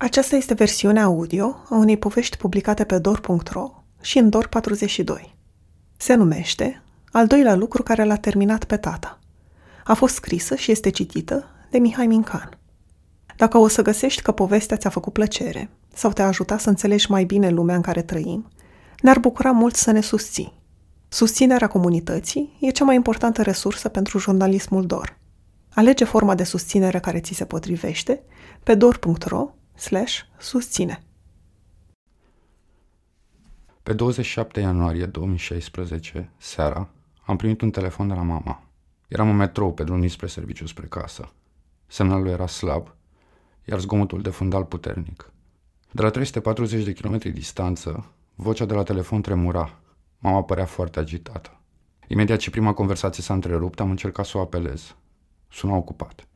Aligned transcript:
Aceasta 0.00 0.36
este 0.36 0.54
versiunea 0.54 1.04
audio 1.04 1.56
a 1.68 1.74
unei 1.74 1.96
povești 1.96 2.36
publicate 2.36 2.84
pe 2.84 2.98
dor.ro 2.98 3.84
și 4.00 4.18
în 4.18 4.30
Dor42. 4.30 5.30
Se 5.96 6.14
numește 6.14 6.82
Al 7.12 7.26
doilea 7.26 7.54
lucru 7.54 7.82
care 7.82 8.04
l-a 8.04 8.16
terminat 8.16 8.64
pe 8.64 8.76
tata. 8.76 9.18
A 9.84 9.94
fost 9.94 10.14
scrisă 10.14 10.54
și 10.54 10.70
este 10.70 10.90
citită 10.90 11.44
de 11.70 11.78
Mihai 11.78 12.06
Mincan. 12.06 12.58
Dacă 13.36 13.58
o 13.58 13.68
să 13.68 13.82
găsești 13.82 14.22
că 14.22 14.32
povestea 14.32 14.76
ți-a 14.76 14.90
făcut 14.90 15.12
plăcere 15.12 15.70
sau 15.94 16.12
te-a 16.12 16.26
ajutat 16.26 16.60
să 16.60 16.68
înțelegi 16.68 17.10
mai 17.10 17.24
bine 17.24 17.48
lumea 17.48 17.76
în 17.76 17.82
care 17.82 18.02
trăim, 18.02 18.48
ne-ar 19.00 19.18
bucura 19.18 19.50
mult 19.50 19.74
să 19.74 19.90
ne 19.90 20.00
susții. 20.00 20.62
Susținerea 21.08 21.68
comunității 21.68 22.56
e 22.60 22.70
cea 22.70 22.84
mai 22.84 22.94
importantă 22.94 23.42
resursă 23.42 23.88
pentru 23.88 24.18
jurnalismul 24.18 24.86
DOR. 24.86 25.18
Alege 25.74 26.04
forma 26.04 26.34
de 26.34 26.44
susținere 26.44 27.00
care 27.00 27.20
ți 27.20 27.34
se 27.34 27.44
potrivește 27.44 28.22
pe 28.62 28.74
dor.ro 28.74 29.52
slash 29.78 30.20
susține. 30.38 31.02
Pe 33.82 33.92
27 33.92 34.60
ianuarie 34.60 35.06
2016, 35.06 36.30
seara, 36.36 36.88
am 37.24 37.36
primit 37.36 37.60
un 37.60 37.70
telefon 37.70 38.08
de 38.08 38.14
la 38.14 38.22
mama. 38.22 38.62
Eram 39.08 39.28
în 39.28 39.36
metrou 39.36 39.74
pe 39.74 39.84
drum 39.84 40.08
spre 40.08 40.26
serviciu 40.26 40.66
spre 40.66 40.86
casă. 40.86 41.32
Semnalul 41.86 42.26
era 42.26 42.46
slab, 42.46 42.94
iar 43.64 43.78
zgomotul 43.80 44.22
de 44.22 44.30
fundal 44.30 44.64
puternic. 44.64 45.32
De 45.90 46.02
la 46.02 46.10
340 46.10 46.84
de 46.84 46.92
kilometri 46.92 47.30
distanță, 47.30 48.12
vocea 48.34 48.64
de 48.64 48.74
la 48.74 48.82
telefon 48.82 49.22
tremura. 49.22 49.78
Mama 50.18 50.42
părea 50.42 50.66
foarte 50.66 50.98
agitată. 50.98 51.60
Imediat 52.06 52.38
ce 52.38 52.50
prima 52.50 52.74
conversație 52.74 53.22
s-a 53.22 53.34
întrerupt, 53.34 53.80
am 53.80 53.90
încercat 53.90 54.26
să 54.26 54.38
o 54.38 54.40
apelez. 54.40 54.96
Suna 55.48 55.76
ocupat. 55.76 56.27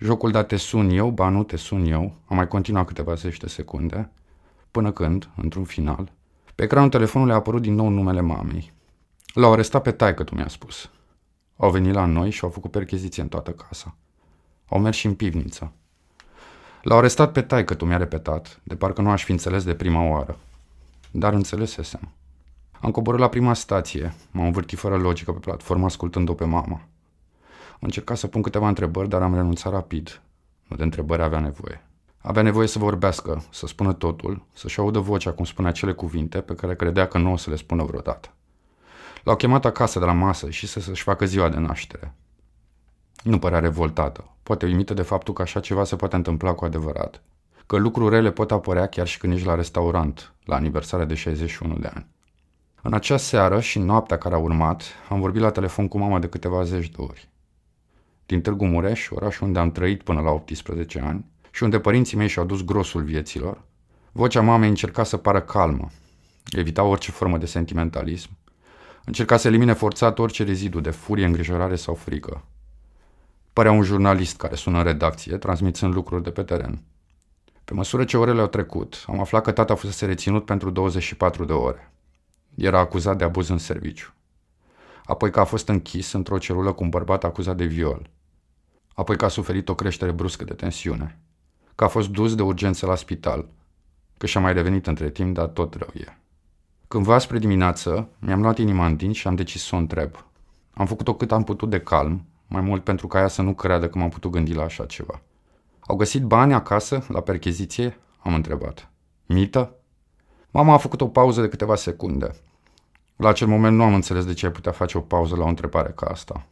Jocul 0.00 0.30
da 0.30 0.44
te 0.44 0.56
sun 0.56 0.90
eu, 0.90 1.10
ba 1.10 1.28
nu 1.28 1.42
te 1.42 1.56
sun 1.56 1.84
eu, 1.84 2.14
a 2.24 2.34
mai 2.34 2.48
continuat 2.48 2.86
câteva 2.86 3.14
zeci 3.14 3.36
de 3.36 3.46
secunde, 3.46 4.10
până 4.70 4.92
când, 4.92 5.30
într-un 5.36 5.64
final, 5.64 6.12
pe 6.54 6.62
ecranul 6.62 6.88
telefonului 6.88 7.32
a 7.32 7.36
apărut 7.36 7.62
din 7.62 7.74
nou 7.74 7.88
numele 7.88 8.20
mamei. 8.20 8.72
L-au 9.34 9.52
arestat 9.52 9.82
pe 9.82 9.90
taică, 9.90 10.24
tu 10.24 10.34
mi-a 10.34 10.48
spus. 10.48 10.90
Au 11.56 11.70
venit 11.70 11.92
la 11.92 12.04
noi 12.04 12.30
și 12.30 12.44
au 12.44 12.50
făcut 12.50 12.70
percheziție 12.70 13.22
în 13.22 13.28
toată 13.28 13.50
casa. 13.50 13.96
Au 14.68 14.80
mers 14.80 14.96
și 14.96 15.06
în 15.06 15.14
pivniță. 15.14 15.72
L-au 16.82 16.98
arestat 16.98 17.32
pe 17.32 17.42
taică, 17.42 17.74
tu 17.74 17.84
mi-a 17.84 17.96
repetat, 17.96 18.60
de 18.62 18.76
parcă 18.76 19.02
nu 19.02 19.10
aș 19.10 19.24
fi 19.24 19.30
înțeles 19.30 19.64
de 19.64 19.74
prima 19.74 20.08
oară. 20.08 20.38
Dar 21.10 21.32
înțelesesem. 21.32 22.12
Am 22.80 22.90
coborât 22.90 23.20
la 23.20 23.28
prima 23.28 23.54
stație, 23.54 24.14
m-am 24.30 24.46
învârtit 24.46 24.78
fără 24.78 24.96
logică 24.96 25.32
pe 25.32 25.38
platformă 25.38 25.84
ascultând-o 25.84 26.34
pe 26.34 26.44
mama. 26.44 26.80
Am 27.80 27.84
încercat 27.86 28.16
să 28.16 28.26
pun 28.26 28.42
câteva 28.42 28.68
întrebări, 28.68 29.08
dar 29.08 29.22
am 29.22 29.34
renunțat 29.34 29.72
rapid. 29.72 30.22
Nu 30.66 30.76
de 30.76 30.82
întrebări 30.82 31.22
avea 31.22 31.38
nevoie. 31.38 31.86
Avea 32.18 32.42
nevoie 32.42 32.66
să 32.66 32.78
vorbească, 32.78 33.44
să 33.50 33.66
spună 33.66 33.92
totul, 33.92 34.46
să-și 34.52 34.78
audă 34.78 34.98
vocea 34.98 35.32
cum 35.32 35.44
spunea 35.44 35.70
acele 35.70 35.92
cuvinte 35.92 36.40
pe 36.40 36.54
care 36.54 36.74
credea 36.74 37.06
că 37.06 37.18
nu 37.18 37.32
o 37.32 37.36
să 37.36 37.50
le 37.50 37.56
spună 37.56 37.84
vreodată. 37.84 38.28
L-au 39.24 39.36
chemat 39.36 39.64
acasă 39.64 39.98
de 39.98 40.04
la 40.04 40.12
masă 40.12 40.50
și 40.50 40.66
să 40.66 40.80
să-și 40.80 41.02
facă 41.02 41.24
ziua 41.24 41.48
de 41.48 41.58
naștere. 41.58 42.14
Nu 43.22 43.38
părea 43.38 43.58
revoltată, 43.58 44.24
poate 44.42 44.66
uimită 44.66 44.94
de 44.94 45.02
faptul 45.02 45.34
că 45.34 45.42
așa 45.42 45.60
ceva 45.60 45.84
se 45.84 45.96
poate 45.96 46.16
întâmpla 46.16 46.54
cu 46.54 46.64
adevărat. 46.64 47.22
Că 47.66 47.76
lucruri 47.76 48.14
rele 48.14 48.30
pot 48.30 48.50
apărea 48.50 48.86
chiar 48.86 49.06
și 49.06 49.18
când 49.18 49.32
ești 49.32 49.46
la 49.46 49.54
restaurant, 49.54 50.34
la 50.44 50.54
aniversarea 50.54 51.06
de 51.06 51.14
61 51.14 51.74
de 51.74 51.90
ani. 51.94 52.06
În 52.82 52.94
acea 52.94 53.16
seară 53.16 53.60
și 53.60 53.78
noaptea 53.78 54.18
care 54.18 54.34
a 54.34 54.38
urmat, 54.38 54.82
am 55.08 55.20
vorbit 55.20 55.42
la 55.42 55.50
telefon 55.50 55.88
cu 55.88 55.98
mama 55.98 56.18
de 56.18 56.28
câteva 56.28 56.62
zeci 56.62 56.88
de 56.88 57.02
ori 57.02 57.28
din 58.28 58.40
Târgu 58.40 58.66
Mureș, 58.66 59.08
oraș 59.10 59.40
unde 59.40 59.58
am 59.58 59.70
trăit 59.70 60.02
până 60.02 60.20
la 60.20 60.30
18 60.30 61.00
ani 61.00 61.24
și 61.50 61.62
unde 61.62 61.80
părinții 61.80 62.16
mei 62.16 62.28
și-au 62.28 62.44
dus 62.44 62.64
grosul 62.64 63.02
vieților, 63.02 63.64
vocea 64.12 64.40
mamei 64.40 64.68
încerca 64.68 65.04
să 65.04 65.16
pară 65.16 65.40
calmă, 65.40 65.90
evita 66.50 66.82
orice 66.82 67.10
formă 67.10 67.38
de 67.38 67.46
sentimentalism, 67.46 68.30
încerca 69.04 69.36
să 69.36 69.48
elimine 69.48 69.72
forțat 69.72 70.18
orice 70.18 70.44
rezidu 70.44 70.80
de 70.80 70.90
furie, 70.90 71.24
îngrijorare 71.24 71.76
sau 71.76 71.94
frică. 71.94 72.44
Părea 73.52 73.72
un 73.72 73.82
jurnalist 73.82 74.36
care 74.36 74.54
sună 74.54 74.78
în 74.78 74.84
redacție, 74.84 75.36
transmițând 75.36 75.94
lucruri 75.94 76.22
de 76.22 76.30
pe 76.30 76.42
teren. 76.42 76.82
Pe 77.64 77.74
măsură 77.74 78.04
ce 78.04 78.16
orele 78.16 78.40
au 78.40 78.46
trecut, 78.46 79.04
am 79.06 79.20
aflat 79.20 79.42
că 79.42 79.52
tata 79.52 79.74
fusese 79.74 80.06
reținut 80.06 80.44
pentru 80.44 80.70
24 80.70 81.44
de 81.44 81.52
ore. 81.52 81.92
Era 82.54 82.78
acuzat 82.78 83.18
de 83.18 83.24
abuz 83.24 83.48
în 83.48 83.58
serviciu. 83.58 84.12
Apoi 85.04 85.30
că 85.30 85.40
a 85.40 85.44
fost 85.44 85.68
închis 85.68 86.12
într-o 86.12 86.38
celulă 86.38 86.72
cu 86.72 86.82
un 86.82 86.88
bărbat 86.88 87.24
acuzat 87.24 87.56
de 87.56 87.64
viol– 87.64 88.10
apoi 88.98 89.16
că 89.16 89.24
a 89.24 89.28
suferit 89.28 89.68
o 89.68 89.74
creștere 89.74 90.10
bruscă 90.10 90.44
de 90.44 90.54
tensiune, 90.54 91.18
că 91.74 91.84
a 91.84 91.88
fost 91.88 92.08
dus 92.08 92.34
de 92.34 92.42
urgență 92.42 92.86
la 92.86 92.94
spital, 92.94 93.48
că 94.16 94.26
și-a 94.26 94.40
mai 94.40 94.52
revenit 94.52 94.86
între 94.86 95.10
timp, 95.10 95.34
dar 95.34 95.46
tot 95.46 95.74
rău 95.74 95.88
e. 95.94 96.18
Cândva 96.88 97.18
spre 97.18 97.38
dimineață, 97.38 98.08
mi-am 98.18 98.40
luat 98.40 98.58
inima 98.58 98.86
în 98.86 98.96
dinți 98.96 99.18
și 99.18 99.26
am 99.26 99.34
decis 99.34 99.64
să 99.64 99.74
o 99.74 99.78
întreb. 99.78 100.24
Am 100.74 100.86
făcut-o 100.86 101.14
cât 101.14 101.32
am 101.32 101.44
putut 101.44 101.70
de 101.70 101.80
calm, 101.80 102.26
mai 102.46 102.60
mult 102.60 102.84
pentru 102.84 103.06
ca 103.06 103.18
ea 103.18 103.28
să 103.28 103.42
nu 103.42 103.54
creadă 103.54 103.88
că 103.88 103.98
m-am 103.98 104.08
putut 104.08 104.30
gândi 104.30 104.54
la 104.54 104.62
așa 104.62 104.86
ceva. 104.86 105.20
Au 105.80 105.96
găsit 105.96 106.22
bani 106.22 106.54
acasă, 106.54 107.06
la 107.08 107.20
percheziție? 107.20 107.98
Am 108.18 108.34
întrebat. 108.34 108.90
Mită? 109.26 109.74
Mama 110.50 110.72
a 110.72 110.78
făcut 110.78 111.00
o 111.00 111.08
pauză 111.08 111.40
de 111.40 111.48
câteva 111.48 111.74
secunde. 111.74 112.30
La 113.16 113.28
acel 113.28 113.46
moment 113.46 113.76
nu 113.76 113.82
am 113.82 113.94
înțeles 113.94 114.24
de 114.24 114.32
ce 114.32 114.46
ai 114.46 114.52
putea 114.52 114.72
face 114.72 114.98
o 114.98 115.00
pauză 115.00 115.36
la 115.36 115.44
o 115.44 115.48
întrebare 115.48 115.92
ca 115.96 116.06
asta 116.06 116.46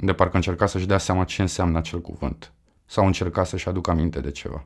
de 0.00 0.12
parcă 0.12 0.36
încerca 0.36 0.66
să-și 0.66 0.86
dea 0.86 0.98
seama 0.98 1.24
ce 1.24 1.42
înseamnă 1.42 1.78
acel 1.78 2.00
cuvânt. 2.00 2.52
Sau 2.84 3.06
încerca 3.06 3.44
să-și 3.44 3.68
aducă 3.68 3.90
aminte 3.90 4.20
de 4.20 4.30
ceva. 4.30 4.64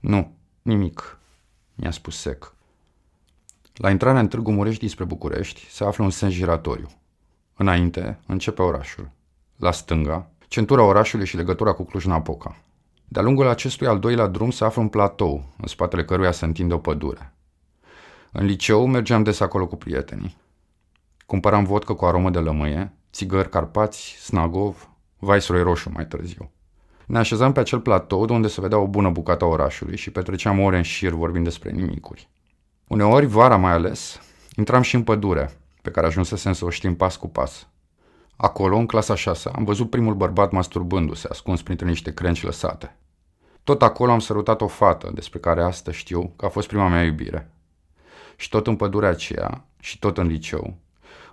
Nu, 0.00 0.36
nimic, 0.62 1.18
mi-a 1.74 1.90
spus 1.90 2.20
sec. 2.20 2.54
La 3.74 3.90
intrarea 3.90 4.20
în 4.20 4.28
Târgu 4.28 4.52
Murești 4.52 4.88
spre 4.88 5.04
București 5.04 5.66
se 5.70 5.84
află 5.84 6.04
un 6.04 6.10
sens 6.10 6.32
giratoriu. 6.32 6.90
Înainte 7.56 8.18
începe 8.26 8.62
orașul. 8.62 9.10
La 9.56 9.70
stânga, 9.70 10.30
centura 10.48 10.82
orașului 10.82 11.26
și 11.26 11.36
legătura 11.36 11.72
cu 11.72 11.84
Cluj-Napoca. 11.84 12.56
De-a 13.04 13.22
lungul 13.22 13.46
acestui 13.46 13.86
al 13.86 13.98
doilea 13.98 14.26
drum 14.26 14.50
se 14.50 14.64
află 14.64 14.82
un 14.82 14.88
platou, 14.88 15.54
în 15.56 15.66
spatele 15.66 16.04
căruia 16.04 16.32
se 16.32 16.44
întinde 16.44 16.74
o 16.74 16.78
pădure. 16.78 17.34
În 18.32 18.44
liceu 18.44 18.86
mergeam 18.86 19.22
des 19.22 19.40
acolo 19.40 19.66
cu 19.66 19.76
prietenii. 19.76 20.36
Cumpăram 21.26 21.64
vodcă 21.64 21.94
cu 21.94 22.04
aromă 22.04 22.30
de 22.30 22.38
lămâie 22.38 22.92
țigări 23.12 23.48
Carpați, 23.48 24.16
Snagov, 24.20 24.88
Viceroy 25.18 25.62
Roșu 25.62 25.90
mai 25.94 26.06
târziu. 26.06 26.50
Ne 27.06 27.18
așezam 27.18 27.52
pe 27.52 27.60
acel 27.60 27.80
platou 27.80 28.24
de 28.24 28.32
unde 28.32 28.48
se 28.48 28.60
vedea 28.60 28.78
o 28.78 28.86
bună 28.86 29.10
bucată 29.10 29.44
a 29.44 29.48
orașului 29.48 29.96
și 29.96 30.10
petreceam 30.10 30.60
ore 30.60 30.76
în 30.76 30.82
șir 30.82 31.12
vorbind 31.12 31.44
despre 31.44 31.70
nimicuri. 31.70 32.28
Uneori, 32.86 33.26
vara 33.26 33.56
mai 33.56 33.72
ales, 33.72 34.20
intram 34.56 34.82
și 34.82 34.94
în 34.94 35.02
pădure, 35.02 35.50
pe 35.82 35.90
care 35.90 36.06
ajunsesem 36.06 36.52
să 36.52 36.64
o 36.64 36.70
știm 36.70 36.96
pas 36.96 37.16
cu 37.16 37.28
pas. 37.28 37.66
Acolo, 38.36 38.76
în 38.76 38.86
clasa 38.86 39.14
6, 39.14 39.50
am 39.54 39.64
văzut 39.64 39.90
primul 39.90 40.14
bărbat 40.14 40.50
masturbându-se, 40.50 41.28
ascuns 41.30 41.62
printre 41.62 41.86
niște 41.86 42.14
crenci 42.14 42.42
lăsate. 42.42 42.96
Tot 43.64 43.82
acolo 43.82 44.12
am 44.12 44.18
sărutat 44.18 44.60
o 44.60 44.66
fată, 44.66 45.10
despre 45.14 45.38
care 45.38 45.62
astăzi 45.62 45.96
știu 45.96 46.32
că 46.36 46.44
a 46.44 46.48
fost 46.48 46.68
prima 46.68 46.88
mea 46.88 47.04
iubire. 47.04 47.50
Și 48.36 48.48
tot 48.48 48.66
în 48.66 48.76
pădurea 48.76 49.08
aceea, 49.08 49.64
și 49.80 49.98
tot 49.98 50.18
în 50.18 50.26
liceu, 50.26 50.76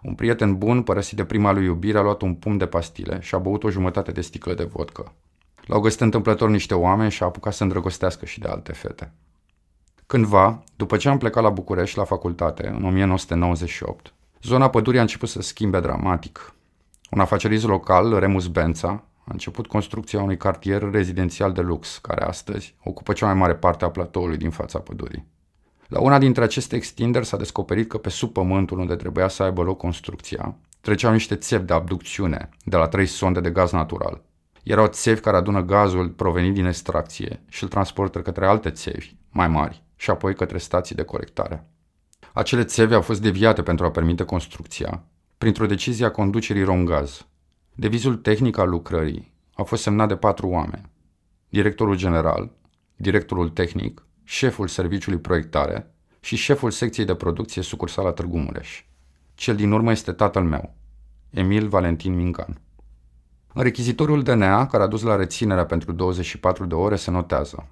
un 0.01 0.15
prieten 0.15 0.57
bun, 0.57 0.81
părăsit 0.81 1.17
de 1.17 1.25
prima 1.25 1.51
lui 1.51 1.65
iubire, 1.65 1.97
a 1.97 2.01
luat 2.01 2.21
un 2.21 2.33
pumn 2.33 2.57
de 2.57 2.65
pastile 2.65 3.19
și 3.21 3.35
a 3.35 3.37
băut 3.37 3.63
o 3.63 3.69
jumătate 3.69 4.11
de 4.11 4.21
sticlă 4.21 4.53
de 4.53 4.63
vodcă. 4.63 5.13
L-au 5.65 5.79
găsit 5.79 6.01
întâmplător 6.01 6.49
niște 6.49 6.73
oameni 6.73 7.11
și 7.11 7.23
a 7.23 7.25
apucat 7.25 7.53
să 7.53 7.63
îndrăgostească 7.63 8.25
și 8.25 8.39
de 8.39 8.47
alte 8.47 8.71
fete. 8.71 9.13
Cândva, 10.05 10.63
după 10.75 10.97
ce 10.97 11.09
am 11.09 11.17
plecat 11.17 11.43
la 11.43 11.49
București 11.49 11.97
la 11.97 12.03
facultate, 12.03 12.67
în 12.67 12.85
1998, 12.85 14.13
zona 14.41 14.69
pădurii 14.69 14.99
a 14.99 15.01
început 15.01 15.29
să 15.29 15.41
schimbe 15.41 15.79
dramatic. 15.79 16.53
Un 17.11 17.19
afacerist 17.19 17.66
local, 17.66 18.19
Remus 18.19 18.47
Bența, 18.47 19.03
a 19.19 19.31
început 19.31 19.67
construcția 19.67 20.21
unui 20.21 20.37
cartier 20.37 20.89
rezidențial 20.91 21.51
de 21.51 21.61
lux, 21.61 21.97
care 21.97 22.23
astăzi 22.25 22.75
ocupă 22.83 23.13
cea 23.13 23.25
mai 23.25 23.35
mare 23.35 23.55
parte 23.55 23.85
a 23.85 23.89
platoului 23.89 24.37
din 24.37 24.49
fața 24.49 24.79
pădurii. 24.79 25.25
La 25.90 26.00
una 26.00 26.18
dintre 26.18 26.44
aceste 26.44 26.76
extinderi 26.76 27.26
s-a 27.26 27.38
descoperit 27.38 27.90
că 27.90 27.97
pe 27.97 28.09
sub 28.09 28.34
pământul 28.34 28.80
unde 28.80 28.96
trebuia 28.96 29.28
să 29.28 29.44
aibă 29.44 29.62
loc 29.62 29.78
construcția, 29.78 30.56
treceau 30.82 31.12
niște 31.12 31.36
țevi 31.36 31.66
de 31.66 31.74
abducțiune 31.74 32.50
de 32.64 32.76
la 32.76 32.88
trei 32.88 33.06
sonde 33.06 33.40
de 33.40 33.50
gaz 33.50 33.72
natural. 33.72 34.22
Erau 34.64 34.88
țevi 34.88 35.20
care 35.20 35.38
adună 35.38 35.62
gazul 35.62 36.09
provenit 36.09 36.53
din 36.53 36.66
extracție 36.66 37.44
și 37.47 37.64
îl 37.64 37.70
transportă 37.70 38.22
către 38.22 38.46
alte 38.46 38.70
țevi 38.70 39.16
mai 39.30 39.47
mari 39.47 39.84
și 39.96 40.09
apoi 40.09 40.36
către 40.36 40.58
stații 40.58 40.96
de 40.96 41.03
colectare. 41.03 41.68
Acele 42.34 42.64
țevi 42.64 42.94
au 42.94 43.02
fost 43.02 43.22
deviate 43.22 43.64
pentru 43.64 43.86
a 43.86 43.91
permite 43.91 44.24
construcția, 44.24 45.03
printr-o 45.38 45.66
decizie 45.66 46.06
a 46.06 46.12
conducerii 46.12 46.64
Romgaz. 46.64 47.28
Devizul 47.74 48.16
tehnic 48.16 48.58
al 48.58 48.70
lucrării 48.70 49.34
a 49.53 49.64
fost 49.64 49.82
semnat 49.82 50.08
de 50.08 50.16
patru 50.16 50.47
oameni. 50.47 50.90
Directorul 51.50 51.96
general, 51.96 52.52
directorul 52.96 53.50
tehnic 53.50 54.03
șeful 54.31 54.67
serviciului 54.67 55.20
proiectare 55.20 55.91
și 56.20 56.35
șeful 56.35 56.72
secției 56.72 57.05
de 57.05 57.16
producție 57.16 57.61
sucursala 57.61 58.11
Târgu 58.11 58.37
Mureș. 58.37 58.84
Cel 59.35 59.55
din 59.55 59.72
urmă 59.72 59.91
este 59.91 60.11
tatăl 60.11 60.43
meu, 60.43 60.76
Emil 61.29 61.67
Valentin 61.67 62.16
Mincan. 62.16 62.61
În 63.53 63.64
rechizitorul 63.64 64.23
DNA, 64.23 64.67
care 64.67 64.84
a 64.84 64.87
dus 64.87 65.02
la 65.02 65.16
reținerea 65.16 65.66
pentru 65.66 65.91
24 65.91 66.66
de 66.66 66.73
ore, 66.73 66.96
se 66.96 67.11
notează 67.11 67.67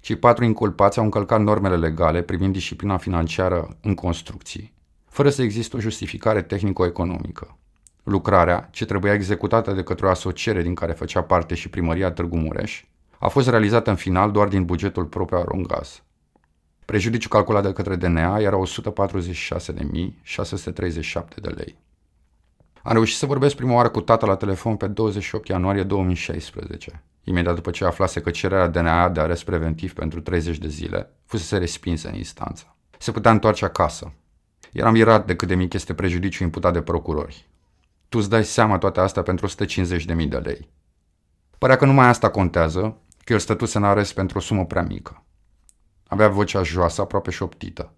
Cei 0.00 0.16
patru 0.16 0.44
inculpați 0.44 0.98
au 0.98 1.04
încălcat 1.04 1.40
normele 1.40 1.76
legale 1.76 2.22
privind 2.22 2.52
disciplina 2.52 2.96
financiară 2.96 3.76
în 3.82 3.94
construcții, 3.94 4.74
fără 5.08 5.30
să 5.30 5.42
existe 5.42 5.76
o 5.76 5.80
justificare 5.80 6.42
tehnico-economică. 6.42 7.58
Lucrarea, 8.02 8.68
ce 8.72 8.84
trebuia 8.84 9.12
executată 9.14 9.72
de 9.72 9.82
către 9.82 10.06
o 10.06 10.10
asociere 10.10 10.62
din 10.62 10.74
care 10.74 10.92
făcea 10.92 11.22
parte 11.22 11.54
și 11.54 11.68
primăria 11.68 12.10
Târgu 12.10 12.36
Mureș, 12.36 12.84
a 13.22 13.28
fost 13.28 13.48
realizată 13.48 13.90
în 13.90 13.96
final 13.96 14.30
doar 14.30 14.48
din 14.48 14.64
bugetul 14.64 15.04
propriu 15.04 15.38
al 15.38 15.44
Rongaz. 15.44 16.02
Prejudiciul 16.84 17.30
calculat 17.30 17.62
de 17.62 17.72
către 17.72 17.96
DNA 17.96 18.38
era 18.38 18.62
146.637 18.62 18.64
de 21.40 21.48
lei. 21.48 21.76
Am 22.82 22.92
reușit 22.92 23.16
să 23.16 23.26
vorbesc 23.26 23.56
prima 23.56 23.74
oară 23.74 23.88
cu 23.88 24.00
tata 24.00 24.26
la 24.26 24.36
telefon 24.36 24.76
pe 24.76 24.86
28 24.86 25.48
ianuarie 25.48 25.82
2016, 25.82 27.02
imediat 27.24 27.54
după 27.54 27.70
ce 27.70 27.84
aflase 27.84 28.20
că 28.20 28.30
cererea 28.30 28.66
DNA 28.66 29.08
de 29.08 29.20
arest 29.20 29.44
preventiv 29.44 29.92
pentru 29.92 30.20
30 30.20 30.58
de 30.58 30.68
zile 30.68 31.10
fusese 31.24 31.56
respinsă 31.58 32.08
în 32.08 32.14
instanță. 32.14 32.76
Se 32.98 33.12
putea 33.12 33.30
întoarce 33.30 33.64
acasă. 33.64 34.12
Eram 34.72 34.92
mirat 34.92 35.26
de 35.26 35.36
cât 35.36 35.48
de 35.48 35.54
mic 35.54 35.72
este 35.72 35.94
prejudiciul 35.94 36.46
imputat 36.46 36.72
de 36.72 36.82
procurori. 36.82 37.48
Tu 38.08 38.18
îți 38.18 38.30
dai 38.30 38.44
seama 38.44 38.78
toate 38.78 39.00
astea 39.00 39.22
pentru 39.22 39.48
150.000 39.48 40.28
de 40.28 40.36
lei. 40.36 40.68
Părea 41.58 41.76
că 41.76 41.84
numai 41.84 42.06
asta 42.06 42.30
contează, 42.30 42.96
că 43.24 43.32
el 43.32 43.38
stătuse 43.38 43.78
în 43.78 43.84
arest 43.84 44.14
pentru 44.14 44.38
o 44.38 44.40
sumă 44.40 44.66
prea 44.66 44.82
mică. 44.82 45.24
Avea 46.06 46.28
vocea 46.28 46.62
joasă, 46.62 47.00
aproape 47.00 47.30
șoptită. 47.30 47.92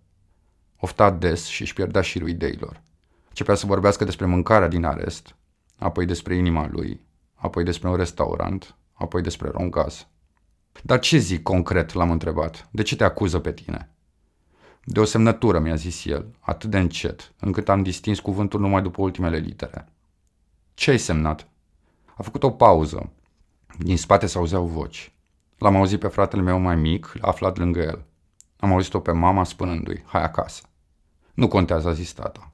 Ofta 0.81 1.11
des 1.11 1.47
și 1.47 1.63
își 1.63 1.73
pierdea 1.73 2.03
șirul 2.03 2.29
ideilor. 2.29 2.83
Începea 3.29 3.55
să 3.55 3.67
vorbească 3.67 4.05
despre 4.05 4.27
mâncarea 4.27 4.69
din 4.69 4.85
arest, 4.85 5.37
apoi 5.79 6.07
despre 6.07 6.37
inima 6.37 6.69
lui, 6.69 7.01
apoi 7.35 7.65
despre 7.65 7.89
un 7.89 7.97
restaurant, 7.97 8.77
apoi 8.93 9.23
despre 9.23 9.49
Roncaz. 9.49 10.07
Dar 10.83 10.99
ce 10.99 11.19
zic 11.19 11.43
concret, 11.43 11.93
l-am 11.93 12.11
întrebat. 12.11 12.69
De 12.71 12.83
ce 12.83 12.97
te 12.97 13.05
acuză 13.05 13.39
pe 13.39 13.53
tine? 13.53 13.89
De 14.85 15.01
o 15.01 15.05
semnătură, 15.05 15.59
mi-a 15.59 15.75
zis 15.75 16.05
el, 16.05 16.37
atât 16.41 16.71
de 16.71 16.79
încet, 16.79 17.33
încât 17.41 17.69
am 17.69 17.83
distins 17.83 18.21
cuvântul 18.21 18.61
numai 18.61 18.83
după 18.83 19.03
ultimele 19.03 19.37
litere. 19.37 19.89
Ce 20.75 20.91
ai 20.91 20.99
semnat? 20.99 21.49
A 22.17 22.23
făcut 22.23 22.43
o 22.43 22.51
pauză. 22.51 23.13
Din 23.79 23.97
spate 23.97 24.27
se 24.27 24.39
auzeau 24.39 24.67
voci. 24.67 25.14
L-am 25.59 25.77
auzit 25.77 26.01
pe 26.01 26.09
fratele 26.09 26.43
meu 26.43 26.59
mai 26.59 26.77
mic, 26.77 27.15
aflat 27.21 27.59
lângă 27.59 27.81
el. 27.81 28.05
Am 28.57 28.73
auzit-o 28.73 29.01
pe 29.01 29.13
mama 29.13 29.45
spunându-i, 29.45 30.03
hai 30.07 30.23
acasă. 30.23 30.63
Nu 31.35 31.49
contează, 31.49 31.89
a 31.89 31.93
zis 31.93 32.13
tata. 32.13 32.53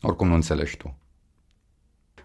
Oricum 0.00 0.28
nu 0.28 0.34
înțelegi 0.34 0.76
tu. 0.76 0.96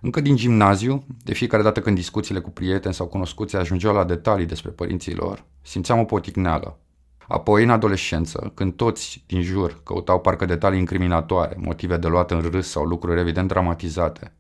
Încă 0.02 0.22
din 0.22 0.36
gimnaziu, 0.36 1.06
de 1.24 1.34
fiecare 1.34 1.64
dată 1.64 1.82
când 1.82 1.96
discuțiile 1.96 2.40
cu 2.40 2.50
prieteni 2.50 2.94
sau 2.94 3.08
cunoscuți 3.08 3.56
ajungeau 3.56 3.94
la 3.94 4.04
detalii 4.04 4.46
despre 4.46 4.72
părinții 4.72 5.16
lor, 5.16 5.46
simțeam 5.62 6.00
o 6.00 6.04
poticneală. 6.04 6.80
Apoi, 7.28 7.64
în 7.64 7.70
adolescență, 7.70 8.52
când 8.54 8.76
toți 8.76 9.24
din 9.28 9.42
jur 9.42 9.82
căutau 9.84 10.20
parcă 10.20 10.46
detalii 10.46 10.80
incriminatoare, 10.80 11.56
motive 11.58 11.98
de 11.98 12.08
luat 12.08 12.32
în 12.32 12.42
râs 12.42 12.70
sau 12.70 12.86
lucruri 12.86 13.20
evident 13.20 13.48
dramatizate, 13.48 14.34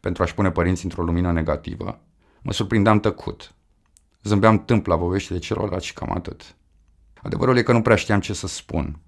pentru 0.00 0.22
a-și 0.22 0.34
pune 0.34 0.50
părinții 0.50 0.84
într-o 0.84 1.02
lumină 1.02 1.32
negativă, 1.32 2.00
mă 2.42 2.52
surprindeam 2.52 3.00
tăcut. 3.00 3.54
Zâmbeam 4.24 4.64
tâmp 4.64 4.86
la 4.86 4.98
poveștile 4.98 5.38
celorlalți 5.38 5.86
și 5.86 5.92
cam 5.92 6.10
atât. 6.10 6.54
Adevărul 7.22 7.56
e 7.56 7.62
că 7.62 7.72
nu 7.72 7.82
prea 7.82 7.96
știam 7.96 8.20
ce 8.20 8.32
să 8.32 8.46
spun. 8.46 8.98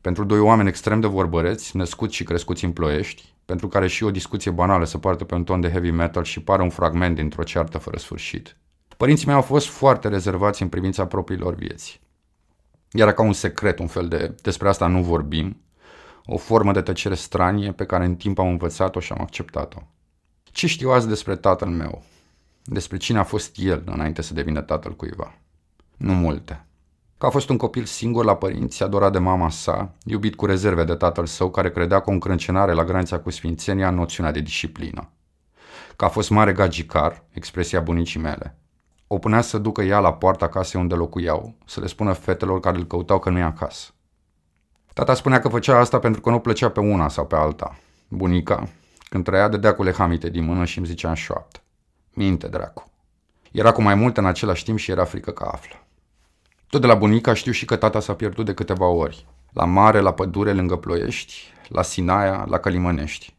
Pentru 0.00 0.24
doi 0.24 0.38
oameni 0.38 0.68
extrem 0.68 1.00
de 1.00 1.06
vorbăreți, 1.06 1.76
născuți 1.76 2.14
și 2.14 2.24
crescuți 2.24 2.64
în 2.64 2.72
ploiești, 2.72 3.34
pentru 3.44 3.68
care 3.68 3.86
și 3.86 4.04
o 4.04 4.10
discuție 4.10 4.50
banală 4.50 4.84
se 4.84 4.98
poartă 4.98 5.24
pe 5.24 5.34
un 5.34 5.44
ton 5.44 5.60
de 5.60 5.70
heavy 5.70 5.90
metal 5.90 6.24
și 6.24 6.42
pare 6.42 6.62
un 6.62 6.70
fragment 6.70 7.14
dintr-o 7.14 7.42
ceartă 7.42 7.78
fără 7.78 7.96
sfârșit. 7.96 8.56
Părinții 8.96 9.26
mei 9.26 9.34
au 9.34 9.42
fost 9.42 9.66
foarte 9.66 10.08
rezervați 10.08 10.62
în 10.62 10.68
privința 10.68 11.06
propriilor 11.06 11.54
vieți. 11.54 12.00
Era 12.90 13.12
ca 13.12 13.22
un 13.22 13.32
secret, 13.32 13.78
un 13.78 13.86
fel 13.86 14.08
de 14.08 14.34
despre 14.42 14.68
asta 14.68 14.86
nu 14.86 15.02
vorbim, 15.02 15.60
o 16.24 16.36
formă 16.36 16.72
de 16.72 16.80
tăcere 16.80 17.14
stranie 17.14 17.72
pe 17.72 17.84
care 17.84 18.04
în 18.04 18.16
timp 18.16 18.38
am 18.38 18.48
învățat-o 18.48 19.00
și 19.00 19.12
am 19.12 19.20
acceptat-o. 19.20 19.78
Ce 20.42 20.66
știu 20.66 20.90
azi 20.90 21.08
despre 21.08 21.36
tatăl 21.36 21.68
meu? 21.68 22.04
Despre 22.68 22.96
cine 22.96 23.18
a 23.18 23.24
fost 23.24 23.56
el 23.58 23.82
înainte 23.86 24.22
să 24.22 24.34
devină 24.34 24.60
tatăl 24.60 24.96
cuiva? 24.96 25.34
Nu 25.96 26.12
multe. 26.12 26.66
Că 27.18 27.26
a 27.26 27.30
fost 27.30 27.48
un 27.48 27.56
copil 27.56 27.84
singur 27.84 28.24
la 28.24 28.36
părinți, 28.36 28.82
adorat 28.82 29.12
de 29.12 29.18
mama 29.18 29.50
sa, 29.50 29.94
iubit 30.04 30.34
cu 30.34 30.46
rezerve 30.46 30.84
de 30.84 30.94
tatăl 30.94 31.26
său 31.26 31.50
care 31.50 31.70
credea 31.70 32.00
cu 32.00 32.10
o 32.10 32.12
încrâncenare 32.12 32.72
la 32.72 32.84
granița 32.84 33.18
cu 33.18 33.30
sfințenia 33.30 33.88
în 33.88 33.94
noțiunea 33.94 34.32
de 34.32 34.40
disciplină. 34.40 35.10
Că 35.96 36.04
a 36.04 36.08
fost 36.08 36.30
mare 36.30 36.52
gagicar, 36.52 37.24
expresia 37.30 37.80
bunicii 37.80 38.20
mele. 38.20 38.58
O 39.06 39.18
punea 39.18 39.40
să 39.40 39.58
ducă 39.58 39.82
ea 39.82 39.98
la 39.98 40.12
poarta 40.12 40.48
casei 40.48 40.80
unde 40.80 40.94
locuiau, 40.94 41.54
să 41.66 41.80
le 41.80 41.86
spună 41.86 42.12
fetelor 42.12 42.60
care 42.60 42.76
îl 42.76 42.86
căutau 42.86 43.18
că 43.18 43.30
nu 43.30 43.38
e 43.38 43.42
acasă. 43.42 43.90
Tata 44.92 45.14
spunea 45.14 45.40
că 45.40 45.48
făcea 45.48 45.78
asta 45.78 45.98
pentru 45.98 46.20
că 46.20 46.30
nu 46.30 46.38
plăcea 46.38 46.70
pe 46.70 46.80
una 46.80 47.08
sau 47.08 47.26
pe 47.26 47.36
alta. 47.36 47.78
Bunica, 48.08 48.68
când 49.08 49.24
trăia, 49.24 49.48
dădea 49.48 49.74
cu 49.74 49.82
lehamite 49.82 50.28
din 50.30 50.44
mână 50.44 50.64
și 50.64 50.78
îmi 50.78 50.86
zicea 50.86 51.08
în 51.08 51.14
șoaptă. 51.14 51.60
Minte, 52.18 52.48
dracu. 52.48 52.90
Era 53.52 53.72
cu 53.72 53.82
mai 53.82 53.94
multe 53.94 54.20
în 54.20 54.26
același 54.26 54.64
timp 54.64 54.78
și 54.78 54.90
era 54.90 55.04
frică 55.04 55.30
că 55.30 55.48
află. 55.52 55.86
Tot 56.68 56.80
de 56.80 56.86
la 56.86 56.94
bunica 56.94 57.34
știu 57.34 57.52
și 57.52 57.64
că 57.64 57.76
tata 57.76 58.00
s-a 58.00 58.14
pierdut 58.14 58.44
de 58.44 58.54
câteva 58.54 58.86
ori. 58.86 59.26
La 59.52 59.64
mare, 59.64 60.00
la 60.00 60.12
pădure, 60.12 60.52
lângă 60.52 60.76
Ploiești, 60.76 61.52
la 61.68 61.82
Sinaia, 61.82 62.44
la 62.48 62.58
Călimănești. 62.58 63.34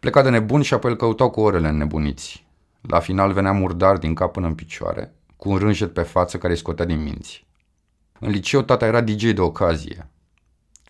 Pleca 0.00 0.22
de 0.22 0.30
nebun 0.30 0.62
și 0.62 0.74
apoi 0.74 0.90
îl 0.90 0.96
căutau 0.96 1.30
cu 1.30 1.40
orele 1.40 1.68
înnebuniți. 1.68 2.46
La 2.80 3.00
final 3.00 3.32
venea 3.32 3.52
murdar 3.52 3.98
din 3.98 4.14
cap 4.14 4.32
până 4.32 4.46
în 4.46 4.54
picioare, 4.54 5.14
cu 5.36 5.50
un 5.50 5.56
rânjet 5.56 5.92
pe 5.92 6.02
față 6.02 6.38
care 6.38 6.52
îi 6.52 6.58
scotea 6.58 6.84
din 6.84 7.02
minți. 7.02 7.46
În 8.20 8.30
liceu 8.30 8.62
tata 8.62 8.86
era 8.86 9.00
DJ 9.00 9.32
de 9.32 9.40
ocazie. 9.40 10.10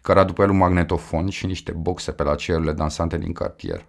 Căra 0.03 0.25
după 0.25 0.43
el 0.43 0.51
un 0.51 0.57
magnetofon 0.57 1.29
și 1.29 1.47
niște 1.47 1.73
boxe 1.73 2.13
pe 2.13 2.23
la 2.23 2.35
cerurile 2.35 2.73
dansante 2.73 3.19
din 3.19 3.33
cartier. 3.33 3.87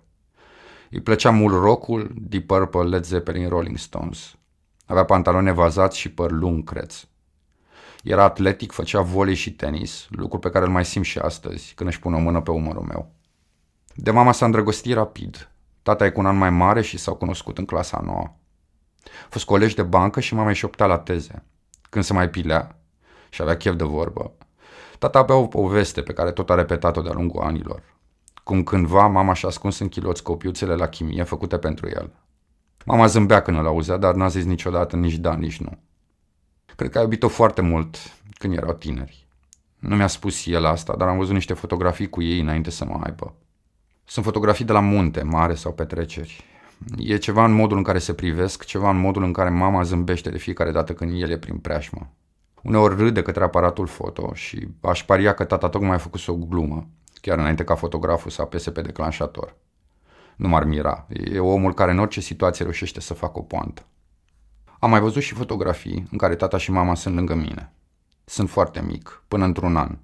Îi 0.94 1.02
plăcea 1.02 1.30
mult 1.30 1.54
rockul, 1.54 2.12
Deep 2.16 2.48
Purple, 2.48 2.82
Led 2.82 3.04
Zeppelin, 3.04 3.50
Rolling 3.50 3.78
Stones. 3.78 4.36
Avea 4.86 5.04
pantaloni 5.04 5.48
evazați 5.48 5.98
și 5.98 6.12
păr 6.12 6.32
lung, 6.32 6.64
creț. 6.64 7.04
Era 8.04 8.24
atletic, 8.24 8.72
făcea 8.72 9.02
volei 9.02 9.36
și 9.36 9.52
tenis, 9.52 10.08
lucru 10.10 10.40
pe 10.40 10.50
care 10.50 10.66
îl 10.66 10.72
mai 10.72 10.86
simt 10.86 11.06
și 11.06 11.20
astăzi, 11.20 11.74
când 11.76 11.90
își 11.90 12.00
pune 12.00 12.16
o 12.16 12.20
mână 12.20 12.42
pe 12.42 12.52
umărul 12.52 12.82
meu. 12.82 13.12
De 13.96 14.12
mama 14.12 14.32
s-a 14.32 14.46
îndrăgostit 14.46 14.94
rapid. 14.94 15.50
Tata 15.82 16.06
e 16.06 16.10
cu 16.10 16.20
un 16.20 16.26
an 16.26 16.38
mai 16.38 16.50
mare 16.50 16.82
și 16.82 16.98
s-au 16.98 17.16
cunoscut 17.16 17.58
în 17.58 17.66
clasa 17.66 18.02
nouă. 18.06 18.34
A 19.04 19.28
fost 19.30 19.46
colegi 19.46 19.76
de 19.76 19.84
bancă 19.84 20.20
și 20.20 20.34
mama 20.34 20.50
își 20.50 20.60
șoptea 20.60 20.86
la 20.86 20.98
teze. 20.98 21.44
Când 21.90 22.04
se 22.04 22.14
mai 22.14 22.30
pilea 22.30 22.80
și 23.30 23.42
avea 23.42 23.58
chef 23.58 23.76
de 23.76 23.84
vorbă, 23.84 24.32
tata 25.00 25.20
avea 25.20 25.36
o 25.36 25.48
poveste 25.48 26.02
pe 26.02 26.14
care 26.14 26.32
tot 26.32 26.50
a 26.50 26.56
repetat-o 26.56 27.02
de-a 27.02 27.14
lungul 27.14 27.42
anilor. 27.42 27.93
Cum 28.44 28.64
cândva 28.64 29.08
mama 29.08 29.34
și-a 29.34 29.48
ascuns 29.48 29.80
în 29.80 29.90
chiloți 29.90 30.24
copiuțele 30.24 30.76
la 30.76 30.88
chimie 30.88 31.24
făcute 31.24 31.58
pentru 31.58 31.88
el. 31.88 32.12
Mama 32.86 33.06
zâmbea 33.06 33.42
când 33.42 33.58
îl 33.58 33.66
auzea, 33.66 33.98
dar 33.98 34.16
n-a 34.16 34.28
zis 34.28 34.46
niciodată 34.46 34.96
nici 34.96 35.16
da, 35.16 35.36
nici 35.36 35.60
nu. 35.60 35.78
Cred 36.76 36.90
că 36.90 36.98
a 36.98 37.02
iubit-o 37.02 37.28
foarte 37.28 37.62
mult 37.62 37.98
când 38.38 38.58
erau 38.58 38.74
tineri. 38.74 39.28
Nu 39.80 39.96
mi-a 39.96 40.08
spus 40.08 40.46
el 40.46 40.66
asta, 40.66 40.96
dar 40.96 41.08
am 41.08 41.18
văzut 41.18 41.34
niște 41.34 41.54
fotografii 41.54 42.10
cu 42.10 42.22
ei 42.22 42.40
înainte 42.40 42.70
să 42.70 42.86
mă 42.86 43.00
aibă. 43.04 43.34
Sunt 44.06 44.26
fotografii 44.26 44.66
de 44.66 44.72
la 44.72 44.80
munte, 44.80 45.22
mare 45.22 45.54
sau 45.54 45.74
petreceri. 45.74 46.44
E 46.98 47.18
ceva 47.18 47.46
în 47.46 47.52
modul 47.52 47.78
în 47.78 47.84
care 47.84 48.00
se 48.00 48.14
privesc, 48.14 48.66
ceva 48.66 48.90
în 48.90 48.98
modul 48.98 49.24
în 49.24 49.34
care 49.34 49.50
mama 49.50 49.84
zâmbește 49.84 50.30
de 50.30 50.38
fiecare 50.38 50.72
dată 50.72 50.94
când 50.94 51.22
el 51.22 51.30
e 51.30 51.38
prin 51.38 51.58
preajmă. 51.58 52.14
Uneori 52.62 52.96
râde 52.96 53.22
către 53.22 53.44
aparatul 53.44 53.88
foto 53.88 54.34
și 54.34 54.68
aș 54.82 55.04
paria 55.04 55.34
că 55.34 55.44
tata 55.44 55.70
tocmai 55.70 55.96
a 55.96 55.98
făcut 55.98 56.28
o 56.28 56.36
glumă, 56.36 56.88
chiar 57.24 57.38
înainte 57.38 57.64
ca 57.64 57.76
fotograful 57.76 58.32
să 58.32 58.42
apese 58.42 58.72
pe 58.72 58.82
declanșator. 58.82 59.56
Nu 60.36 60.48
m-ar 60.48 60.64
mira, 60.64 61.08
e 61.10 61.40
omul 61.40 61.74
care 61.74 61.92
în 61.92 62.00
orice 62.00 62.22
situație 62.22 62.64
reușește 62.64 63.00
să 63.00 63.14
facă 63.14 63.40
o 63.40 63.42
poantă. 63.42 63.86
Am 64.80 64.90
mai 64.90 65.00
văzut 65.00 65.22
și 65.22 65.34
fotografii 65.34 66.08
în 66.12 66.18
care 66.18 66.36
tata 66.36 66.58
și 66.58 66.72
mama 66.72 66.96
sunt 66.96 67.16
lângă 67.16 67.36
mine. 67.36 67.74
Sunt 68.26 68.50
foarte 68.50 68.82
mic, 68.82 69.24
până 69.28 69.46
într-un 69.46 69.76
an. 69.76 69.98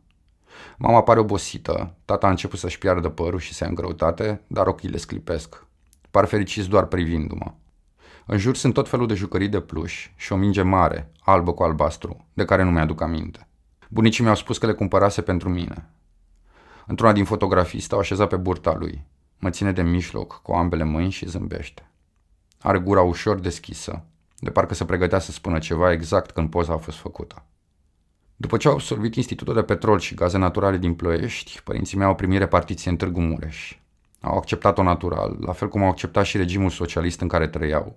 Mama 0.77 1.03
pare 1.03 1.19
obosită, 1.19 1.95
tata 2.05 2.27
a 2.27 2.29
început 2.29 2.59
să-și 2.59 2.77
piardă 2.77 3.09
părul 3.09 3.39
și 3.39 3.53
se 3.53 3.63
ia 3.63 3.69
în 3.69 3.75
greutate, 3.75 4.41
dar 4.47 4.67
ochii 4.67 4.89
le 4.89 4.97
sclipesc. 4.97 5.65
Par 6.11 6.25
fericiți 6.25 6.69
doar 6.69 6.85
privindu-mă. 6.85 7.53
În 8.25 8.37
jur 8.37 8.55
sunt 8.55 8.73
tot 8.73 8.89
felul 8.89 9.07
de 9.07 9.13
jucării 9.13 9.49
de 9.49 9.59
pluș 9.59 10.11
și 10.15 10.33
o 10.33 10.35
minge 10.35 10.61
mare, 10.61 11.11
albă 11.19 11.53
cu 11.53 11.63
albastru, 11.63 12.25
de 12.33 12.45
care 12.45 12.63
nu 12.63 12.71
mi-aduc 12.71 13.01
aminte. 13.01 13.47
Bunicii 13.89 14.23
mi-au 14.23 14.35
spus 14.35 14.57
că 14.57 14.65
le 14.65 14.73
cumpărase 14.73 15.21
pentru 15.21 15.49
mine. 15.49 15.89
Într-una 16.89 17.11
din 17.11 17.25
fotografii 17.25 17.79
stau 17.79 17.99
așezat 17.99 18.29
pe 18.29 18.35
burta 18.35 18.75
lui. 18.79 19.05
Mă 19.37 19.49
ține 19.49 19.71
de 19.71 19.81
mijloc, 19.81 20.41
cu 20.43 20.51
ambele 20.51 20.83
mâini 20.83 21.11
și 21.11 21.27
zâmbește. 21.27 21.89
Are 22.59 22.79
gura 22.79 23.01
ușor 23.01 23.39
deschisă, 23.39 24.03
de 24.39 24.49
parcă 24.49 24.73
se 24.73 24.85
pregătea 24.85 25.19
să 25.19 25.31
spună 25.31 25.59
ceva 25.59 25.91
exact 25.91 26.31
când 26.31 26.49
poza 26.49 26.73
a 26.73 26.77
fost 26.77 26.97
făcută. 26.97 27.45
După 28.35 28.57
ce 28.57 28.67
au 28.67 28.73
absolvit 28.73 29.15
Institutul 29.15 29.53
de 29.53 29.63
Petrol 29.63 29.99
și 29.99 30.15
Gaze 30.15 30.37
Naturale 30.37 30.77
din 30.77 30.93
Ploiești, 30.93 31.61
părinții 31.63 31.97
mei 31.97 32.07
au 32.07 32.15
primit 32.15 32.39
repartiție 32.39 32.91
în 32.91 32.97
Târgu 32.97 33.21
Mureș. 33.21 33.77
Au 34.21 34.37
acceptat-o 34.37 34.83
natural, 34.83 35.37
la 35.39 35.53
fel 35.53 35.67
cum 35.67 35.83
au 35.83 35.89
acceptat 35.89 36.25
și 36.25 36.37
regimul 36.37 36.69
socialist 36.69 37.21
în 37.21 37.27
care 37.27 37.47
trăiau, 37.47 37.95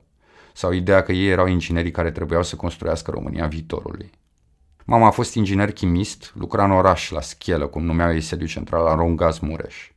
sau 0.53 0.73
ideea 0.73 1.03
că 1.03 1.13
ei 1.13 1.29
erau 1.29 1.47
inginerii 1.47 1.91
care 1.91 2.11
trebuiau 2.11 2.43
să 2.43 2.57
construiască 2.57 3.11
România 3.11 3.47
viitorului. 3.47 4.11
Mama 4.85 5.07
a 5.07 5.11
fost 5.11 5.35
inginer 5.35 5.73
chimist, 5.73 6.33
lucra 6.35 6.65
în 6.65 6.71
oraș, 6.71 7.11
la 7.11 7.21
Schelă, 7.21 7.67
cum 7.67 7.85
numeau 7.85 8.13
ei 8.13 8.21
sediu 8.21 8.47
central 8.47 8.85
la 8.85 8.95
Rongaz 8.95 9.39
Mureș. 9.39 9.91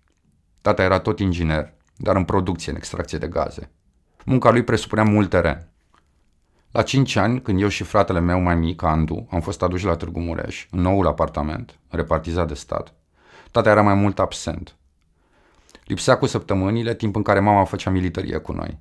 Tata 0.61 0.83
era 0.83 0.99
tot 0.99 1.19
inginer, 1.19 1.73
dar 1.95 2.15
în 2.15 2.25
producție, 2.25 2.71
în 2.71 2.77
extracție 2.77 3.17
de 3.17 3.27
gaze. 3.27 3.71
Munca 4.25 4.51
lui 4.51 4.63
presupunea 4.63 5.03
mult 5.03 5.29
teren. 5.29 5.69
La 6.71 6.81
5 6.81 7.15
ani, 7.15 7.41
când 7.41 7.61
eu 7.61 7.67
și 7.67 7.83
fratele 7.83 8.19
meu 8.19 8.39
mai 8.39 8.55
mic, 8.55 8.83
Andu, 8.83 9.27
am 9.31 9.41
fost 9.41 9.61
aduși 9.61 9.85
la 9.85 9.95
Târgu 9.95 10.19
Mureș, 10.19 10.67
în 10.71 10.81
noul 10.81 11.07
apartament, 11.07 11.79
repartizat 11.89 12.47
de 12.47 12.53
stat, 12.53 12.93
tata 13.51 13.69
era 13.69 13.81
mai 13.81 13.93
mult 13.93 14.19
absent. 14.19 14.75
Lipsea 15.83 16.17
cu 16.17 16.25
săptămânile, 16.25 16.95
timp 16.95 17.15
în 17.15 17.21
care 17.21 17.39
mama 17.39 17.63
făcea 17.63 17.89
militarie 17.89 18.37
cu 18.37 18.51
noi. 18.51 18.79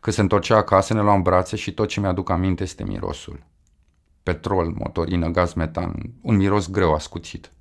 Când 0.00 0.16
se 0.16 0.20
întorcea 0.22 0.56
acasă, 0.56 0.94
ne 0.94 1.00
luam 1.00 1.22
brațe 1.22 1.56
și 1.56 1.74
tot 1.74 1.88
ce 1.88 2.00
mi-aduc 2.00 2.30
aminte 2.30 2.62
este 2.62 2.84
mirosul. 2.84 3.44
Petrol, 4.26 4.74
motorină, 4.78 5.28
gaz 5.28 5.52
metan, 5.52 5.94
un 6.22 6.36
miros 6.36 6.70
greu 6.70 6.94
ascuțit. 6.94 7.52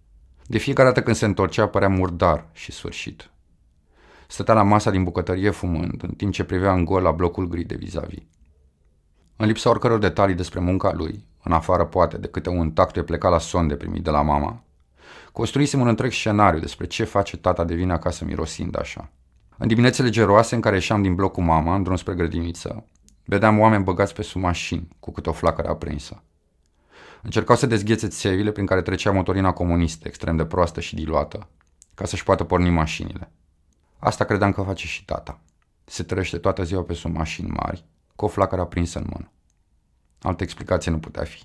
De 0.46 0.58
fiecare 0.58 0.88
dată 0.88 1.02
când 1.02 1.16
se 1.16 1.26
întorcea, 1.26 1.68
părea 1.68 1.90
murdar 1.90 2.50
și 2.52 2.72
sfârșit. 2.72 3.30
Stătea 4.28 4.54
la 4.54 4.64
masa 4.64 4.92
din 4.92 5.04
bucătărie 5.04 5.50
fumând, 5.50 6.04
în 6.04 6.10
timp 6.10 6.34
ce 6.34 6.44
privea 6.44 6.74
în 6.74 6.86
gol 6.86 7.02
la 7.02 7.12
blocul 7.12 7.48
gri 7.48 7.64
de 7.64 7.76
vis-a-vis. 7.76 8.24
În 9.36 9.48
lipsa 9.48 9.70
oricăror 9.70 10.00
detalii 10.00 10.36
despre 10.36 10.60
munca 10.60 10.94
lui, 10.94 11.26
în 11.44 11.52
afară 11.52 11.86
poate 11.86 12.18
de 12.18 12.28
câte 12.28 12.50
un 12.50 12.72
tact 12.72 13.02
pleca 13.02 13.30
la 13.30 13.40
sonde 13.40 13.76
primit 13.76 14.04
de 14.04 14.10
la 14.10 14.22
mama, 14.22 14.64
construisem 15.32 15.82
un 15.82 15.88
întreg 15.88 16.12
scenariu 16.12 16.60
despre 16.60 16.86
ce 16.86 17.04
face 17.04 17.38
tata 17.38 17.64
de 17.64 17.76
vină 17.76 17.94
acasă 17.94 18.26
mirosind 18.26 18.80
așa. 18.80 19.12
În 19.58 19.68
diminețele 19.68 20.10
geroase 20.10 20.56
în 20.56 20.62
care 20.62 20.76
ieșeam 20.76 21.02
din 21.02 21.16
bloc 21.16 21.32
cu 21.32 21.42
mama, 21.42 21.76
în 21.76 21.84
drum 21.84 21.96
spre 21.96 22.14
grădiniță, 22.14 22.86
vedeam 23.26 23.60
oameni 23.60 23.84
băgați 23.84 24.14
pe 24.14 24.22
sub 24.22 24.42
mașini, 24.42 24.88
cu 25.00 25.12
câte 25.12 25.30
o 25.30 25.34
flacără 25.34 25.70
aprinsă. 25.70 26.24
Încercau 27.26 27.56
să 27.56 27.66
dezghețe 27.66 28.08
țevile 28.08 28.52
prin 28.52 28.66
care 28.66 28.82
trecea 28.82 29.12
motorina 29.12 29.52
comunistă, 29.52 30.08
extrem 30.08 30.36
de 30.36 30.46
proastă 30.46 30.80
și 30.80 30.96
diluată, 30.96 31.48
ca 31.94 32.06
să-și 32.06 32.24
poată 32.24 32.44
porni 32.44 32.70
mașinile. 32.70 33.32
Asta 34.00 34.24
credeam 34.24 34.52
că 34.52 34.62
face 34.62 34.88
și 34.88 35.06
tata. 35.06 35.40
Se 35.86 36.04
trăiește 36.04 36.38
toată 36.38 36.64
ziua 36.64 36.82
pe 36.82 36.94
sub 36.94 37.16
mașini 37.16 37.50
mari, 37.50 37.86
cu 38.16 38.26
o 38.26 38.28
flacără 38.28 38.62
aprinsă 38.62 39.00
în 39.00 39.06
mână. 39.10 39.32
Altă 40.22 40.44
explicație 40.44 40.92
nu 40.92 41.00
putea 41.00 41.24
fi. 41.24 41.44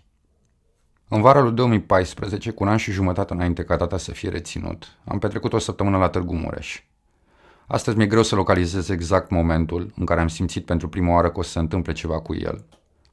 În 1.09 1.21
vara 1.21 1.41
lui 1.41 1.53
2014, 1.53 2.51
cu 2.51 2.63
un 2.63 2.69
an 2.69 2.77
și 2.77 2.93
jumătate 2.93 3.33
înainte 3.33 3.65
ca 3.65 3.77
tata 3.77 3.97
să 3.97 4.13
fie 4.13 4.29
reținut, 4.29 4.99
am 5.05 5.19
petrecut 5.19 5.53
o 5.53 5.59
săptămână 5.59 5.99
la 5.99 6.09
Târgu 6.09 6.35
Mureș. 6.35 6.83
Astăzi 7.67 7.97
mi-e 7.97 8.07
greu 8.07 8.23
să 8.23 8.35
localizez 8.35 8.89
exact 8.89 9.31
momentul 9.31 9.93
în 9.97 10.05
care 10.05 10.21
am 10.21 10.29
simțit 10.29 10.65
pentru 10.65 10.89
prima 10.89 11.13
oară 11.13 11.31
că 11.31 11.39
o 11.39 11.43
să 11.43 11.51
se 11.51 11.59
întâmple 11.59 11.93
ceva 11.93 12.21
cu 12.21 12.35
el, 12.35 12.65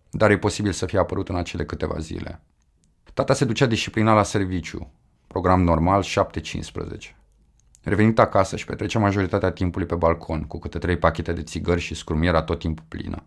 dar 0.10 0.32
e 0.32 0.38
posibil 0.38 0.72
să 0.72 0.86
fie 0.86 1.00
apărut 1.00 1.30
în 1.30 1.36
acele 1.36 1.66
câteva 1.66 2.00
zile. 2.00 2.42
Tata 3.18 3.34
se 3.34 3.46
ducea 3.46 3.66
disciplinat 3.66 4.16
la 4.16 4.24
serviciu, 4.24 4.92
program 5.28 5.64
normal 5.64 6.04
7-15. 6.04 6.06
Revenit 7.84 8.20
acasă 8.20 8.56
și 8.56 8.66
petrecea 8.66 9.00
majoritatea 9.00 9.52
timpului 9.52 9.88
pe 9.88 9.96
balcon, 9.96 10.44
cu 10.44 10.60
câte 10.60 10.78
trei 10.78 10.98
pachete 10.98 11.34
de 11.34 11.44
țigări 11.44 11.82
și 11.82 11.96
scrumiera 11.96 12.42
tot 12.42 12.60
timpul 12.60 12.86
plină. 12.88 13.24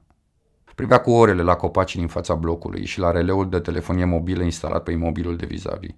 Privea 0.75 1.01
cu 1.01 1.11
orele 1.11 1.43
la 1.43 1.57
copacii 1.57 1.99
din 1.99 2.09
fața 2.09 2.35
blocului 2.35 2.85
și 2.85 2.99
la 2.99 3.11
releul 3.11 3.49
de 3.49 3.61
telefonie 3.61 4.05
mobilă 4.05 4.43
instalat 4.43 4.83
pe 4.83 4.91
imobilul 4.93 5.37
de 5.37 5.47
vis-a-vis. 5.47 5.95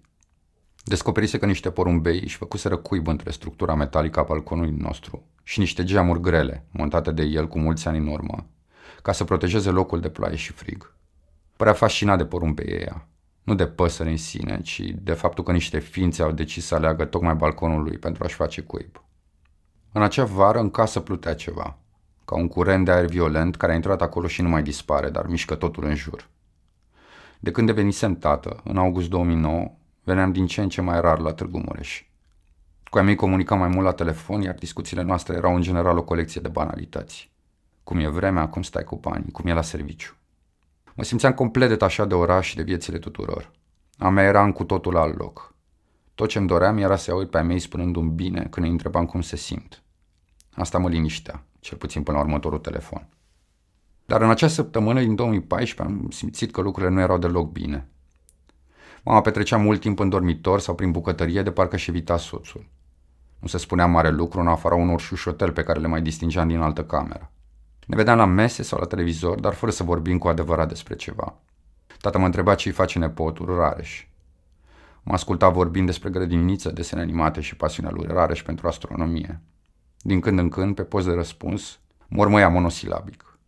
Descoperise 0.85 1.39
că 1.39 1.47
niște 1.47 1.71
porumbei 1.71 2.21
își 2.23 2.37
făcuseră 2.37 2.77
cuib 2.77 3.07
între 3.07 3.31
structura 3.31 3.75
metalică 3.75 4.21
a 4.21 4.23
balconului 4.23 4.75
nostru 4.79 5.23
și 5.43 5.59
niște 5.59 5.85
geamuri 5.85 6.21
grele, 6.21 6.67
montate 6.71 7.11
de 7.11 7.23
el 7.23 7.49
cu 7.49 7.59
mulți 7.59 7.89
ani 7.89 7.99
în 7.99 8.07
urmă, 8.07 8.47
ca 9.03 9.13
să 9.13 9.25
protejeze 9.25 9.71
locul 9.71 10.01
de 10.01 10.09
ploaie 10.09 10.37
și 10.37 10.53
frig. 10.53 10.95
Părea 11.57 11.73
fascinat 11.73 12.19
de 12.19 12.25
porumbeii 12.25 12.79
ea, 12.79 13.07
nu 13.43 13.55
de 13.55 13.67
păsări 13.67 14.11
în 14.11 14.17
sine, 14.17 14.61
ci 14.61 14.81
de 14.81 15.13
faptul 15.13 15.45
că 15.45 15.53
niște 15.53 15.79
ființe 15.79 16.23
au 16.23 16.33
decis 16.33 16.67
să 16.67 16.75
aleagă 16.75 17.05
tocmai 17.05 17.35
balconul 17.35 17.83
lui 17.83 17.99
pentru 17.99 18.25
a-și 18.25 18.35
face 18.35 18.61
cuib. 18.61 19.03
În 19.93 20.03
acea 20.03 20.25
vară 20.25 20.59
în 20.59 20.71
casă 20.71 21.01
plutea 21.01 21.35
ceva, 21.35 21.79
ca 22.25 22.35
un 22.35 22.49
curent 22.49 22.85
de 22.85 22.91
aer 22.91 23.07
violent 23.07 23.57
care 23.57 23.73
a 23.73 23.75
intrat 23.75 24.03
acolo 24.03 24.27
și 24.27 24.43
nu 24.43 24.49
mai 24.49 24.63
dispare, 24.63 25.11
dar 25.11 25.27
mișcă 25.27 25.55
totul 25.55 25.85
în 25.85 25.95
jur. 25.95 26.29
De 27.41 27.51
când 27.51 27.67
devenisem 27.67 28.15
tată, 28.19 28.61
în 28.65 28.77
august 28.77 29.09
2009, 29.09 29.71
veneam 30.03 30.33
din 30.33 30.47
ce 30.47 30.61
în 30.61 30.69
ce 30.69 30.81
mai 30.81 31.01
rar 31.01 31.19
la 31.19 31.33
Târgu 31.33 31.59
Mureș. 31.59 32.05
Cu 32.91 32.99
ai 32.99 33.05
mei 33.05 33.15
comunicam 33.15 33.59
mai 33.59 33.69
mult 33.69 33.85
la 33.85 33.93
telefon, 33.93 34.41
iar 34.41 34.55
discuțiile 34.55 35.03
noastre 35.03 35.37
erau 35.37 35.55
în 35.55 35.63
general 35.63 35.97
o 35.97 36.03
colecție 36.03 36.41
de 36.41 36.49
banalități. 36.49 37.31
Cum 37.85 37.99
e 37.99 38.09
vremea, 38.09 38.49
cum 38.49 38.63
stai 38.63 38.85
cu 38.85 38.97
banii, 38.97 39.31
cum 39.31 39.47
e 39.47 39.53
la 39.53 39.63
serviciu. 39.63 40.17
Mă 40.95 41.03
simțeam 41.03 41.33
complet 41.33 41.69
detașat 41.69 42.09
de 42.09 42.15
oraș 42.15 42.49
și 42.49 42.57
de 42.57 42.63
viețile 42.63 42.99
tuturor. 42.99 43.51
A 43.99 44.09
mea 44.09 44.25
era 44.25 44.45
în 44.45 44.53
cu 44.53 44.65
totul 44.65 44.97
alt 44.97 45.19
loc. 45.19 45.55
Tot 46.15 46.29
ce-mi 46.29 46.47
doream 46.47 46.77
era 46.77 46.97
să 46.97 47.15
uit 47.15 47.31
pe 47.31 47.39
a 47.39 47.43
mei 47.43 47.59
spunându-mi 47.59 48.11
bine 48.11 48.47
când 48.51 48.67
îi 48.67 48.73
întrebam 48.73 49.07
cum 49.07 49.21
se 49.21 49.37
simt. 49.37 49.83
Asta 50.55 50.79
mă 50.79 50.89
liniștea, 50.89 51.45
cel 51.61 51.79
puțin 51.79 52.03
până 52.03 52.17
la 52.17 52.23
următorul 52.23 52.59
telefon. 52.59 53.09
Dar 54.07 54.23
în 54.23 54.31
acea 54.31 54.49
săptămână 54.49 55.01
din 55.01 55.15
2014 55.15 55.95
am 55.95 56.11
simțit 56.11 56.53
că 56.53 56.61
lucrurile 56.61 56.93
nu 56.93 57.01
erau 57.01 57.19
deloc 57.19 57.51
bine. 57.51 57.89
Mama 59.03 59.21
petrecea 59.21 59.57
mult 59.57 59.81
timp 59.81 59.99
în 59.99 60.09
dormitor 60.09 60.61
sau 60.61 60.75
prin 60.75 60.91
bucătărie 60.91 61.43
de 61.43 61.51
parcă 61.51 61.77
și 61.77 61.91
evita 61.91 62.17
soțul. 62.17 62.67
Nu 63.39 63.49
se 63.49 63.59
spunea 63.59 63.87
mare 63.87 64.11
lucru 64.11 64.41
în 64.41 64.47
afara 64.47 64.75
unor 64.75 65.01
șușotel 65.01 65.53
pe 65.53 65.63
care 65.63 65.81
le 65.81 65.87
mai 65.87 66.03
distingeam 66.03 66.49
din 66.49 66.59
altă 66.59 66.85
cameră. 66.85 67.32
Ne 67.87 67.97
vedeam 67.97 68.17
la 68.17 68.25
mese 68.25 68.62
sau 68.62 68.79
la 68.79 68.87
televizor, 68.87 69.41
dar 69.41 69.55
fără 69.55 69.73
să 69.73 69.83
vorbim 69.83 70.19
cu 70.19 70.29
adevărat 70.29 70.69
despre 70.69 70.97
ceva. 70.97 71.35
Tata 72.01 72.19
mă 72.19 72.25
întreba 72.25 72.55
ce 72.55 72.69
îi 72.69 72.75
face 72.75 72.99
nepotul 72.99 73.57
Rareș. 73.57 74.07
Mă 75.03 75.12
asculta 75.12 75.49
vorbind 75.49 75.87
despre 75.87 76.11
grădiniță, 76.11 76.71
desene 76.71 77.03
animate 77.03 77.41
și 77.41 77.57
pasiunea 77.57 77.93
lui 77.93 78.07
Rareș 78.07 78.43
pentru 78.43 78.67
astronomie. 78.67 79.41
Din 79.99 80.21
când 80.21 80.39
în 80.39 80.49
când, 80.49 80.75
pe 80.75 80.83
post 80.83 81.07
de 81.07 81.12
răspuns, 81.12 81.79
mormăia 82.09 82.49
monosilabic. 82.49 83.39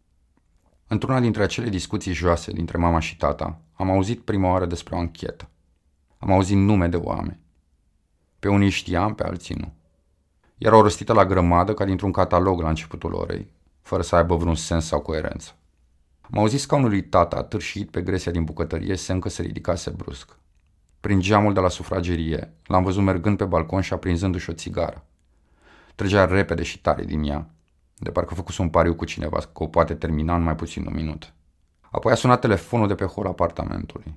Într-una 0.86 1.20
dintre 1.20 1.42
acele 1.42 1.68
discuții 1.68 2.12
joase 2.12 2.52
dintre 2.52 2.78
mama 2.78 2.98
și 2.98 3.16
tata, 3.16 3.60
am 3.72 3.90
auzit 3.90 4.20
prima 4.20 4.50
oară 4.50 4.66
despre 4.66 4.94
o 4.94 4.98
anchetă. 4.98 5.48
Am 6.18 6.32
auzit 6.32 6.56
nume 6.56 6.88
de 6.88 6.96
oameni. 6.96 7.40
Pe 8.38 8.48
unii 8.48 8.70
știam, 8.70 9.14
pe 9.14 9.24
alții 9.24 9.54
nu. 9.54 9.72
Erau 10.58 10.82
rostită 10.82 11.12
la 11.12 11.26
grămadă 11.26 11.74
ca 11.74 11.84
dintr-un 11.84 12.12
catalog 12.12 12.60
la 12.60 12.68
începutul 12.68 13.14
orei, 13.14 13.53
fără 13.84 14.02
să 14.02 14.16
aibă 14.16 14.36
vreun 14.36 14.54
sens 14.54 14.86
sau 14.86 15.00
coerență. 15.00 15.50
Am 16.20 16.38
auzit 16.38 16.60
scaunul 16.60 16.88
lui 16.88 17.02
tata, 17.02 17.42
târșit 17.42 17.90
pe 17.90 18.02
gresia 18.02 18.32
din 18.32 18.44
bucătărie, 18.44 18.96
semn 18.96 19.20
că 19.20 19.28
se 19.28 19.42
ridicase 19.42 19.90
brusc. 19.90 20.36
Prin 21.00 21.20
geamul 21.20 21.52
de 21.52 21.60
la 21.60 21.68
sufragerie, 21.68 22.52
l-am 22.66 22.82
văzut 22.82 23.02
mergând 23.02 23.36
pe 23.36 23.44
balcon 23.44 23.80
și 23.80 23.92
aprinzându-și 23.92 24.50
o 24.50 24.52
țigară. 24.52 25.06
Trăgea 25.94 26.24
repede 26.24 26.62
și 26.62 26.80
tare 26.80 27.04
din 27.04 27.22
ea, 27.22 27.50
de 27.96 28.10
parcă 28.10 28.34
făcuse 28.34 28.62
un 28.62 28.68
pariu 28.68 28.94
cu 28.94 29.04
cineva 29.04 29.38
că 29.38 29.62
o 29.62 29.66
poate 29.66 29.94
termina 29.94 30.34
în 30.34 30.42
mai 30.42 30.56
puțin 30.56 30.86
un 30.86 30.94
minut. 30.94 31.32
Apoi 31.90 32.12
a 32.12 32.14
sunat 32.14 32.40
telefonul 32.40 32.88
de 32.88 32.94
pe 32.94 33.04
hol 33.04 33.26
apartamentului. 33.26 34.14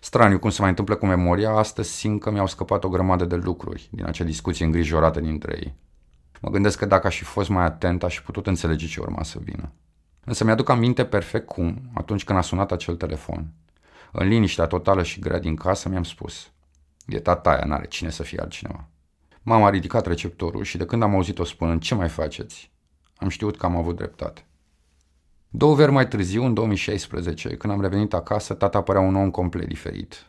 Straniu 0.00 0.38
cum 0.38 0.50
se 0.50 0.60
mai 0.60 0.70
întâmplă 0.70 0.94
cu 0.94 1.06
memoria, 1.06 1.50
astăzi 1.50 1.90
simt 1.90 2.20
că 2.20 2.30
mi-au 2.30 2.46
scăpat 2.46 2.84
o 2.84 2.88
grămadă 2.88 3.24
de 3.24 3.36
lucruri 3.36 3.88
din 3.92 4.04
acea 4.04 4.24
discuție 4.24 4.64
îngrijorată 4.64 5.20
dintre 5.20 5.56
ei. 5.60 5.74
Mă 6.46 6.52
gândesc 6.52 6.78
că 6.78 6.86
dacă 6.86 7.06
aș 7.06 7.16
fi 7.16 7.24
fost 7.24 7.48
mai 7.48 7.64
atent, 7.64 8.02
aș 8.02 8.16
fi 8.16 8.22
putut 8.22 8.46
înțelege 8.46 8.86
ce 8.86 9.00
urma 9.00 9.22
să 9.22 9.38
vină. 9.42 9.72
Însă 10.24 10.44
mi-aduc 10.44 10.68
aminte 10.68 11.04
perfect 11.04 11.46
cum, 11.46 11.90
atunci 11.94 12.24
când 12.24 12.38
a 12.38 12.42
sunat 12.42 12.72
acel 12.72 12.96
telefon, 12.96 13.52
în 14.12 14.28
liniștea 14.28 14.66
totală 14.66 15.02
și 15.02 15.20
grea 15.20 15.38
din 15.38 15.56
casă, 15.56 15.88
mi-am 15.88 16.02
spus 16.02 16.50
E 17.06 17.20
tata 17.20 17.50
aia, 17.50 17.64
n-are 17.64 17.86
cine 17.86 18.10
să 18.10 18.22
fie 18.22 18.40
altcineva. 18.40 18.88
Mama 19.42 19.66
a 19.66 19.70
ridicat 19.70 20.06
receptorul 20.06 20.62
și 20.62 20.76
de 20.76 20.84
când 20.86 21.02
am 21.02 21.14
auzit-o 21.14 21.44
spunând 21.44 21.80
ce 21.80 21.94
mai 21.94 22.08
faceți, 22.08 22.72
am 23.16 23.28
știut 23.28 23.56
că 23.56 23.66
am 23.66 23.76
avut 23.76 23.96
dreptate. 23.96 24.46
Două 25.48 25.74
veri 25.74 25.90
mai 25.90 26.08
târziu, 26.08 26.44
în 26.44 26.54
2016, 26.54 27.56
când 27.56 27.72
am 27.72 27.80
revenit 27.80 28.14
acasă, 28.14 28.54
tata 28.54 28.82
părea 28.82 29.00
un 29.00 29.14
om 29.14 29.30
complet 29.30 29.68
diferit. 29.68 30.26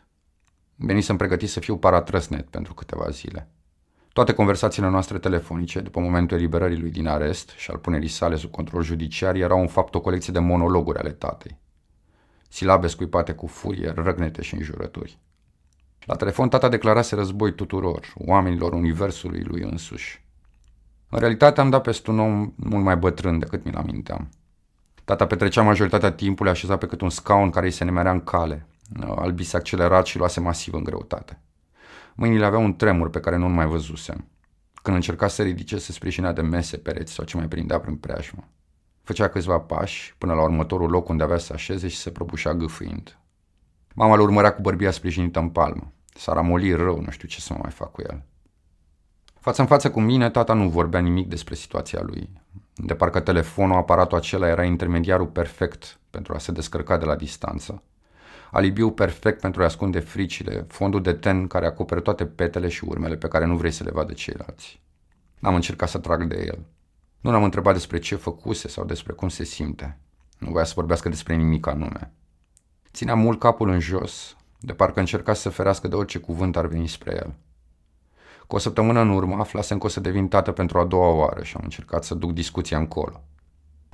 Venisem 0.76 1.16
pregătit 1.16 1.48
să 1.48 1.60
fiu 1.60 1.76
paratrăsnet 1.76 2.48
pentru 2.48 2.74
câteva 2.74 3.08
zile. 3.08 3.48
Toate 4.18 4.34
conversațiile 4.34 4.88
noastre 4.88 5.18
telefonice, 5.18 5.80
după 5.80 6.00
momentul 6.00 6.36
eliberării 6.36 6.78
lui 6.78 6.90
din 6.90 7.06
arest 7.06 7.50
și 7.56 7.70
al 7.70 7.76
punerii 7.76 8.08
sale 8.08 8.36
sub 8.36 8.50
control 8.50 8.82
judiciar, 8.82 9.34
erau 9.34 9.60
în 9.60 9.66
fapt 9.66 9.94
o 9.94 10.00
colecție 10.00 10.32
de 10.32 10.38
monologuri 10.38 10.98
ale 10.98 11.10
tatei. 11.10 11.58
Silabe 12.48 12.86
scuipate 12.86 13.32
cu 13.32 13.46
furie, 13.46 13.92
răgnete 13.96 14.42
și 14.42 14.54
înjurături. 14.54 15.18
La 16.04 16.14
telefon 16.14 16.48
tata 16.48 16.68
declarase 16.68 17.14
război 17.14 17.54
tuturor, 17.54 18.12
oamenilor 18.14 18.72
universului 18.72 19.42
lui 19.42 19.62
însuși. 19.62 20.24
În 21.08 21.18
realitate 21.18 21.60
am 21.60 21.70
dat 21.70 21.82
peste 21.82 22.10
un 22.10 22.18
om 22.18 22.52
mult 22.56 22.84
mai 22.84 22.96
bătrân 22.96 23.38
decât 23.38 23.64
mi-l 23.64 23.76
aminteam. 23.76 24.28
Tata 25.04 25.26
petrecea 25.26 25.62
majoritatea 25.62 26.12
timpului 26.12 26.52
așezat 26.52 26.78
pe 26.78 26.86
cât 26.86 27.00
un 27.00 27.10
scaun 27.10 27.50
care 27.50 27.66
îi 27.66 27.72
se 27.72 27.84
nemerea 27.84 28.12
în 28.12 28.24
cale. 28.24 28.66
Albise 29.16 29.56
accelerat 29.56 30.06
și 30.06 30.18
luase 30.18 30.40
masiv 30.40 30.74
în 30.74 30.84
greutate. 30.84 31.40
Mâinile 32.20 32.44
aveau 32.44 32.62
un 32.62 32.76
tremur 32.76 33.10
pe 33.10 33.20
care 33.20 33.36
nu-l 33.36 33.50
mai 33.50 33.66
văzusem. 33.66 34.28
Când 34.82 34.96
încerca 34.96 35.28
să 35.28 35.42
ridice, 35.42 35.78
se 35.78 35.92
sprijinea 35.92 36.32
de 36.32 36.40
mese, 36.40 36.76
pereți 36.76 37.12
sau 37.12 37.24
ce 37.24 37.36
mai 37.36 37.48
prindea 37.48 37.80
prin 37.80 37.96
preajmă. 37.96 38.48
Făcea 39.02 39.28
câțiva 39.28 39.58
pași 39.58 40.14
până 40.18 40.34
la 40.34 40.42
următorul 40.42 40.90
loc 40.90 41.08
unde 41.08 41.22
avea 41.22 41.38
să 41.38 41.52
așeze 41.52 41.88
și 41.88 41.96
se 41.96 42.10
prăbușea 42.10 42.54
gâfâind. 42.54 43.18
Mama 43.94 44.14
îl 44.14 44.20
urmărea 44.20 44.54
cu 44.54 44.60
bărbia 44.60 44.90
sprijinită 44.90 45.38
în 45.38 45.48
palmă. 45.48 45.92
S-a 46.14 46.32
ramolit 46.32 46.76
rău, 46.76 47.00
nu 47.00 47.10
știu 47.10 47.28
ce 47.28 47.40
să 47.40 47.52
mai 47.52 47.70
fac 47.70 47.90
cu 47.90 48.02
el. 48.02 48.22
Față 49.40 49.60
în 49.60 49.66
față 49.66 49.90
cu 49.90 50.00
mine, 50.00 50.30
tata 50.30 50.52
nu 50.52 50.68
vorbea 50.68 51.00
nimic 51.00 51.28
despre 51.28 51.54
situația 51.54 52.00
lui. 52.02 52.30
De 52.74 52.94
parcă 52.94 53.20
telefonul, 53.20 53.76
aparatul 53.76 54.18
acela 54.18 54.48
era 54.48 54.64
intermediarul 54.64 55.26
perfect 55.26 55.98
pentru 56.10 56.34
a 56.34 56.38
se 56.38 56.52
descărca 56.52 56.96
de 56.96 57.04
la 57.04 57.16
distanță. 57.16 57.82
Alibiu 58.50 58.90
perfect 58.90 59.40
pentru 59.40 59.62
a 59.62 59.64
ascunde 59.64 59.98
fricile, 59.98 60.64
fondul 60.68 61.02
de 61.02 61.12
ten 61.12 61.46
care 61.46 61.66
acoperă 61.66 62.00
toate 62.00 62.26
petele 62.26 62.68
și 62.68 62.84
urmele 62.84 63.16
pe 63.16 63.28
care 63.28 63.44
nu 63.44 63.56
vrei 63.56 63.70
să 63.70 63.84
le 63.84 63.90
vadă 63.90 64.12
ceilalți. 64.12 64.80
Am 65.40 65.54
încercat 65.54 65.88
să 65.88 65.98
trag 65.98 66.24
de 66.24 66.44
el. 66.46 66.58
Nu 67.20 67.30
l-am 67.30 67.44
întrebat 67.44 67.74
despre 67.74 67.98
ce 67.98 68.16
făcuse 68.16 68.68
sau 68.68 68.84
despre 68.84 69.12
cum 69.12 69.28
se 69.28 69.44
simte. 69.44 69.98
Nu 70.38 70.50
voia 70.50 70.64
să 70.64 70.72
vorbească 70.76 71.08
despre 71.08 71.34
nimic 71.34 71.66
anume. 71.66 72.12
Ținea 72.92 73.14
mult 73.14 73.38
capul 73.38 73.68
în 73.68 73.80
jos, 73.80 74.36
de 74.60 74.72
parcă 74.72 75.00
încerca 75.00 75.34
să 75.34 75.48
ferească 75.48 75.88
de 75.88 75.94
orice 75.94 76.18
cuvânt 76.18 76.56
ar 76.56 76.66
veni 76.66 76.86
spre 76.86 77.14
el. 77.14 77.34
Cu 78.46 78.54
o 78.54 78.58
săptămână 78.58 79.00
în 79.00 79.08
urmă 79.08 79.36
aflasem 79.38 79.78
că 79.78 79.86
o 79.86 79.88
să 79.88 80.00
devin 80.00 80.28
tată 80.28 80.52
pentru 80.52 80.78
a 80.78 80.84
doua 80.84 81.08
oară 81.08 81.42
și 81.42 81.56
am 81.56 81.62
încercat 81.64 82.04
să 82.04 82.14
duc 82.14 82.32
discuția 82.32 82.78
încolo. 82.78 83.22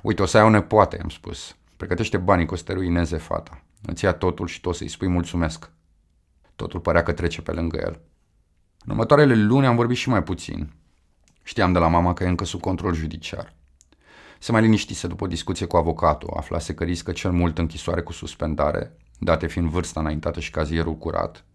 Uite, 0.01 0.21
o 0.21 0.25
să 0.25 0.37
ai 0.37 0.43
o 0.43 0.49
nepoate, 0.49 0.99
am 1.01 1.09
spus. 1.09 1.55
Pregătește 1.77 2.17
banii 2.17 2.45
că 2.45 2.53
o 2.53 2.57
să 2.57 2.63
te 2.63 2.73
ruineze 2.73 3.17
fata. 3.17 3.64
Îți 3.85 4.03
ia 4.03 4.13
totul 4.13 4.47
și 4.47 4.61
tu 4.61 4.69
o 4.69 4.71
să-i 4.71 4.87
spui 4.87 5.07
mulțumesc. 5.07 5.71
Totul 6.55 6.79
părea 6.79 7.03
că 7.03 7.11
trece 7.13 7.41
pe 7.41 7.51
lângă 7.51 7.77
el. 7.77 8.01
În 8.85 8.91
următoarele 8.91 9.35
luni 9.35 9.65
am 9.65 9.75
vorbit 9.75 9.97
și 9.97 10.09
mai 10.09 10.23
puțin. 10.23 10.73
Știam 11.43 11.73
de 11.73 11.79
la 11.79 11.87
mama 11.87 12.13
că 12.13 12.23
e 12.23 12.27
încă 12.27 12.45
sub 12.45 12.59
control 12.59 12.93
judiciar. 12.93 13.53
Se 14.39 14.51
mai 14.51 14.61
liniștise 14.61 15.07
după 15.07 15.23
o 15.23 15.27
discuție 15.27 15.65
cu 15.65 15.77
avocatul, 15.77 16.33
aflase 16.35 16.73
că 16.73 16.83
riscă 16.83 17.11
cel 17.11 17.31
mult 17.31 17.57
închisoare 17.57 18.01
cu 18.01 18.11
suspendare, 18.11 18.97
date 19.19 19.47
fiind 19.47 19.69
vârsta 19.69 19.99
înaintată 19.99 20.39
și 20.39 20.51
cazierul 20.51 20.97
curat, 20.97 21.45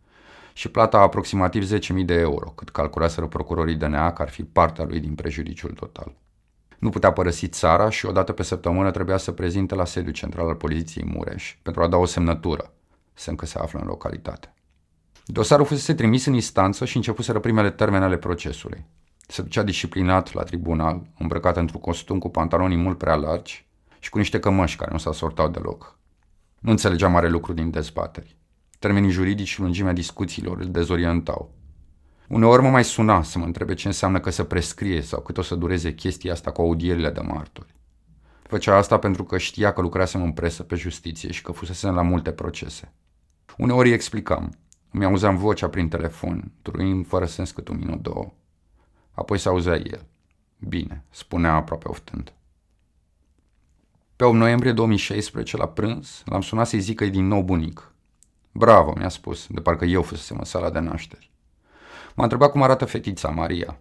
și 0.52 0.68
plata 0.68 0.99
aproximativ 0.99 1.72
10.000 1.75 2.04
de 2.04 2.14
euro, 2.14 2.50
cât 2.50 2.70
calculaseră 2.70 3.26
procurorii 3.26 3.76
DNA 3.76 4.12
că 4.12 4.22
ar 4.22 4.28
fi 4.28 4.44
partea 4.44 4.84
lui 4.84 5.00
din 5.00 5.14
prejudiciul 5.14 5.70
total. 5.70 6.14
Nu 6.80 6.90
putea 6.90 7.12
părăsi 7.12 7.49
țara 7.49 7.90
și 7.90 8.06
odată 8.06 8.32
pe 8.32 8.42
săptămână 8.42 8.90
trebuia 8.90 9.16
să 9.16 9.32
prezinte 9.32 9.75
la 9.75 9.84
sediul 9.84 10.12
central 10.12 10.49
al 10.49 10.54
poliției 10.54 11.04
Mureș 11.04 11.56
pentru 11.62 11.82
a 11.82 11.88
da 11.88 11.96
o 11.96 12.04
semnătură, 12.04 12.72
semn 13.14 13.37
că 13.37 13.46
se 13.46 13.58
află 13.58 13.78
în 13.78 13.87
localitate. 13.87 14.54
Dosarul 15.25 15.66
fusese 15.66 15.94
trimis 15.94 16.25
în 16.25 16.34
instanță 16.34 16.84
și 16.84 16.96
începuseră 16.96 17.40
primele 17.40 17.70
termene 17.70 18.04
ale 18.04 18.16
procesului. 18.16 18.87
Se 19.26 19.42
ducea 19.42 19.62
disciplinat 19.62 20.32
la 20.32 20.42
tribunal, 20.42 21.02
îmbrăcat 21.18 21.56
într-un 21.56 21.80
costum 21.80 22.18
cu 22.18 22.28
pantaloni 22.28 22.76
mult 22.76 22.99
prea 22.99 23.14
largi 23.14 23.66
și 23.99 24.10
cu 24.10 24.18
niște 24.18 24.38
cămăși 24.38 24.76
care 24.76 24.90
nu 24.92 24.99
s-au 24.99 25.12
sortau 25.12 25.49
deloc. 25.49 25.99
Nu 26.58 26.70
înțelegea 26.70 27.08
mare 27.08 27.28
lucru 27.28 27.52
din 27.52 27.70
dezbateri. 27.70 28.37
Termenii 28.78 29.10
juridici 29.10 29.49
și 29.49 29.60
lungimea 29.60 29.92
discuțiilor 29.92 30.58
îl 30.58 30.70
dezorientau. 30.70 31.54
Uneori 32.30 32.62
mă 32.62 32.68
mai 32.68 32.84
suna 32.84 33.22
să 33.22 33.38
mă 33.38 33.44
întrebe 33.44 33.75
ce 33.75 33.87
înseamnă 33.87 34.20
că 34.20 34.30
să 34.30 34.44
prescrie 34.44 35.00
sau 35.00 35.20
cât 35.20 35.38
o 35.38 35.42
să 35.42 35.54
dureze 35.54 35.94
chestia 35.94 36.32
asta 36.32 36.50
cu 36.50 36.60
audierile 36.60 37.10
de 37.10 37.20
martori. 37.20 37.75
Făcea 38.42 38.76
asta 38.76 38.99
pentru 38.99 39.25
că 39.25 39.38
știa 39.38 39.72
că 39.72 39.80
lucrasem 39.80 40.22
în 40.22 40.32
presă 40.32 40.62
pe 40.62 40.75
justiție 40.75 41.30
și 41.30 41.42
că 41.42 41.52
fusesem 41.52 41.94
la 41.94 42.02
multe 42.02 42.32
procese. 42.32 42.92
Uneori 43.56 43.88
îi 43.88 43.94
explicam. 43.94 44.58
Îmi 44.90 45.04
auzeam 45.04 45.37
vocea 45.37 45.68
prin 45.68 45.88
telefon, 45.88 46.52
truind 46.62 47.06
fără 47.06 47.26
sens 47.26 47.50
cât 47.50 47.68
un 47.68 47.76
minut, 47.76 48.02
două. 48.02 48.32
Apoi 49.10 49.38
se 49.38 49.49
auzea 49.49 49.75
el. 49.75 50.06
Bine, 50.58 51.04
spunea 51.10 51.54
aproape 51.54 51.88
oftând. 51.88 52.32
Pe 54.16 54.25
8 54.25 54.37
noiembrie 54.37 54.72
2016, 54.72 55.56
la 55.56 55.68
prânz, 55.68 56.22
l-am 56.25 56.40
sunat 56.40 56.66
să-i 56.66 56.80
zic 56.80 56.96
că 56.96 57.04
e 57.04 57.08
din 57.08 57.26
nou 57.26 57.42
bunic. 57.42 57.94
Bravo, 58.52 58.94
mi-a 58.96 59.08
spus, 59.08 59.46
de 59.49 59.60
parcă 59.60 59.84
eu 59.84 60.02
fusesem 60.02 60.37
în 60.38 60.44
sala 60.44 60.70
de 60.70 60.78
nașteri. 60.78 61.30
M-a 62.14 62.22
întrebat 62.22 62.50
cum 62.50 62.62
arată 62.62 62.84
fetița, 62.84 63.28
Maria. 63.28 63.78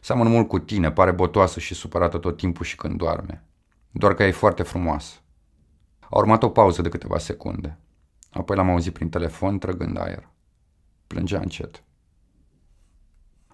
Seamănă 0.00 0.28
mult 0.28 0.48
cu 0.48 0.58
tine, 0.58 0.92
pare 0.92 1.10
botoasă 1.10 1.60
și 1.60 1.74
supărată 1.74 2.18
tot 2.18 2.36
timpul 2.36 2.64
și 2.64 2.76
când 2.76 2.98
doarme. 2.98 3.44
Doar 3.90 4.14
că 4.14 4.22
e 4.22 4.30
foarte 4.30 4.62
frumoasă. 4.62 5.14
A 6.00 6.18
urmat 6.18 6.42
o 6.42 6.48
pauză 6.48 6.82
de 6.82 6.88
câteva 6.88 7.18
secunde. 7.18 7.78
Apoi 8.30 8.56
l-am 8.56 8.70
auzit 8.70 8.92
prin 8.92 9.08
telefon 9.08 9.58
trăgând 9.58 9.98
aer. 9.98 10.28
Plângea 11.06 11.38
încet. 11.38 11.82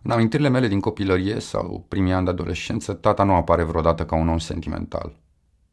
În 0.02 0.10
amintirile 0.10 0.48
mele 0.48 0.68
din 0.68 0.80
copilărie 0.80 1.38
sau 1.38 1.84
primii 1.88 2.12
ani 2.12 2.24
de 2.24 2.30
adolescență, 2.30 2.92
tata 2.92 3.24
nu 3.24 3.34
apare 3.34 3.62
vreodată 3.62 4.06
ca 4.06 4.16
un 4.16 4.28
om 4.28 4.38
sentimental. 4.38 5.20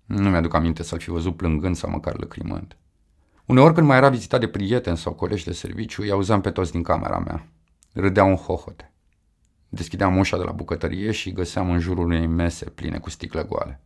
Nu 0.05 0.29
mi-aduc 0.29 0.53
aminte 0.53 0.83
să-l 0.83 0.99
fi 0.99 1.09
văzut 1.09 1.35
plângând 1.35 1.75
sau 1.75 1.89
măcar 1.89 2.17
lăcrimând. 2.17 2.77
Uneori 3.45 3.73
când 3.73 3.87
mai 3.87 3.97
era 3.97 4.09
vizitat 4.09 4.39
de 4.39 4.47
prieteni 4.47 4.97
sau 4.97 5.13
colegi 5.13 5.45
de 5.45 5.51
serviciu, 5.51 6.01
îi 6.01 6.11
auzeam 6.11 6.41
pe 6.41 6.51
toți 6.51 6.71
din 6.71 6.83
camera 6.83 7.19
mea. 7.19 7.47
Râdeau 7.97 8.29
în 8.29 8.35
hohote. 8.35 8.93
Deschideam 9.69 10.17
ușa 10.17 10.37
de 10.37 10.43
la 10.43 10.51
bucătărie 10.51 11.11
și 11.11 11.31
găseam 11.31 11.69
în 11.69 11.79
jurul 11.79 12.05
unei 12.05 12.27
mese 12.27 12.69
pline 12.69 12.99
cu 12.99 13.09
sticle 13.09 13.43
goale. 13.43 13.81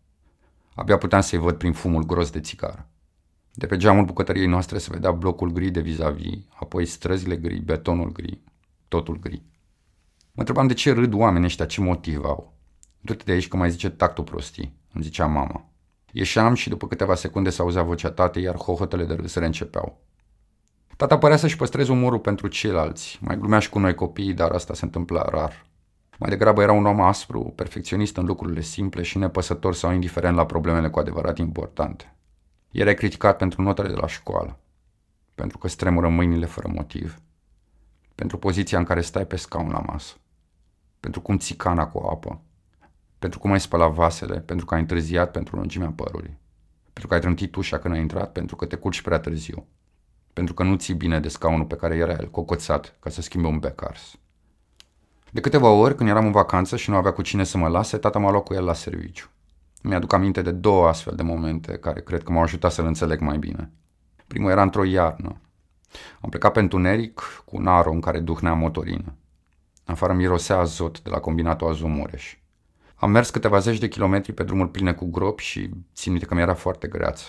Abia 0.76 0.98
puteam 0.98 1.22
să-i 1.22 1.40
văd 1.40 1.58
prin 1.58 1.74
fumul 1.74 2.04
gros 2.04 2.30
de 2.30 2.40
țigară. 2.40 2.88
De 3.54 3.66
pe 3.66 3.78
geamul 3.78 4.06
bucătăriei 4.06 4.48
noastre 4.48 4.78
se 4.78 4.90
vedea 4.92 5.12
blocul 5.12 5.52
gri 5.52 5.70
de 5.70 5.80
vis-a-vis, 5.80 6.38
apoi 6.60 6.86
străzile 6.86 7.36
gri, 7.36 7.60
betonul 7.60 8.12
gri, 8.12 8.42
totul 8.88 9.20
gri. 9.20 9.42
Mă 10.32 10.46
întrebam 10.46 10.68
de 10.68 10.74
ce 10.74 10.92
râd 10.92 11.14
oamenii 11.14 11.48
ăștia, 11.48 11.66
ce 11.66 11.82
motiv 11.82 12.24
au. 12.24 12.54
Du-te 13.02 13.24
de 13.24 13.32
aici 13.32 13.48
că 13.48 13.58
mai 13.58 13.72
zice 13.72 13.90
tactul 13.90 14.24
prostii, 14.24 14.78
îmi 14.94 15.04
zicea 15.04 15.26
mama. 15.26 15.70
Ieșeam 16.12 16.54
și 16.54 16.70
după 16.70 16.88
câteva 16.88 17.16
secunde 17.16 17.50
se 17.50 17.62
auzea 17.62 17.84
vocea 17.84 18.12
tatei, 18.12 18.44
iar 18.44 18.56
hohotele 18.56 19.06
de 19.06 19.14
râs 19.14 19.36
reîncepeau. 19.36 20.02
Tata 21.00 21.18
părea 21.18 21.38
să-și 21.38 21.56
păstreze 21.56 21.92
umorul 21.92 22.20
pentru 22.20 22.48
ceilalți. 22.48 23.20
Mai 23.22 23.38
glumea 23.38 23.60
și 23.60 23.70
cu 23.70 23.80
noi 23.80 23.96
copiii, 23.96 24.34
dar 24.34 24.52
asta 24.52 24.74
se 24.74 24.86
întâmplă 24.86 25.28
rar. 25.32 25.66
Mai 26.18 26.30
degrabă 26.30 26.62
era 26.62 26.72
un 26.72 26.86
om 26.86 27.02
aspru, 27.02 27.54
perfecționist 27.56 28.18
în 28.18 28.26
lucrurile 28.26 28.62
simple 28.62 29.02
și 29.02 29.18
nepăsător 29.18 29.74
sau 29.74 29.92
indiferent 29.92 30.36
la 30.36 30.46
problemele 30.46 30.90
cu 30.90 31.00
adevărat 31.00 31.38
importante. 31.38 32.16
Era 32.72 32.94
criticat 32.94 33.38
pentru 33.38 33.62
notele 33.62 33.88
de 33.88 33.94
la 33.94 34.08
școală, 34.08 34.60
pentru 35.36 35.58
că 35.58 35.68
stremură 35.68 36.10
mâinile 36.10 36.46
fără 36.46 36.68
motiv, 36.68 37.22
pentru 38.16 38.38
poziția 38.38 38.78
în 38.78 38.84
care 38.84 39.02
stai 39.02 39.26
pe 39.26 39.36
scaun 39.36 39.70
la 39.70 39.80
masă, 39.80 40.16
pentru 41.00 41.22
cum 41.22 41.38
ții 41.38 41.56
cana 41.56 41.88
cu 41.88 42.08
apă, 42.12 42.42
pentru 43.20 43.40
cum 43.40 43.52
ai 43.52 43.60
spălat 43.60 43.92
vasele, 43.92 44.40
pentru 44.40 44.66
că 44.66 44.74
ai 44.74 44.80
întârziat 44.80 45.32
pentru 45.32 45.56
lungimea 45.56 45.94
părului, 45.96 46.38
pentru 46.84 47.08
că 47.08 47.14
ai 47.14 47.20
trântit 47.20 47.56
ușa 47.56 47.78
când 47.80 47.94
ai 47.94 48.00
intrat, 48.00 48.32
pentru 48.32 48.56
că 48.56 48.66
te 48.66 48.76
culci 48.76 49.02
prea 49.02 49.20
târziu, 49.20 49.68
pentru 50.40 50.58
că 50.58 50.64
nu 50.64 50.76
ții 50.76 50.94
bine 50.94 51.20
de 51.20 51.28
scaunul 51.28 51.66
pe 51.66 51.76
care 51.76 51.96
era 51.96 52.12
el, 52.12 52.30
cocoțat, 52.30 52.96
ca 53.00 53.10
să 53.10 53.22
schimbe 53.22 53.48
un 53.48 53.60
becars. 53.60 54.20
De 55.32 55.40
câteva 55.40 55.70
ori, 55.70 55.96
când 55.96 56.10
eram 56.10 56.26
în 56.26 56.32
vacanță 56.32 56.78
și 56.78 56.90
nu 56.90 56.96
avea 56.96 57.12
cu 57.12 57.22
cine 57.22 57.44
să 57.44 57.58
mă 57.58 57.68
lase, 57.68 57.98
tata 57.98 58.20
m-a 58.20 58.32
luat 58.32 58.44
cu 58.44 58.54
el 58.54 58.64
la 58.64 58.74
serviciu. 58.74 59.30
Mi-aduc 59.82 60.14
aminte 60.14 60.42
de 60.42 60.52
două 60.52 60.88
astfel 60.88 61.16
de 61.16 61.24
momente 61.24 61.78
care 61.78 62.02
cred 62.02 62.24
că 62.24 62.32
m-au 62.32 62.42
ajutat 62.42 62.72
să-l 62.72 62.86
înțeleg 62.86 63.20
mai 63.20 63.38
bine. 63.38 63.72
Primul 64.28 64.52
era 64.52 64.62
într-o 64.62 64.84
iarnă. 64.84 65.42
Am 66.22 66.30
plecat 66.30 66.52
pe 66.52 66.60
întuneric 66.60 67.44
cu 67.46 67.58
un 67.58 67.68
aro 67.68 67.92
în 67.92 68.02
care 68.02 68.20
duhnea 68.20 68.54
motorină. 68.54 69.16
Afară 69.86 70.14
mirosea 70.14 70.58
azot 70.58 71.02
de 71.02 71.10
la 71.10 71.20
combinatul 71.20 71.70
Azumureș. 71.70 72.38
Am 72.96 73.12
mers 73.12 73.30
câteva 73.30 73.60
zeci 73.60 73.80
de 73.80 73.88
kilometri 73.88 74.34
pe 74.34 74.44
drumul 74.44 74.68
pline 74.68 74.94
cu 74.94 75.06
gropi 75.06 75.44
și 75.44 75.70
țin 75.94 76.12
minte 76.12 76.28
că 76.28 76.34
mi-era 76.34 76.54
foarte 76.54 76.88
greață. 76.88 77.24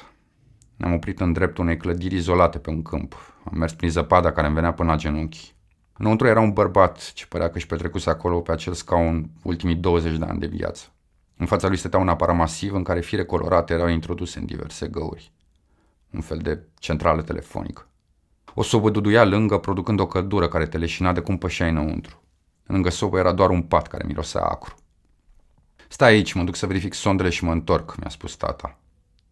Ne-am 0.81 0.95
oprit 0.95 1.21
în 1.21 1.33
dreptul 1.33 1.65
unei 1.65 1.77
clădiri 1.77 2.15
izolate 2.15 2.59
pe 2.59 2.71
un 2.71 2.83
câmp. 2.83 3.35
Am 3.45 3.59
mers 3.59 3.73
prin 3.73 3.91
zăpada 3.91 4.33
care 4.33 4.47
îmi 4.47 4.55
venea 4.55 4.73
până 4.73 4.91
la 4.91 4.97
genunchi. 4.97 5.55
Înăuntru 5.97 6.27
era 6.27 6.41
un 6.41 6.53
bărbat 6.53 7.13
ce 7.13 7.27
părea 7.27 7.51
că 7.51 7.57
își 7.57 7.67
petrecuse 7.67 8.11
acolo 8.11 8.41
pe 8.41 8.53
acel 8.53 8.73
scaun 8.73 9.31
ultimii 9.43 9.75
20 9.75 10.19
de 10.19 10.25
ani 10.25 10.39
de 10.39 10.47
viață. 10.47 10.87
În 11.37 11.47
fața 11.47 11.69
lui 11.69 11.77
stătea 11.77 11.99
un 11.99 12.09
aparat 12.09 12.37
masiv 12.37 12.75
în 12.75 12.83
care 12.83 13.01
fire 13.01 13.25
colorate 13.25 13.73
erau 13.73 13.89
introduse 13.89 14.39
în 14.39 14.45
diverse 14.45 14.89
găuri. 14.89 15.33
Un 16.11 16.21
fel 16.21 16.39
de 16.39 16.63
centrală 16.79 17.23
telefonică. 17.23 17.87
O 18.55 18.63
sobă 18.63 18.91
duduia 18.91 19.25
lângă, 19.25 19.59
producând 19.59 20.01
o 20.01 20.07
căldură 20.07 20.49
care 20.49 20.67
te 20.67 20.79
leșina 20.79 21.13
de 21.13 21.21
cum 21.21 21.39
pășea 21.39 21.67
înăuntru. 21.67 22.23
Lângă 22.67 22.91
sobă 22.91 23.19
era 23.19 23.33
doar 23.33 23.51
un 23.51 23.63
pat 23.63 23.87
care 23.87 24.05
mirosea 24.07 24.43
acru. 24.43 24.75
Stai 25.89 26.13
aici, 26.13 26.33
mă 26.33 26.43
duc 26.43 26.57
să 26.57 26.67
verific 26.67 26.95
sondele 26.95 27.29
și 27.29 27.45
mă 27.45 27.53
întorc, 27.53 27.97
mi-a 27.97 28.11
spus 28.11 28.37
tata. 28.37 28.80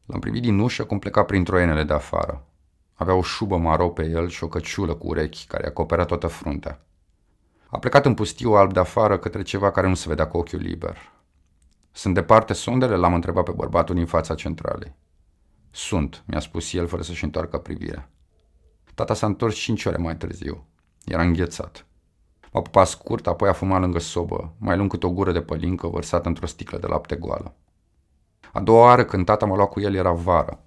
L-am 0.08 0.20
privit 0.20 0.42
din 0.42 0.58
ușă 0.58 0.84
cum 0.84 0.98
pleca 0.98 1.22
prin 1.22 1.44
troienele 1.44 1.84
de 1.84 1.92
afară. 1.92 2.46
Avea 2.94 3.14
o 3.14 3.22
șubă 3.22 3.56
maro 3.56 3.88
pe 3.88 4.04
el 4.04 4.28
și 4.28 4.44
o 4.44 4.48
căciulă 4.48 4.94
cu 4.94 5.06
urechi 5.06 5.46
care 5.46 5.66
acoperea 5.66 6.04
toată 6.04 6.26
fruntea. 6.26 6.80
A 7.66 7.78
plecat 7.78 8.06
în 8.06 8.14
pustiu 8.14 8.52
alb 8.52 8.72
de 8.72 8.80
afară 8.80 9.18
către 9.18 9.42
ceva 9.42 9.70
care 9.70 9.88
nu 9.88 9.94
se 9.94 10.08
vedea 10.08 10.26
cu 10.26 10.36
ochiul 10.36 10.60
liber. 10.60 10.96
Sunt 11.92 12.14
departe 12.14 12.52
sondele? 12.52 12.96
L-am 12.96 13.14
întrebat 13.14 13.44
pe 13.44 13.50
bărbatul 13.50 13.94
din 13.94 14.06
fața 14.06 14.34
centralei. 14.34 14.94
Sunt, 15.70 16.22
mi-a 16.26 16.40
spus 16.40 16.72
el 16.72 16.86
fără 16.86 17.02
să-și 17.02 17.24
întoarcă 17.24 17.58
privirea. 17.58 18.10
Tata 18.94 19.14
s-a 19.14 19.26
întors 19.26 19.54
cinci 19.54 19.84
ore 19.84 19.96
mai 19.96 20.16
târziu. 20.16 20.66
Era 21.04 21.22
înghețat. 21.22 21.86
M-a 22.52 22.62
pupat 22.62 22.86
scurt, 22.86 23.26
apoi 23.26 23.48
a 23.48 23.52
fumat 23.52 23.80
lângă 23.80 23.98
sobă, 23.98 24.54
mai 24.58 24.76
lung 24.76 24.90
cât 24.90 25.02
o 25.02 25.10
gură 25.10 25.32
de 25.32 25.42
pălincă 25.42 25.86
vărsată 25.86 26.28
într-o 26.28 26.46
sticlă 26.46 26.78
de 26.78 26.86
lapte 26.86 27.16
goală. 27.16 27.54
A 28.52 28.60
doua 28.60 28.84
oară 28.84 29.04
când 29.04 29.24
tata 29.24 29.46
m-a 29.46 29.56
luat 29.56 29.68
cu 29.68 29.80
el 29.80 29.94
era 29.94 30.12
vară. 30.12 30.60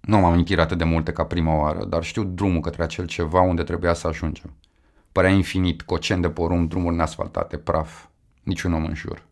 Nu 0.00 0.18
m-am 0.18 0.32
amintit 0.32 0.58
atât 0.58 0.78
de 0.78 0.84
multe 0.84 1.12
ca 1.12 1.24
prima 1.24 1.58
oară, 1.58 1.84
dar 1.84 2.02
știu 2.02 2.24
drumul 2.24 2.60
către 2.60 2.82
acel 2.82 3.06
ceva 3.06 3.40
unde 3.40 3.62
trebuia 3.62 3.92
să 3.92 4.06
ajungem. 4.06 4.52
Părea 5.12 5.30
infinit, 5.30 5.82
cocen 5.82 6.20
de 6.20 6.30
porumb, 6.30 6.68
drumuri 6.68 6.96
neasfaltate, 6.96 7.56
praf, 7.56 8.06
niciun 8.42 8.72
om 8.72 8.84
în 8.84 8.94
jur. 8.94 9.26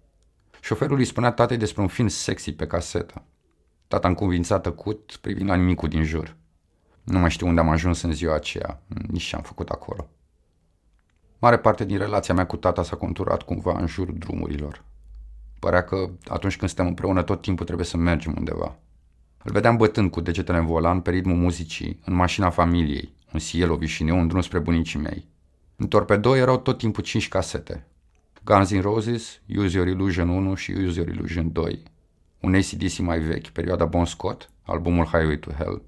Șoferul 0.61 0.99
îi 0.99 1.05
spunea 1.05 1.31
tatei 1.33 1.57
despre 1.57 1.83
un 1.83 1.88
film 1.88 2.09
sexy 2.09 2.53
pe 2.53 2.67
casetă. 2.67 3.23
Tata 3.88 4.09
încuvințat 4.09 4.62
tăcut, 4.62 5.19
privind 5.21 5.49
la 5.49 5.55
nimicul 5.55 5.88
din 5.88 6.03
jur. 6.03 6.37
Nu 7.03 7.19
mai 7.19 7.31
știu 7.31 7.47
unde 7.47 7.61
am 7.61 7.69
ajuns 7.69 8.03
în 8.03 8.12
ziua 8.12 8.35
aceea, 8.35 8.83
nici 9.09 9.23
ce 9.23 9.37
am 9.37 9.43
făcut 9.43 9.69
acolo. 9.69 10.09
Mare 11.38 11.59
parte 11.59 11.85
din 11.85 11.99
relația 11.99 12.35
mea 12.35 12.47
cu 12.47 12.57
tata 12.57 12.83
s-a 12.83 12.97
conturat 12.97 13.43
cumva 13.43 13.79
în 13.79 13.87
jurul 13.87 14.14
drumurilor. 14.19 14.85
Părea 15.59 15.85
că 15.85 16.11
atunci 16.25 16.57
când 16.57 16.71
suntem 16.71 16.87
împreună 16.87 17.23
tot 17.23 17.42
timpul 17.42 17.64
trebuie 17.64 17.87
să 17.87 17.97
mergem 17.97 18.35
undeva. 18.37 18.79
Îl 19.44 19.53
vedeam 19.53 19.77
bătând 19.77 20.11
cu 20.11 20.21
degetele 20.21 20.59
în 20.59 20.66
volan 20.66 21.01
pe 21.01 21.11
ritmul 21.11 21.37
muzicii, 21.37 22.01
în 22.05 22.14
mașina 22.14 22.51
familiei, 22.51 23.14
un 23.33 23.40
Cielo 23.40 23.77
vișineu, 23.77 24.18
un 24.18 24.29
drum 24.29 24.40
spre 24.40 24.59
bunicii 24.59 24.99
mei. 24.99 25.29
În 25.77 25.88
torpedo 25.88 26.37
erau 26.37 26.59
tot 26.59 26.79
timpul 26.79 27.03
cinci 27.03 27.29
casete. 27.29 27.87
Guns 28.44 28.75
N' 28.75 28.81
Roses, 28.81 29.40
Use 29.57 29.77
Your 29.77 29.88
Illusion 29.88 30.29
1 30.29 30.55
și 30.55 30.71
Use 30.71 30.99
Your 30.99 31.09
Illusion 31.09 31.53
2. 31.53 31.83
Un 32.40 32.55
ACDC 32.55 32.99
mai 32.99 33.18
vechi, 33.18 33.49
perioada 33.49 33.85
Bon 33.85 34.05
Scott, 34.05 34.51
albumul 34.62 35.05
Highway 35.05 35.38
to 35.38 35.51
Hell. 35.51 35.83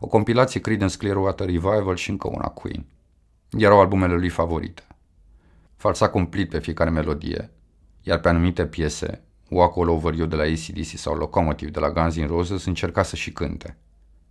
O 0.00 0.06
compilație 0.06 0.60
Creedence 0.60 0.96
Clearwater 0.96 1.46
Revival 1.46 1.96
și 1.96 2.10
încă 2.10 2.28
una 2.28 2.48
Queen. 2.48 2.84
Erau 3.50 3.80
albumele 3.80 4.14
lui 4.14 4.28
favorite. 4.28 4.82
Falsa 5.76 6.08
complet 6.08 6.48
pe 6.48 6.58
fiecare 6.58 6.90
melodie, 6.90 7.50
iar 8.02 8.18
pe 8.18 8.28
anumite 8.28 8.66
piese, 8.66 9.22
Walk 9.48 9.76
All 9.76 9.88
Over 9.88 10.14
You 10.14 10.26
de 10.26 10.36
la 10.36 10.42
ACDC 10.42 10.98
sau 10.98 11.14
Locomotive 11.14 11.70
de 11.70 11.80
la 11.80 11.90
Guns 11.90 12.18
N' 12.18 12.26
Roses 12.26 12.64
încerca 12.64 13.02
să 13.02 13.16
și 13.16 13.32
cânte, 13.32 13.76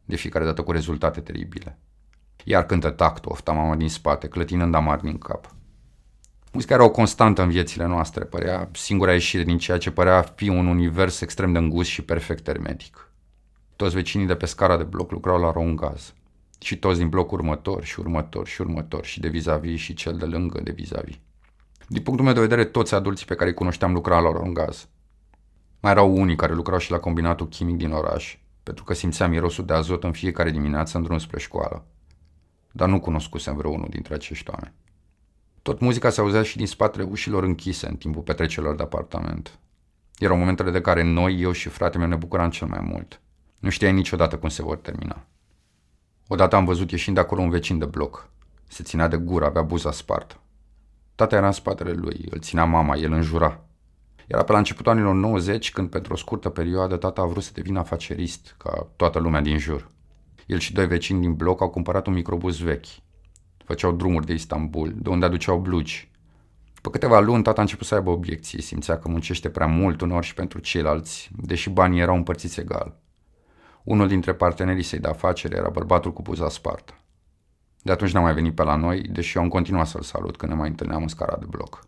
de 0.05 0.15
fiecare 0.15 0.45
dată 0.45 0.61
cu 0.61 0.71
rezultate 0.71 1.21
teribile. 1.21 1.79
Iar 2.43 2.65
cântă 2.65 2.89
tact 2.89 3.25
ofta 3.25 3.51
mama 3.51 3.75
din 3.75 3.89
spate, 3.89 4.27
clătinând 4.27 4.75
amar 4.75 4.99
din 4.99 5.17
cap. 5.17 5.55
Muzica 6.51 6.73
era 6.73 6.83
o 6.83 6.89
constantă 6.89 7.41
în 7.41 7.49
viețile 7.49 7.85
noastre, 7.85 8.23
părea 8.23 8.69
singura 8.71 9.13
ieșire 9.13 9.43
din 9.43 9.57
ceea 9.57 9.77
ce 9.77 9.91
părea 9.91 10.21
fi 10.21 10.49
un 10.49 10.67
univers 10.67 11.21
extrem 11.21 11.51
de 11.51 11.57
îngust 11.57 11.89
și 11.89 12.01
perfect 12.01 12.45
hermetic. 12.45 13.11
Toți 13.75 13.95
vecinii 13.95 14.27
de 14.27 14.35
pe 14.35 14.45
scara 14.45 14.77
de 14.77 14.83
bloc 14.83 15.11
lucrau 15.11 15.39
la 15.39 15.73
gaz. 15.75 16.13
Și 16.59 16.77
toți 16.77 16.97
din 16.97 17.09
bloc 17.09 17.31
următor 17.31 17.83
și 17.83 17.99
următor 17.99 18.47
și 18.47 18.61
următor 18.61 19.05
și 19.05 19.19
de 19.19 19.27
vis-a-vis 19.27 19.79
și 19.79 19.93
cel 19.93 20.17
de 20.17 20.25
lângă 20.25 20.59
de 20.63 20.71
vis-a-vis. 20.71 21.15
Din 21.91 22.01
punctul 22.01 22.25
meu 22.25 22.33
de 22.33 22.39
vedere, 22.39 22.65
toți 22.65 22.93
adulții 22.93 23.25
pe 23.25 23.35
care 23.35 23.49
îi 23.49 23.55
cunoșteam 23.55 23.93
lucrau 23.93 24.23
la 24.23 24.49
gaz. 24.49 24.87
Mai 25.79 25.91
erau 25.91 26.15
unii 26.15 26.35
care 26.35 26.53
lucrau 26.53 26.77
și 26.77 26.91
la 26.91 26.99
combinatul 26.99 27.47
chimic 27.47 27.77
din 27.77 27.91
oraș, 27.91 28.37
pentru 28.63 28.83
că 28.83 28.93
simțeam 28.93 29.29
mirosul 29.29 29.65
de 29.65 29.73
azot 29.73 30.03
în 30.03 30.11
fiecare 30.11 30.51
dimineață 30.51 30.97
în 30.97 31.03
drum 31.03 31.17
spre 31.17 31.39
școală. 31.39 31.85
Dar 32.71 32.89
nu 32.89 32.99
cunoscusem 32.99 33.55
vreunul 33.55 33.87
dintre 33.89 34.13
acești 34.13 34.49
oameni. 34.49 34.73
Tot 35.61 35.79
muzica 35.79 36.09
se 36.09 36.21
auzea 36.21 36.43
și 36.43 36.57
din 36.57 36.67
spatele 36.67 37.03
ușilor 37.03 37.43
închise 37.43 37.87
în 37.87 37.95
timpul 37.95 38.21
petrecerilor 38.21 38.75
de 38.75 38.83
apartament. 38.83 39.59
Erau 40.17 40.37
momentele 40.37 40.71
de 40.71 40.81
care 40.81 41.03
noi, 41.03 41.41
eu 41.41 41.51
și 41.51 41.69
fratele 41.69 41.99
meu 41.99 42.09
ne 42.09 42.15
bucuram 42.15 42.49
cel 42.49 42.67
mai 42.67 42.81
mult. 42.81 43.21
Nu 43.59 43.69
știai 43.69 43.93
niciodată 43.93 44.37
cum 44.37 44.49
se 44.49 44.61
vor 44.61 44.77
termina. 44.77 45.25
Odată 46.27 46.55
am 46.55 46.65
văzut 46.65 46.91
ieșind 46.91 47.15
de 47.15 47.21
acolo 47.21 47.41
un 47.41 47.49
vecin 47.49 47.77
de 47.77 47.85
bloc. 47.85 48.29
Se 48.67 48.83
ținea 48.83 49.07
de 49.07 49.17
gură, 49.17 49.45
avea 49.45 49.61
buza 49.61 49.91
spartă. 49.91 50.35
Tata 51.21 51.35
era 51.35 51.45
în 51.45 51.51
spatele 51.51 51.91
lui, 51.91 52.25
îl 52.29 52.39
ținea 52.39 52.65
mama, 52.65 52.95
el 52.95 53.11
înjura. 53.11 53.65
Era 54.27 54.43
pe 54.43 54.51
la 54.51 54.57
începutul 54.57 54.91
anilor 54.91 55.13
90 55.13 55.71
când 55.71 55.89
pentru 55.89 56.13
o 56.13 56.15
scurtă 56.15 56.49
perioadă 56.49 56.95
tata 56.95 57.21
a 57.21 57.25
vrut 57.25 57.43
să 57.43 57.51
devină 57.53 57.79
afacerist, 57.79 58.55
ca 58.57 58.87
toată 58.95 59.19
lumea 59.19 59.41
din 59.41 59.57
jur. 59.57 59.89
El 60.45 60.59
și 60.59 60.73
doi 60.73 60.87
vecini 60.87 61.21
din 61.21 61.33
bloc 61.33 61.61
au 61.61 61.69
cumpărat 61.69 62.07
un 62.07 62.13
microbus 62.13 62.57
vechi. 62.57 62.85
Făceau 63.65 63.91
drumuri 63.91 64.25
de 64.25 64.33
Istanbul, 64.33 64.93
de 64.95 65.09
unde 65.09 65.25
aduceau 65.25 65.59
blugi. 65.59 66.11
După 66.73 66.89
câteva 66.89 67.19
luni, 67.19 67.43
tata 67.43 67.59
a 67.59 67.61
început 67.61 67.87
să 67.87 67.95
aibă 67.95 68.09
obiecții, 68.09 68.61
simțea 68.61 68.99
că 68.99 69.07
muncește 69.07 69.49
prea 69.49 69.67
mult 69.67 70.01
uneori 70.01 70.25
și 70.25 70.33
pentru 70.33 70.59
ceilalți, 70.59 71.29
deși 71.35 71.69
banii 71.69 72.01
erau 72.01 72.15
împărțiți 72.15 72.59
egal. 72.59 72.99
Unul 73.83 74.07
dintre 74.07 74.33
partenerii 74.33 74.83
săi 74.83 74.99
de 74.99 75.07
afacere 75.07 75.55
era 75.55 75.69
bărbatul 75.69 76.13
cu 76.13 76.21
buza 76.21 76.49
spartă. 76.49 76.93
De 77.81 77.91
atunci 77.91 78.11
n-a 78.11 78.19
mai 78.19 78.33
venit 78.33 78.55
pe 78.55 78.63
la 78.63 78.75
noi, 78.75 79.01
deși 79.01 79.37
eu 79.37 79.43
am 79.43 79.49
continuat 79.49 79.87
să-l 79.87 80.01
salut 80.01 80.37
când 80.37 80.51
ne 80.51 80.57
mai 80.57 80.69
întâlneam 80.69 81.01
în 81.01 81.07
scara 81.07 81.37
de 81.37 81.45
bloc. 81.49 81.87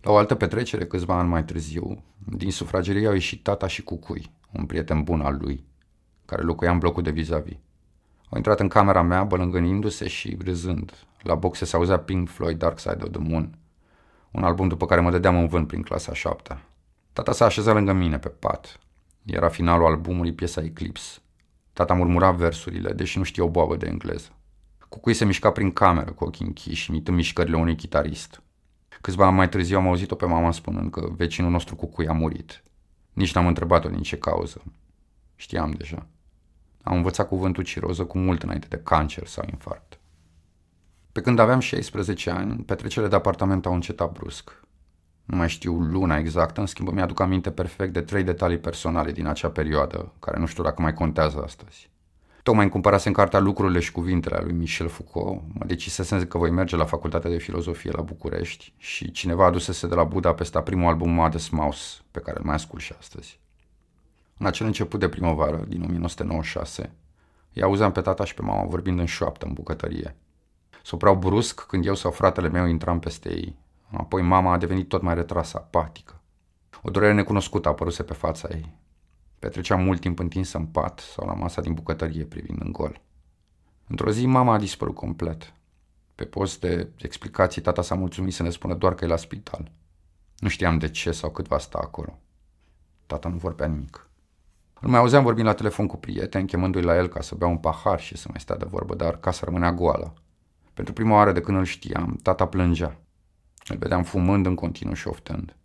La 0.00 0.10
o 0.10 0.16
altă 0.16 0.34
petrecere, 0.34 0.86
câțiva 0.86 1.18
ani 1.18 1.28
mai 1.28 1.44
târziu, 1.44 2.02
din 2.26 2.50
sufragerie 2.50 3.06
au 3.06 3.12
ieșit 3.12 3.42
tata 3.42 3.66
și 3.66 3.82
Cucui, 3.82 4.30
un 4.52 4.66
prieten 4.66 5.02
bun 5.02 5.20
al 5.20 5.36
lui, 5.40 5.64
care 6.24 6.42
locuia 6.42 6.70
în 6.70 6.78
blocul 6.78 7.02
de 7.02 7.10
vis-a-vis. 7.10 7.56
Au 8.28 8.36
intrat 8.36 8.60
în 8.60 8.68
camera 8.68 9.02
mea, 9.02 9.24
bălângănindu-se 9.24 10.08
și 10.08 10.38
râzând. 10.44 10.92
La 11.22 11.34
boxe 11.34 11.64
se 11.64 11.76
auzea 11.76 11.98
Pink 11.98 12.28
Floyd 12.28 12.58
Dark 12.58 12.78
Side 12.78 13.02
of 13.02 13.10
the 13.10 13.20
Moon, 13.20 13.58
un 14.30 14.44
album 14.44 14.68
după 14.68 14.86
care 14.86 15.00
mă 15.00 15.10
dădeam 15.10 15.36
în 15.36 15.46
vânt 15.46 15.66
prin 15.66 15.82
clasa 15.82 16.12
șaptea. 16.12 16.62
Tata 17.12 17.32
s-a 17.32 17.44
așezat 17.44 17.74
lângă 17.74 17.92
mine 17.92 18.18
pe 18.18 18.28
pat. 18.28 18.78
Era 19.24 19.48
finalul 19.48 19.86
albumului 19.86 20.32
piesa 20.32 20.60
Eclipse. 20.60 21.18
Tata 21.72 21.94
murmura 21.94 22.30
versurile, 22.30 22.92
deși 22.92 23.18
nu 23.18 23.24
știe 23.24 23.42
o 23.42 23.48
boabă 23.48 23.76
de 23.76 23.86
engleză. 23.86 24.28
Cucui 24.94 25.14
se 25.14 25.24
mișca 25.24 25.50
prin 25.50 25.72
cameră 25.72 26.12
cu 26.12 26.24
ochii 26.24 26.46
închiși, 26.46 26.90
imitând 26.90 27.16
mișcările 27.16 27.56
unui 27.56 27.76
chitarist. 27.76 28.42
Câțiva 29.00 29.26
ani 29.26 29.36
mai 29.36 29.48
târziu 29.48 29.78
am 29.78 29.86
auzit-o 29.86 30.14
pe 30.14 30.26
mama 30.26 30.50
spunând 30.50 30.90
că 30.90 31.08
vecinul 31.16 31.50
nostru 31.50 31.76
Cucui 31.76 32.08
a 32.08 32.12
murit. 32.12 32.62
Nici 33.12 33.34
n-am 33.34 33.46
întrebat-o 33.46 33.88
din 33.88 34.02
ce 34.02 34.18
cauză. 34.18 34.62
Știam 35.36 35.70
deja. 35.70 36.06
Am 36.82 36.96
învățat 36.96 37.28
cuvântul 37.28 37.64
ciroză 37.64 38.04
cu 38.04 38.18
mult 38.18 38.42
înainte 38.42 38.66
de 38.70 38.76
cancer 38.76 39.26
sau 39.26 39.44
infarct. 39.50 39.98
Pe 41.12 41.20
când 41.20 41.38
aveam 41.38 41.60
16 41.60 42.30
ani, 42.30 42.62
petrecerile 42.62 43.10
de 43.10 43.16
apartament 43.16 43.66
au 43.66 43.74
încetat 43.74 44.12
brusc. 44.12 44.60
Nu 45.24 45.36
mai 45.36 45.48
știu 45.48 45.72
luna 45.72 46.18
exactă, 46.18 46.60
în 46.60 46.66
schimb 46.66 46.88
mi-aduc 46.88 47.20
aminte 47.20 47.50
perfect 47.50 47.92
de 47.92 48.00
trei 48.00 48.22
detalii 48.22 48.58
personale 48.58 49.12
din 49.12 49.26
acea 49.26 49.50
perioadă, 49.50 50.12
care 50.18 50.38
nu 50.38 50.46
știu 50.46 50.62
dacă 50.62 50.82
mai 50.82 50.94
contează 50.94 51.42
astăzi. 51.42 51.92
Tocmai 52.44 52.62
îmi 52.62 52.72
cumpărasem 52.72 53.12
cartea 53.12 53.38
Lucrurile 53.38 53.80
și 53.80 53.92
cuvintele 53.92 54.36
a 54.36 54.42
lui 54.42 54.52
Michel 54.52 54.88
Foucault, 54.88 55.42
mă 55.52 55.64
decisesem 55.66 56.24
că 56.24 56.38
voi 56.38 56.50
merge 56.50 56.76
la 56.76 56.84
Facultatea 56.84 57.30
de 57.30 57.38
Filozofie 57.38 57.90
la 57.90 58.02
București 58.02 58.72
și 58.76 59.10
cineva 59.10 59.46
adusese 59.46 59.86
de 59.86 59.94
la 59.94 60.04
Budapesta 60.04 60.62
primul 60.62 60.88
album 60.88 61.10
Modest 61.10 61.50
Mouse, 61.50 62.00
pe 62.10 62.20
care 62.20 62.38
îl 62.38 62.44
mai 62.44 62.54
ascult 62.54 62.82
și 62.82 62.94
astăzi. 62.98 63.40
În 64.38 64.46
acel 64.46 64.66
început 64.66 65.00
de 65.00 65.08
primăvară, 65.08 65.64
din 65.68 65.82
1996, 65.82 66.92
îi 67.54 67.62
auzeam 67.62 67.92
pe 67.92 68.00
tata 68.00 68.24
și 68.24 68.34
pe 68.34 68.42
mama 68.42 68.64
vorbind 68.64 68.98
în 68.98 69.06
șoaptă 69.06 69.46
în 69.46 69.52
bucătărie. 69.52 70.16
Soprau 70.82 71.16
brusc 71.16 71.60
când 71.60 71.86
eu 71.86 71.94
sau 71.94 72.10
fratele 72.10 72.48
meu 72.48 72.66
intram 72.66 72.98
peste 72.98 73.28
ei. 73.28 73.56
Apoi 73.96 74.22
mama 74.22 74.52
a 74.52 74.58
devenit 74.58 74.88
tot 74.88 75.02
mai 75.02 75.14
retrasă, 75.14 75.56
apatică. 75.56 76.20
O 76.82 76.90
durere 76.90 77.12
necunoscută 77.12 77.68
a 77.68 77.70
apăruse 77.70 78.02
pe 78.02 78.14
fața 78.14 78.48
ei. 78.50 78.82
Petreceam 79.44 79.82
mult 79.82 80.00
timp 80.00 80.18
întinsă 80.18 80.58
în 80.58 80.66
pat 80.66 80.98
sau 80.98 81.26
la 81.26 81.34
masa 81.34 81.60
din 81.60 81.74
bucătărie 81.74 82.24
privind 82.24 82.60
în 82.60 82.72
gol. 82.72 83.00
Într-o 83.86 84.10
zi 84.10 84.26
mama 84.26 84.52
a 84.52 84.58
dispărut 84.58 84.94
complet. 84.94 85.52
Pe 86.14 86.24
post 86.24 86.60
de 86.60 86.88
explicații, 86.96 87.62
tata 87.62 87.82
s-a 87.82 87.94
mulțumit 87.94 88.34
să 88.34 88.42
ne 88.42 88.50
spună 88.50 88.74
doar 88.74 88.94
că 88.94 89.04
e 89.04 89.08
la 89.08 89.16
spital. 89.16 89.70
Nu 90.38 90.48
știam 90.48 90.78
de 90.78 90.88
ce 90.88 91.12
sau 91.12 91.30
cât 91.30 91.46
va 91.46 91.58
sta 91.58 91.78
acolo. 91.78 92.18
Tata 93.06 93.28
nu 93.28 93.36
vorbea 93.36 93.66
nimic. 93.66 94.08
Îl 94.80 94.88
mai 94.88 94.98
auzeam 94.98 95.22
vorbind 95.22 95.46
la 95.46 95.54
telefon 95.54 95.86
cu 95.86 95.96
prieteni, 95.96 96.46
chemându-i 96.46 96.82
la 96.82 96.96
el 96.96 97.08
ca 97.08 97.20
să 97.20 97.34
bea 97.34 97.48
un 97.48 97.58
pahar 97.58 98.00
și 98.00 98.16
să 98.16 98.26
mai 98.30 98.40
stea 98.40 98.56
de 98.56 98.66
vorbă, 98.68 98.94
dar 98.94 99.16
casa 99.16 99.44
rămânea 99.44 99.72
goală. 99.72 100.14
Pentru 100.74 100.92
prima 100.92 101.14
oară 101.14 101.32
de 101.32 101.40
când 101.40 101.58
îl 101.58 101.64
știam, 101.64 102.18
tata 102.22 102.46
plângea. 102.46 102.96
Îl 103.68 103.76
vedeam 103.76 104.02
fumând 104.02 104.46
în 104.46 104.54
continuu 104.54 104.94
și 104.94 105.08
oftând. 105.08 105.56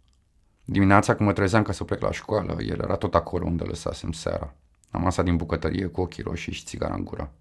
Dimineața 0.71 1.15
când 1.15 1.29
mă 1.29 1.35
trezeam 1.35 1.63
ca 1.63 1.71
să 1.71 1.83
plec 1.83 2.01
la 2.01 2.11
școală, 2.11 2.57
el 2.59 2.79
era 2.79 2.95
tot 2.95 3.15
acolo 3.15 3.45
unde 3.45 3.63
lăsasem 3.63 4.11
seara, 4.11 4.53
la 4.91 4.99
masa 4.99 5.23
din 5.23 5.35
bucătărie 5.35 5.85
cu 5.85 6.01
ochii 6.01 6.23
roșii 6.23 6.53
și 6.53 6.63
țigara 6.63 6.93
în 6.93 7.03
gură. 7.03 7.31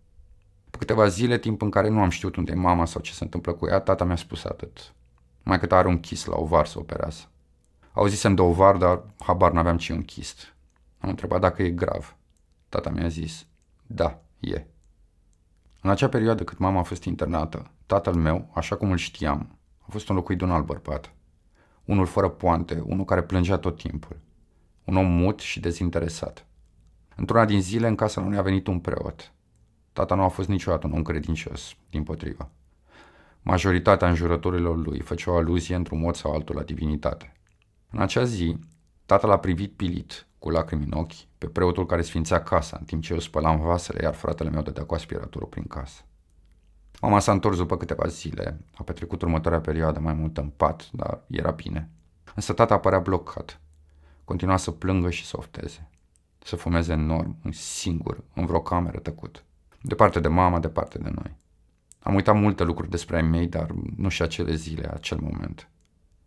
După 0.64 0.78
câteva 0.78 1.08
zile, 1.08 1.38
timp 1.38 1.62
în 1.62 1.70
care 1.70 1.88
nu 1.88 2.00
am 2.00 2.08
știut 2.08 2.36
unde 2.36 2.52
e 2.52 2.54
mama 2.54 2.84
sau 2.84 3.00
ce 3.00 3.12
se 3.12 3.24
întâmplă 3.24 3.52
cu 3.52 3.66
ea, 3.66 3.80
tata 3.80 4.04
mi-a 4.04 4.16
spus 4.16 4.44
atât. 4.44 4.92
Mai 5.42 5.58
cât 5.58 5.72
are 5.72 5.88
un 5.88 6.00
chis 6.00 6.24
la 6.24 6.36
ovar 6.36 6.66
să 6.66 6.78
operează. 6.78 7.22
Auzisem 7.92 8.34
de 8.34 8.40
ovar, 8.40 8.76
dar 8.76 9.02
habar 9.18 9.52
n-aveam 9.52 9.76
ce 9.76 9.92
un 9.92 10.02
chist. 10.02 10.54
Am 10.98 11.08
întrebat 11.08 11.40
dacă 11.40 11.62
e 11.62 11.70
grav. 11.70 12.16
Tata 12.68 12.90
mi-a 12.90 13.08
zis, 13.08 13.46
da, 13.86 14.20
e. 14.40 14.64
În 15.80 15.90
acea 15.90 16.08
perioadă 16.08 16.44
cât 16.44 16.58
mama 16.58 16.78
a 16.78 16.82
fost 16.82 17.04
internată, 17.04 17.70
tatăl 17.86 18.14
meu, 18.14 18.50
așa 18.54 18.76
cum 18.76 18.90
îl 18.90 18.96
știam, 18.96 19.58
a 19.78 19.86
fost 19.90 20.08
înlocuit 20.08 20.38
de 20.38 20.44
un 20.44 20.50
alt 20.50 20.64
bărbat. 20.64 21.12
Unul 21.88 22.06
fără 22.06 22.28
poante, 22.28 22.82
unul 22.86 23.04
care 23.04 23.22
plângea 23.22 23.56
tot 23.56 23.78
timpul. 23.78 24.16
Un 24.84 24.96
om 24.96 25.06
mut 25.06 25.40
și 25.40 25.60
dezinteresat. 25.60 26.46
Într-una 27.16 27.44
din 27.44 27.60
zile, 27.60 27.88
în 27.88 27.94
casa 27.94 28.20
lui 28.20 28.36
a 28.36 28.42
venit 28.42 28.66
un 28.66 28.78
preot. 28.78 29.32
Tata 29.92 30.14
nu 30.14 30.22
a 30.22 30.28
fost 30.28 30.48
niciodată 30.48 30.86
un 30.86 30.92
om 30.92 31.02
credincios, 31.02 31.74
din 31.90 32.02
potrivă. 32.02 32.50
Majoritatea 33.42 34.08
înjurătorilor 34.08 34.76
lui 34.76 35.00
făceau 35.00 35.36
aluzie 35.36 35.74
într-un 35.74 36.00
mod 36.00 36.14
sau 36.14 36.32
altul 36.32 36.54
la 36.54 36.62
divinitate. 36.62 37.32
În 37.90 38.00
acea 38.00 38.24
zi, 38.24 38.56
Tatăl 39.06 39.30
a 39.30 39.38
privit 39.38 39.72
pilit, 39.72 40.26
cu 40.38 40.50
lacrimi 40.50 40.84
în 40.84 40.98
ochi, 40.98 41.26
pe 41.38 41.46
preotul 41.46 41.86
care 41.86 42.02
sfințea 42.02 42.42
casa, 42.42 42.76
în 42.80 42.84
timp 42.84 43.02
ce 43.02 43.12
eu 43.12 43.18
spălam 43.18 43.60
vasele, 43.60 44.02
iar 44.02 44.14
fratele 44.14 44.50
meu 44.50 44.62
dădea 44.62 44.84
cu 44.84 44.94
aspiratorul 44.94 45.48
prin 45.48 45.64
casă. 45.64 46.02
Mama 47.00 47.18
s-a 47.18 47.32
întors 47.32 47.56
după 47.56 47.76
câteva 47.76 48.06
zile, 48.06 48.60
a 48.74 48.82
petrecut 48.82 49.22
următoarea 49.22 49.60
perioadă 49.60 50.00
mai 50.00 50.14
mult 50.14 50.38
în 50.38 50.48
pat, 50.48 50.88
dar 50.92 51.20
era 51.26 51.50
bine. 51.50 51.90
Însă 52.34 52.52
tata 52.52 52.78
părea 52.78 52.98
blocat. 52.98 53.60
Continua 54.24 54.56
să 54.56 54.70
plângă 54.70 55.10
și 55.10 55.26
să 55.26 55.36
ofteze. 55.38 55.88
Să 56.38 56.56
fumeze 56.56 56.92
enorm, 56.92 57.36
un 57.44 57.52
singur, 57.52 58.24
în 58.34 58.46
vreo 58.46 58.60
cameră 58.60 58.98
tăcut. 58.98 59.44
Departe 59.82 60.20
de 60.20 60.28
mama, 60.28 60.58
departe 60.58 60.98
de 60.98 61.10
noi. 61.14 61.36
Am 61.98 62.14
uitat 62.14 62.34
multe 62.34 62.64
lucruri 62.64 62.90
despre 62.90 63.16
ai 63.16 63.22
mei, 63.22 63.46
dar 63.46 63.70
nu 63.96 64.08
și 64.08 64.22
acele 64.22 64.54
zile, 64.54 64.90
acel 64.92 65.18
moment. 65.20 65.68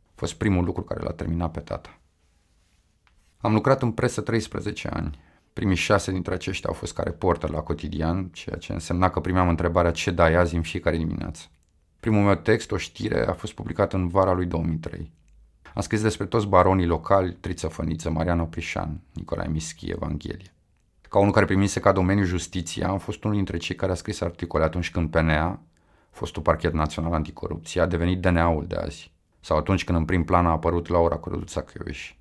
A 0.05 0.11
fost 0.15 0.33
primul 0.33 0.63
lucru 0.63 0.83
care 0.83 1.03
l-a 1.03 1.11
terminat 1.11 1.51
pe 1.51 1.59
tata. 1.59 1.99
Am 3.37 3.53
lucrat 3.53 3.81
în 3.81 3.91
presă 3.91 4.21
13 4.21 4.87
ani. 4.87 5.19
Primii 5.53 5.75
șase 5.75 6.11
dintre 6.11 6.33
aceștia 6.33 6.69
au 6.69 6.75
fost 6.75 6.93
ca 6.93 7.03
reporter 7.03 7.49
la 7.49 7.61
cotidian, 7.61 8.29
ceea 8.29 8.55
ce 8.55 8.73
însemna 8.73 9.09
că 9.09 9.19
primeam 9.19 9.49
întrebarea 9.49 9.91
ce 9.91 10.11
dai 10.11 10.33
azi 10.33 10.55
în 10.55 10.61
fiecare 10.61 10.97
dimineață. 10.97 11.45
Primul 11.99 12.23
meu 12.23 12.35
text, 12.35 12.71
o 12.71 12.77
știre, 12.77 13.27
a 13.27 13.33
fost 13.33 13.53
publicat 13.53 13.93
în 13.93 14.07
vara 14.07 14.33
lui 14.33 14.45
2003. 14.45 15.11
Am 15.73 15.81
scris 15.81 16.01
despre 16.01 16.25
toți 16.25 16.47
baronii 16.47 16.85
locali, 16.85 17.37
Triță 17.39 17.67
Făniță, 17.67 18.09
Mariano 18.09 18.45
Prișan, 18.45 19.01
Nicolae 19.13 19.47
Mischi, 19.47 19.89
Evanghelie. 19.89 20.53
Ca 21.01 21.19
unul 21.19 21.31
care 21.31 21.45
primise 21.45 21.79
ca 21.79 21.91
domeniu 21.91 22.23
justiția, 22.23 22.87
am 22.87 22.97
fost 22.97 23.23
unul 23.23 23.35
dintre 23.35 23.57
cei 23.57 23.75
care 23.75 23.91
a 23.91 23.95
scris 23.95 24.21
articole 24.21 24.63
atunci 24.63 24.91
când 24.91 25.09
PNA, 25.09 25.61
fostul 26.09 26.41
Parchet 26.41 26.73
Național 26.73 27.13
Anticorupție, 27.13 27.81
a 27.81 27.85
devenit 27.85 28.21
DNA-ul 28.21 28.65
de 28.67 28.75
azi, 28.75 29.11
sau 29.39 29.57
atunci 29.57 29.83
când 29.83 29.97
în 29.97 30.05
prim 30.05 30.23
plan 30.23 30.45
a 30.45 30.49
apărut 30.49 30.87
Laura 30.87 31.17
Căruța 31.17 31.61
Chioveși. 31.61 32.20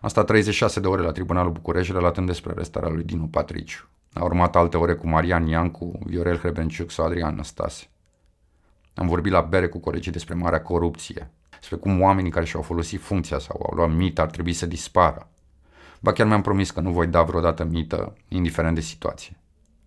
Am 0.00 0.08
stat 0.08 0.26
36 0.26 0.80
de 0.80 0.86
ore 0.86 1.02
la 1.02 1.12
Tribunalul 1.12 1.52
București 1.52 1.92
relatând 1.92 2.26
despre 2.26 2.50
arestarea 2.50 2.88
lui 2.88 3.04
Dinu 3.04 3.26
Patriciu. 3.26 3.88
A 4.12 4.24
urmat 4.24 4.56
alte 4.56 4.76
ore 4.76 4.94
cu 4.94 5.08
Marian 5.08 5.46
Iancu, 5.46 5.98
Viorel 6.04 6.38
Hrebenciuc 6.38 6.90
sau 6.90 7.04
Adrian 7.04 7.34
Năstase. 7.34 7.86
Am 8.94 9.06
vorbit 9.06 9.32
la 9.32 9.40
bere 9.40 9.68
cu 9.68 9.78
colegii 9.78 10.12
despre 10.12 10.34
marea 10.34 10.62
corupție, 10.62 11.30
despre 11.58 11.76
cum 11.76 12.00
oamenii 12.00 12.30
care 12.30 12.44
și-au 12.44 12.62
folosit 12.62 13.00
funcția 13.00 13.38
sau 13.38 13.66
au 13.68 13.76
luat 13.76 13.94
mită 13.94 14.20
ar 14.20 14.30
trebui 14.30 14.52
să 14.52 14.66
dispară. 14.66 15.28
Ba 16.00 16.12
chiar 16.12 16.26
mi-am 16.26 16.42
promis 16.42 16.70
că 16.70 16.80
nu 16.80 16.90
voi 16.90 17.06
da 17.06 17.22
vreodată 17.22 17.64
mită, 17.64 18.16
indiferent 18.28 18.74
de 18.74 18.80
situație. 18.80 19.36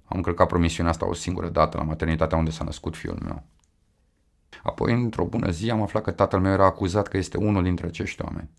Am 0.05 0.17
încălcat 0.17 0.47
promisiunea 0.47 0.91
asta 0.91 1.07
o 1.07 1.13
singură 1.13 1.49
dată 1.49 1.77
la 1.77 1.83
maternitatea 1.83 2.37
unde 2.37 2.49
s-a 2.49 2.63
născut 2.63 2.95
fiul 2.95 3.19
meu. 3.23 3.43
Apoi, 4.63 4.93
într-o 4.93 5.25
bună 5.25 5.49
zi, 5.49 5.69
am 5.71 5.81
aflat 5.81 6.03
că 6.03 6.11
tatăl 6.11 6.39
meu 6.39 6.51
era 6.51 6.65
acuzat 6.65 7.07
că 7.07 7.17
este 7.17 7.37
unul 7.37 7.63
dintre 7.63 7.87
acești 7.87 8.21
oameni. 8.21 8.49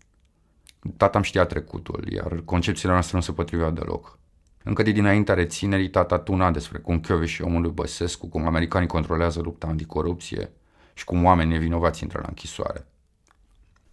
Tata 0.97 1.17
îmi 1.17 1.25
știa 1.25 1.45
trecutul, 1.45 2.11
iar 2.11 2.41
concepțiile 2.45 2.91
noastre 2.93 3.17
nu 3.17 3.23
se 3.23 3.31
potriveau 3.31 3.71
deloc. 3.71 4.19
Încă 4.63 4.83
de 4.83 4.91
dinaintea 4.91 5.33
reținerii, 5.33 5.89
tata 5.89 6.19
tuna 6.19 6.51
despre 6.51 6.77
cum 6.77 6.99
Chioveș 6.99 7.31
și 7.31 7.41
omul 7.41 7.61
lui 7.61 7.71
Băsescu, 7.71 8.27
cum 8.27 8.45
americanii 8.47 8.87
controlează 8.87 9.41
lupta 9.41 9.67
anticorupție 9.67 10.51
și 10.93 11.03
cum 11.03 11.23
oameni 11.23 11.51
nevinovați 11.51 12.03
intră 12.03 12.19
la 12.21 12.27
închisoare. 12.27 12.87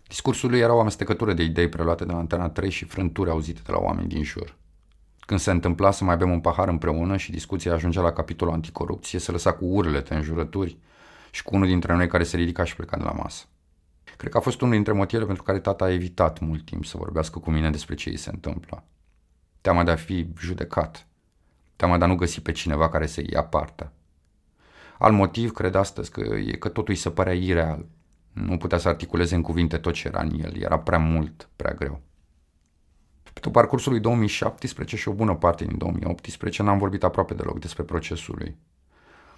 Discursul 0.08 0.50
lui 0.50 0.58
era 0.58 0.74
o 0.74 0.80
amestecătură 0.80 1.32
de 1.32 1.42
idei 1.42 1.68
preluate 1.68 2.04
de 2.04 2.12
la 2.12 2.18
Antena 2.18 2.48
3 2.48 2.70
și 2.70 2.84
frânturi 2.84 3.30
auzite 3.30 3.60
de 3.64 3.72
la 3.72 3.78
oameni 3.78 4.08
din 4.08 4.22
jur. 4.22 4.56
Când 5.20 5.40
se 5.40 5.50
întâmpla 5.50 5.90
să 5.90 6.04
mai 6.04 6.16
bem 6.16 6.30
un 6.30 6.40
pahar 6.40 6.68
împreună 6.68 7.16
și 7.16 7.30
discuția 7.30 7.72
ajungea 7.72 8.00
la 8.00 8.12
capitolul 8.12 8.54
anticorupție, 8.54 9.18
se 9.18 9.30
lăsa 9.30 9.52
cu 9.52 9.64
urlete, 9.64 10.14
înjurături 10.14 10.76
și 11.30 11.42
cu 11.42 11.54
unul 11.54 11.66
dintre 11.66 11.94
noi 11.94 12.06
care 12.06 12.22
se 12.22 12.36
ridica 12.36 12.64
și 12.64 12.76
pleca 12.76 12.96
de 12.96 13.02
la 13.02 13.12
masă. 13.12 13.44
Cred 14.22 14.34
că 14.34 14.40
a 14.40 14.42
fost 14.42 14.60
unul 14.60 14.74
dintre 14.74 14.92
motivele 14.92 15.26
pentru 15.26 15.42
care 15.42 15.58
tata 15.58 15.84
a 15.84 15.92
evitat 15.92 16.38
mult 16.38 16.64
timp 16.64 16.84
să 16.84 16.96
vorbească 16.96 17.38
cu 17.38 17.50
mine 17.50 17.70
despre 17.70 17.94
ce 17.94 18.08
îi 18.08 18.16
se 18.16 18.30
întâmplă. 18.30 18.84
Teama 19.60 19.84
de 19.84 19.90
a 19.90 19.96
fi 19.96 20.26
judecat. 20.38 21.06
Teama 21.76 21.98
de 21.98 22.04
a 22.04 22.06
nu 22.06 22.14
găsi 22.14 22.40
pe 22.40 22.52
cineva 22.52 22.88
care 22.88 23.06
să 23.06 23.22
ia 23.30 23.44
partea. 23.44 23.92
Al 24.98 25.12
motiv, 25.12 25.52
cred 25.52 25.74
astăzi, 25.74 26.10
că 26.10 26.20
e 26.20 26.52
că 26.52 26.68
totul 26.68 26.92
îi 26.92 27.00
se 27.00 27.10
părea 27.10 27.32
ireal. 27.32 27.86
Nu 28.32 28.56
putea 28.56 28.78
să 28.78 28.88
articuleze 28.88 29.34
în 29.34 29.42
cuvinte 29.42 29.78
tot 29.78 29.92
ce 29.92 30.08
era 30.08 30.20
în 30.20 30.40
el. 30.40 30.56
Era 30.56 30.78
prea 30.78 30.98
mult, 30.98 31.48
prea 31.56 31.72
greu. 31.72 32.00
Pe 33.32 33.40
tot 33.40 33.52
parcursul 33.52 33.92
lui 33.92 34.00
2017 34.00 34.96
și 34.96 35.08
o 35.08 35.12
bună 35.12 35.34
parte 35.34 35.64
din 35.64 35.78
2018 35.78 36.62
n-am 36.62 36.78
vorbit 36.78 37.04
aproape 37.04 37.34
deloc 37.34 37.58
despre 37.58 37.82
procesul 37.82 38.34
lui. 38.38 38.56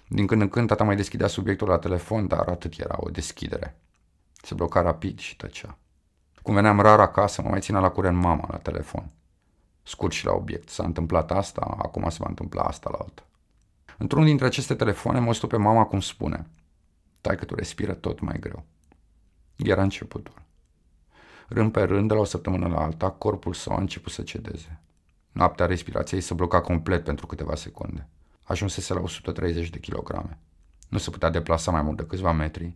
Din 0.07 0.25
când 0.25 0.41
în 0.41 0.49
când 0.49 0.67
tata 0.67 0.83
mai 0.83 0.95
deschidea 0.95 1.27
subiectul 1.27 1.67
la 1.67 1.77
telefon, 1.77 2.27
dar 2.27 2.47
atât 2.47 2.79
era 2.79 2.95
o 2.97 3.09
deschidere. 3.09 3.79
Se 4.45 4.53
bloca 4.53 4.81
rapid 4.81 5.19
și 5.19 5.35
tăcea. 5.35 5.77
Cum 6.41 6.53
veneam 6.53 6.79
rar 6.79 6.99
acasă, 6.99 7.41
mă 7.41 7.49
mai 7.49 7.59
ținea 7.61 7.79
la 7.79 7.89
curent 7.89 8.17
mama 8.17 8.47
la 8.51 8.57
telefon. 8.57 9.11
Scurt 9.83 10.13
și 10.13 10.25
la 10.25 10.31
obiect. 10.31 10.69
S-a 10.69 10.83
întâmplat 10.83 11.31
asta, 11.31 11.61
acum 11.61 12.09
se 12.09 12.17
va 12.19 12.25
întâmpla 12.29 12.63
asta 12.63 12.89
la 12.91 12.97
altă. 12.97 13.23
Într-unul 13.97 14.27
dintre 14.27 14.45
aceste 14.45 14.75
telefoane 14.75 15.19
mă 15.19 15.39
pe 15.47 15.57
mama 15.57 15.85
cum 15.85 15.99
spune. 15.99 16.47
Tai 17.21 17.35
că 17.35 17.45
tu 17.45 17.55
respiră 17.55 17.93
tot 17.93 18.19
mai 18.19 18.39
greu. 18.39 18.63
Era 19.55 19.81
începutul. 19.81 20.41
Rând 21.47 21.71
pe 21.71 21.83
rând, 21.83 22.07
de 22.07 22.13
la 22.13 22.19
o 22.19 22.23
săptămână 22.23 22.67
la 22.67 22.83
alta, 22.83 23.09
corpul 23.09 23.53
său 23.53 23.75
a 23.75 23.79
început 23.79 24.11
să 24.11 24.21
cedeze. 24.21 24.81
Noaptea 25.31 25.65
respirației 25.65 26.21
se 26.21 26.33
bloca 26.33 26.61
complet 26.61 27.03
pentru 27.03 27.25
câteva 27.25 27.55
secunde. 27.55 28.07
Ajunsese 28.43 28.93
la 28.93 28.99
130 28.99 29.69
de 29.69 29.79
kilograme. 29.79 30.39
Nu 30.89 30.97
se 30.97 31.09
putea 31.09 31.29
deplasa 31.29 31.71
mai 31.71 31.81
mult 31.81 31.97
de 31.97 32.05
câțiva 32.05 32.31
metri 32.31 32.75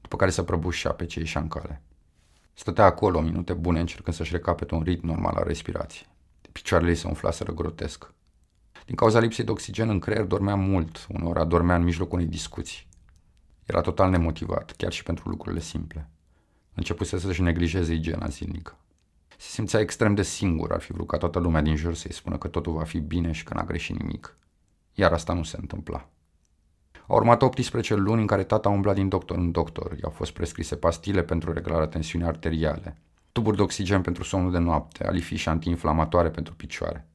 după 0.00 0.16
care 0.16 0.30
se 0.30 0.42
prăbușea 0.42 0.92
pe 0.92 1.04
cei 1.04 1.24
și 1.24 1.36
în 1.36 1.48
cale. 1.48 1.82
Stătea 2.52 2.84
acolo 2.84 3.20
minute 3.20 3.52
bune 3.52 3.80
încercând 3.80 4.16
să-și 4.16 4.32
recapete 4.32 4.74
un 4.74 4.82
ritm 4.82 5.06
normal 5.06 5.34
al 5.36 5.44
respirației. 5.46 6.08
Picioarele 6.52 6.90
ei 6.90 6.96
se 6.96 7.06
umflaseră 7.06 7.52
grotesc. 7.52 8.12
Din 8.86 8.94
cauza 8.94 9.18
lipsei 9.18 9.44
de 9.44 9.50
oxigen 9.50 9.88
în 9.88 9.98
creier 9.98 10.24
dormea 10.24 10.54
mult, 10.54 11.06
uneori 11.08 11.38
adormea 11.38 11.76
în 11.76 11.82
mijlocul 11.82 12.18
unei 12.18 12.30
discuții. 12.30 12.86
Era 13.66 13.80
total 13.80 14.10
nemotivat, 14.10 14.74
chiar 14.76 14.92
și 14.92 15.02
pentru 15.02 15.28
lucrurile 15.28 15.60
simple. 15.60 16.08
Începuse 16.74 17.18
să-și 17.18 17.42
neglijeze 17.42 17.92
igiena 17.92 18.28
zilnică. 18.28 18.78
Se 19.28 19.50
simțea 19.50 19.80
extrem 19.80 20.14
de 20.14 20.22
singur, 20.22 20.72
ar 20.72 20.80
fi 20.80 20.92
vrut 20.92 21.06
ca 21.06 21.16
toată 21.16 21.38
lumea 21.38 21.60
din 21.60 21.76
jur 21.76 21.94
să-i 21.94 22.12
spună 22.12 22.38
că 22.38 22.48
totul 22.48 22.72
va 22.72 22.84
fi 22.84 22.98
bine 22.98 23.32
și 23.32 23.44
că 23.44 23.54
n-a 23.54 23.64
greșit 23.64 23.98
nimic. 23.98 24.36
Iar 24.94 25.12
asta 25.12 25.32
nu 25.32 25.42
se 25.42 25.56
întâmpla. 25.60 26.08
Au 27.10 27.16
urmat 27.16 27.42
18 27.42 27.94
luni 27.94 28.20
în 28.20 28.26
care 28.26 28.44
tata 28.44 28.68
umbla 28.68 28.92
din 28.92 29.08
doctor 29.08 29.36
în 29.36 29.50
doctor. 29.50 29.96
I-au 30.02 30.10
fost 30.10 30.32
prescrise 30.32 30.76
pastile 30.76 31.22
pentru 31.22 31.52
reglarea 31.52 31.86
tensiunii 31.86 32.26
arteriale, 32.26 32.96
tuburi 33.32 33.56
de 33.56 33.62
oxigen 33.62 34.02
pentru 34.02 34.22
somnul 34.22 34.50
de 34.50 34.58
noapte, 34.58 35.06
alifișe 35.06 35.50
antiinflamatoare 35.50 36.30
pentru 36.30 36.54
picioare. 36.54 37.08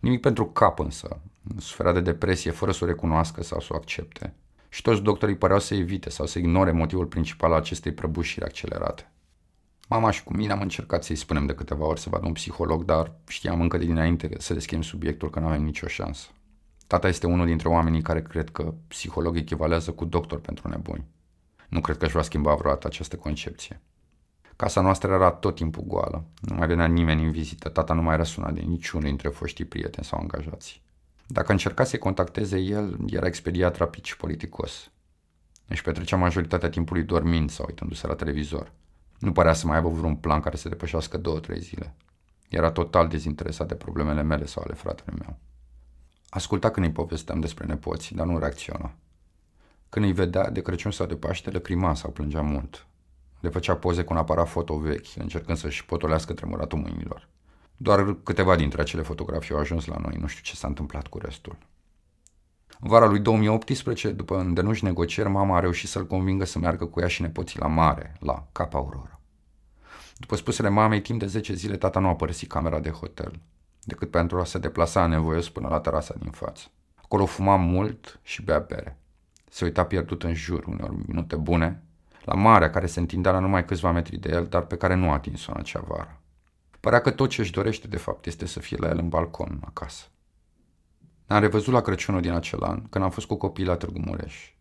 Nimic 0.00 0.20
pentru 0.20 0.46
cap 0.46 0.78
însă. 0.78 1.20
Suferea 1.58 1.92
de 1.92 2.00
depresie 2.00 2.50
fără 2.50 2.72
să 2.72 2.84
o 2.84 2.86
recunoască 2.86 3.42
sau 3.42 3.60
să 3.60 3.68
o 3.70 3.76
accepte. 3.76 4.34
Și 4.68 4.82
toți 4.82 5.02
doctorii 5.02 5.36
păreau 5.36 5.60
să 5.60 5.74
evite 5.74 6.10
sau 6.10 6.26
să 6.26 6.38
ignore 6.38 6.70
motivul 6.70 7.06
principal 7.06 7.52
al 7.52 7.58
acestei 7.58 7.92
prăbușiri 7.92 8.44
accelerate. 8.44 9.10
Mama 9.88 10.10
și 10.10 10.24
cu 10.24 10.34
mine 10.34 10.52
am 10.52 10.60
încercat 10.60 11.04
să-i 11.04 11.16
spunem 11.16 11.46
de 11.46 11.54
câteva 11.54 11.86
ori 11.86 12.00
să 12.00 12.08
vadă 12.08 12.26
un 12.26 12.32
psiholog, 12.32 12.84
dar 12.84 13.12
știam 13.28 13.60
încă 13.60 13.78
de 13.78 13.84
dinainte 13.84 14.30
să 14.38 14.54
deschidem 14.54 14.82
subiectul 14.82 15.30
că 15.30 15.40
nu 15.40 15.46
avem 15.46 15.62
nicio 15.62 15.86
șansă. 15.86 16.28
Tata 16.86 17.08
este 17.08 17.26
unul 17.26 17.46
dintre 17.46 17.68
oamenii 17.68 18.02
care 18.02 18.22
cred 18.22 18.50
că 18.50 18.74
psiholog 18.88 19.36
echivalează 19.36 19.92
cu 19.92 20.04
doctor 20.04 20.40
pentru 20.40 20.68
nebuni. 20.68 21.06
Nu 21.68 21.80
cred 21.80 21.96
că 21.96 22.04
își 22.04 22.14
va 22.14 22.22
schimba 22.22 22.54
vreodată 22.54 22.86
această 22.86 23.16
concepție. 23.16 23.80
Casa 24.56 24.80
noastră 24.80 25.12
era 25.12 25.30
tot 25.30 25.54
timpul 25.54 25.82
goală. 25.86 26.24
Nu 26.40 26.54
mai 26.54 26.66
venea 26.66 26.86
nimeni 26.86 27.24
în 27.24 27.30
vizită. 27.30 27.68
Tata 27.68 27.94
nu 27.94 28.02
mai 28.02 28.14
era 28.14 28.24
sunat 28.24 28.52
de 28.52 28.60
niciunul 28.60 29.06
dintre 29.06 29.28
foștii 29.28 29.64
prieteni 29.64 30.06
sau 30.06 30.18
angajați. 30.18 30.82
Dacă 31.26 31.52
încerca 31.52 31.84
să-i 31.84 31.98
contacteze 31.98 32.58
el, 32.58 32.96
era 33.06 33.26
expediat 33.26 33.76
rapid 33.76 34.04
și 34.04 34.16
politicos. 34.16 34.90
Își 35.68 35.82
petrecea 35.82 36.16
majoritatea 36.16 36.68
timpului 36.68 37.02
dormind 37.02 37.50
sau 37.50 37.64
uitându-se 37.68 38.06
la 38.06 38.14
televizor. 38.14 38.72
Nu 39.18 39.32
părea 39.32 39.52
să 39.52 39.66
mai 39.66 39.76
aibă 39.76 39.88
vreun 39.88 40.16
plan 40.16 40.40
care 40.40 40.56
să 40.56 40.68
depășească 40.68 41.16
două-trei 41.16 41.60
zile. 41.60 41.94
Era 42.48 42.70
total 42.70 43.08
dezinteresat 43.08 43.68
de 43.68 43.74
problemele 43.74 44.22
mele 44.22 44.46
sau 44.46 44.62
ale 44.66 44.74
fratelui 44.74 45.18
meu. 45.18 45.38
Asculta 46.36 46.70
când 46.70 46.86
îi 46.86 46.92
povesteam 46.92 47.40
despre 47.40 47.66
nepoți, 47.66 48.14
dar 48.14 48.26
nu 48.26 48.38
reacționa. 48.38 48.94
Când 49.88 50.04
îi 50.04 50.12
vedea 50.12 50.50
de 50.50 50.62
Crăciun 50.62 50.90
sau 50.90 51.06
de 51.06 51.14
Paște, 51.16 51.50
lăcrima 51.50 51.94
sau 51.94 52.10
plângea 52.10 52.40
mult. 52.40 52.86
Le 53.40 53.48
făcea 53.48 53.76
poze 53.76 54.02
cu 54.02 54.12
un 54.12 54.18
aparat 54.18 54.48
foto 54.48 54.76
vechi, 54.76 55.16
încercând 55.16 55.58
să-și 55.58 55.84
potolească 55.84 56.32
tremuratul 56.32 56.78
mâinilor. 56.78 57.28
Doar 57.76 58.16
câteva 58.22 58.56
dintre 58.56 58.80
acele 58.80 59.02
fotografii 59.02 59.54
au 59.54 59.60
ajuns 59.60 59.84
la 59.86 59.96
noi, 59.98 60.16
nu 60.20 60.26
știu 60.26 60.42
ce 60.42 60.56
s-a 60.56 60.66
întâmplat 60.66 61.06
cu 61.06 61.18
restul. 61.18 61.56
În 62.80 62.88
vara 62.88 63.06
lui 63.06 63.18
2018, 63.18 64.10
după 64.10 64.38
îndenuși 64.38 64.84
negocieri, 64.84 65.28
mama 65.28 65.56
a 65.56 65.60
reușit 65.60 65.88
să-l 65.88 66.06
convingă 66.06 66.44
să 66.44 66.58
meargă 66.58 66.86
cu 66.86 67.00
ea 67.00 67.08
și 67.08 67.22
nepoții 67.22 67.60
la 67.60 67.66
mare, 67.66 68.16
la 68.20 68.46
Cap 68.52 68.74
Aurora. 68.74 69.20
După 70.16 70.36
spusele 70.36 70.68
mamei, 70.68 71.00
timp 71.00 71.18
de 71.18 71.26
10 71.26 71.54
zile 71.54 71.76
tata 71.76 72.00
nu 72.00 72.08
a 72.08 72.14
părăsit 72.14 72.48
camera 72.48 72.80
de 72.80 72.90
hotel 72.90 73.40
decât 73.86 74.10
pentru 74.10 74.40
a 74.40 74.44
se 74.44 74.58
deplasa 74.58 75.06
nevoios 75.06 75.50
până 75.50 75.68
la 75.68 75.80
terasa 75.80 76.14
din 76.18 76.30
față. 76.30 76.66
Acolo 76.94 77.26
fuma 77.26 77.56
mult 77.56 78.20
și 78.22 78.42
bea 78.42 78.58
bere. 78.58 78.98
Se 79.50 79.64
uita 79.64 79.84
pierdut 79.84 80.22
în 80.22 80.34
jur, 80.34 80.64
uneori 80.66 80.96
minute 81.06 81.36
bune, 81.36 81.82
la 82.24 82.34
marea 82.34 82.70
care 82.70 82.86
se 82.86 83.00
întindea 83.00 83.32
la 83.32 83.38
numai 83.38 83.64
câțiva 83.64 83.92
metri 83.92 84.16
de 84.16 84.28
el, 84.28 84.46
dar 84.46 84.62
pe 84.62 84.76
care 84.76 84.94
nu 84.94 85.10
a 85.10 85.12
atins-o 85.12 85.52
în 85.54 85.58
acea 85.58 85.80
vară. 85.80 86.20
Părea 86.80 87.00
că 87.00 87.10
tot 87.10 87.28
ce 87.28 87.40
își 87.40 87.52
dorește 87.52 87.88
de 87.88 87.96
fapt 87.96 88.26
este 88.26 88.46
să 88.46 88.60
fie 88.60 88.76
la 88.80 88.88
el 88.88 88.98
în 88.98 89.08
balcon, 89.08 89.60
acasă. 89.64 90.04
Ne-am 91.26 91.40
revăzut 91.40 91.72
la 91.72 91.80
Crăciunul 91.80 92.20
din 92.20 92.32
acel 92.32 92.62
an, 92.62 92.82
când 92.88 93.04
am 93.04 93.10
fost 93.10 93.26
cu 93.26 93.34
copiii 93.34 93.66
la 93.66 93.76
Târgu 93.76 93.98
Mureș. 93.98 94.52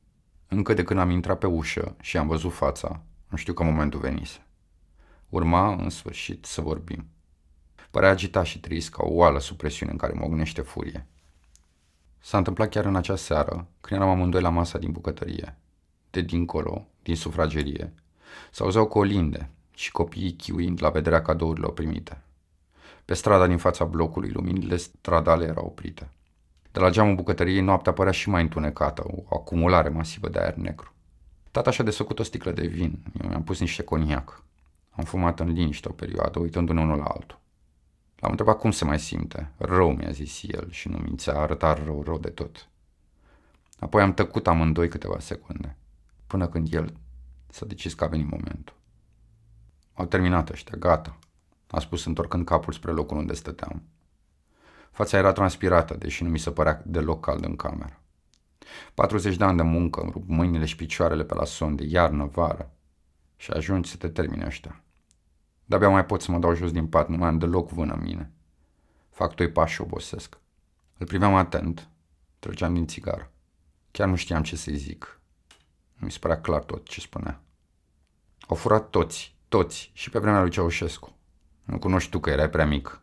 Încă 0.48 0.74
de 0.74 0.84
când 0.84 1.00
am 1.00 1.10
intrat 1.10 1.38
pe 1.38 1.48
ușă 1.48 1.96
și 2.02 2.18
am 2.18 2.28
văzut 2.28 2.54
fața, 2.54 3.02
nu 3.30 3.38
știu 3.38 3.54
că 3.54 3.64
momentul 3.64 4.00
venise. 4.00 4.46
Urma, 5.30 5.74
în 5.74 5.90
sfârșit, 5.90 6.46
să 6.46 6.62
vorbim. 6.62 7.08
Părea 7.96 8.10
agitat 8.10 8.46
și 8.46 8.60
trist 8.60 8.90
ca 8.90 9.04
o 9.04 9.14
oală 9.14 9.40
sub 9.40 9.58
presiune 9.58 9.92
în 9.92 9.98
care 9.98 10.14
mă 10.14 10.26
ognește 10.26 10.62
furie. 10.62 11.08
S-a 12.20 12.38
întâmplat 12.38 12.70
chiar 12.70 12.86
în 12.86 12.96
acea 12.96 13.16
seară, 13.16 13.68
când 13.82 14.02
eram 14.02 14.12
amândoi 14.12 14.42
la 14.42 14.50
masa 14.50 14.78
din 14.78 14.92
bucătărie. 14.92 15.58
De 16.10 16.22
dincolo, 16.22 16.88
din 17.04 17.16
sufragerie, 17.16 17.94
s-auzeau 18.52 18.88
colinde 18.88 19.50
și 19.76 19.92
copiii 19.92 20.36
chiuind 20.36 20.82
la 20.82 20.90
vederea 20.90 21.22
cadourilor 21.22 21.74
primite. 21.74 22.22
Pe 23.06 23.14
strada 23.14 23.48
din 23.48 23.58
fața 23.58 23.86
blocului, 23.86 24.30
luminile 24.30 24.76
stradale 24.76 25.46
erau 25.46 25.66
oprite. 25.66 26.10
De 26.72 26.80
la 26.80 26.90
geamul 26.90 27.16
bucătăriei 27.16 27.62
noaptea 27.62 27.94
părea 27.94 28.12
și 28.12 28.30
mai 28.30 28.42
întunecată, 28.42 29.04
o 29.08 29.36
acumulare 29.36 29.90
masivă 29.90 30.30
de 30.30 30.40
aer 30.40 30.56
negru. 30.56 30.94
Tata 31.52 31.72
și-a 31.72 31.84
desfăcut 31.84 32.20
o 32.20 32.24
sticlă 32.24 32.52
de 32.52 32.68
vin, 32.68 33.04
eu 33.22 33.30
mi-am 33.30 33.44
pus 33.44 33.60
niște 33.60 33.84
coniac. 33.84 34.44
Am 34.90 35.04
fumat 35.04 35.40
în 35.40 35.52
liniște 35.52 35.90
o 35.90 35.92
perioadă, 35.92 36.40
uitându-ne 36.40 36.82
unul 36.82 36.98
la 36.98 37.06
altul. 37.06 37.44
L-am 38.26 38.34
întrebat 38.34 38.60
cum 38.60 38.72
se 38.72 38.86
mai 38.86 39.00
simte. 39.00 39.52
Rău, 39.58 39.94
mi-a 39.94 40.12
zis 40.12 40.42
el 40.48 40.72
și 40.72 40.88
nu 40.88 40.98
mințea, 40.98 41.40
arăta 41.40 41.74
rău, 41.74 42.04
rău 42.04 42.18
de 42.18 42.30
tot. 42.30 42.68
Apoi 43.80 44.02
am 44.02 44.14
tăcut 44.14 44.48
amândoi 44.48 44.88
câteva 44.88 45.20
secunde, 45.20 45.78
până 46.28 46.48
când 46.48 46.74
el 46.74 46.94
s-a 47.48 47.66
decis 47.66 47.94
că 47.94 48.04
a 48.04 48.08
venit 48.08 48.30
momentul. 48.30 48.76
Au 49.94 50.06
terminat 50.06 50.50
ăștia, 50.50 50.78
gata, 50.78 51.20
a 51.68 51.80
spus 51.80 52.06
întorcând 52.06 52.46
capul 52.46 52.74
spre 52.74 52.92
locul 52.92 53.18
unde 53.18 53.34
stăteam. 53.34 53.84
Fața 54.92 55.18
era 55.18 55.32
transpirată, 55.32 55.94
deși 55.94 56.24
nu 56.24 56.30
mi 56.30 56.40
se 56.40 56.52
părea 56.52 56.82
deloc 56.86 57.26
cald 57.26 57.46
în 57.46 57.56
cameră. 57.56 58.02
40 58.94 59.36
de 59.36 59.44
ani 59.44 59.58
de 59.58 59.64
muncă, 59.64 60.10
rup 60.12 60.28
mâinile 60.28 60.66
și 60.66 60.76
picioarele 60.76 61.24
pe 61.24 61.34
la 61.34 61.46
son 61.46 61.76
de 61.76 61.84
iarnă, 61.88 62.26
vară 62.26 62.72
și 63.36 63.52
ajungi 63.52 63.90
să 63.90 63.98
te 63.98 64.10
termine 64.10 64.46
ăștia. 64.46 64.85
De-abia 65.66 65.90
mai 65.90 66.06
pot 66.06 66.22
să 66.22 66.32
mă 66.32 66.40
dau 66.40 66.54
jos 66.54 66.72
din 66.72 66.88
pat, 66.88 67.08
nu 67.08 67.18
mai 67.18 67.28
am 67.28 67.38
deloc 67.38 67.70
vână 67.70 67.94
în 67.94 68.02
mine. 68.02 68.32
Fac 69.10 69.36
doi 69.36 69.52
pași 69.52 69.74
și 69.74 69.82
obosesc. 69.82 70.38
Îl 70.98 71.06
priveam 71.06 71.36
atent, 71.36 71.90
trăgeam 72.40 72.74
din 72.74 72.88
țigară. 72.88 73.32
Chiar 73.92 74.08
nu 74.08 74.16
știam 74.16 74.44
ce 74.44 74.56
să-i 74.56 74.76
zic. 74.76 75.20
Nu 75.94 76.06
mi 76.06 76.12
se 76.12 76.20
părea 76.20 76.42
clar 76.42 76.64
tot 76.64 76.88
ce 76.88 77.00
spunea. 77.00 77.42
Au 78.48 78.56
furat 78.56 78.90
toți, 78.90 79.36
toți, 79.48 79.92
și 79.94 80.10
pe 80.10 80.20
vremea 80.20 80.42
lui 80.42 80.50
Ceaușescu. 80.50 81.18
Nu 81.64 81.80
cunoști 81.80 82.10
tu 82.10 82.20
că 82.20 82.30
erai 82.30 82.50
prea 82.50 82.66
mic. 82.66 83.02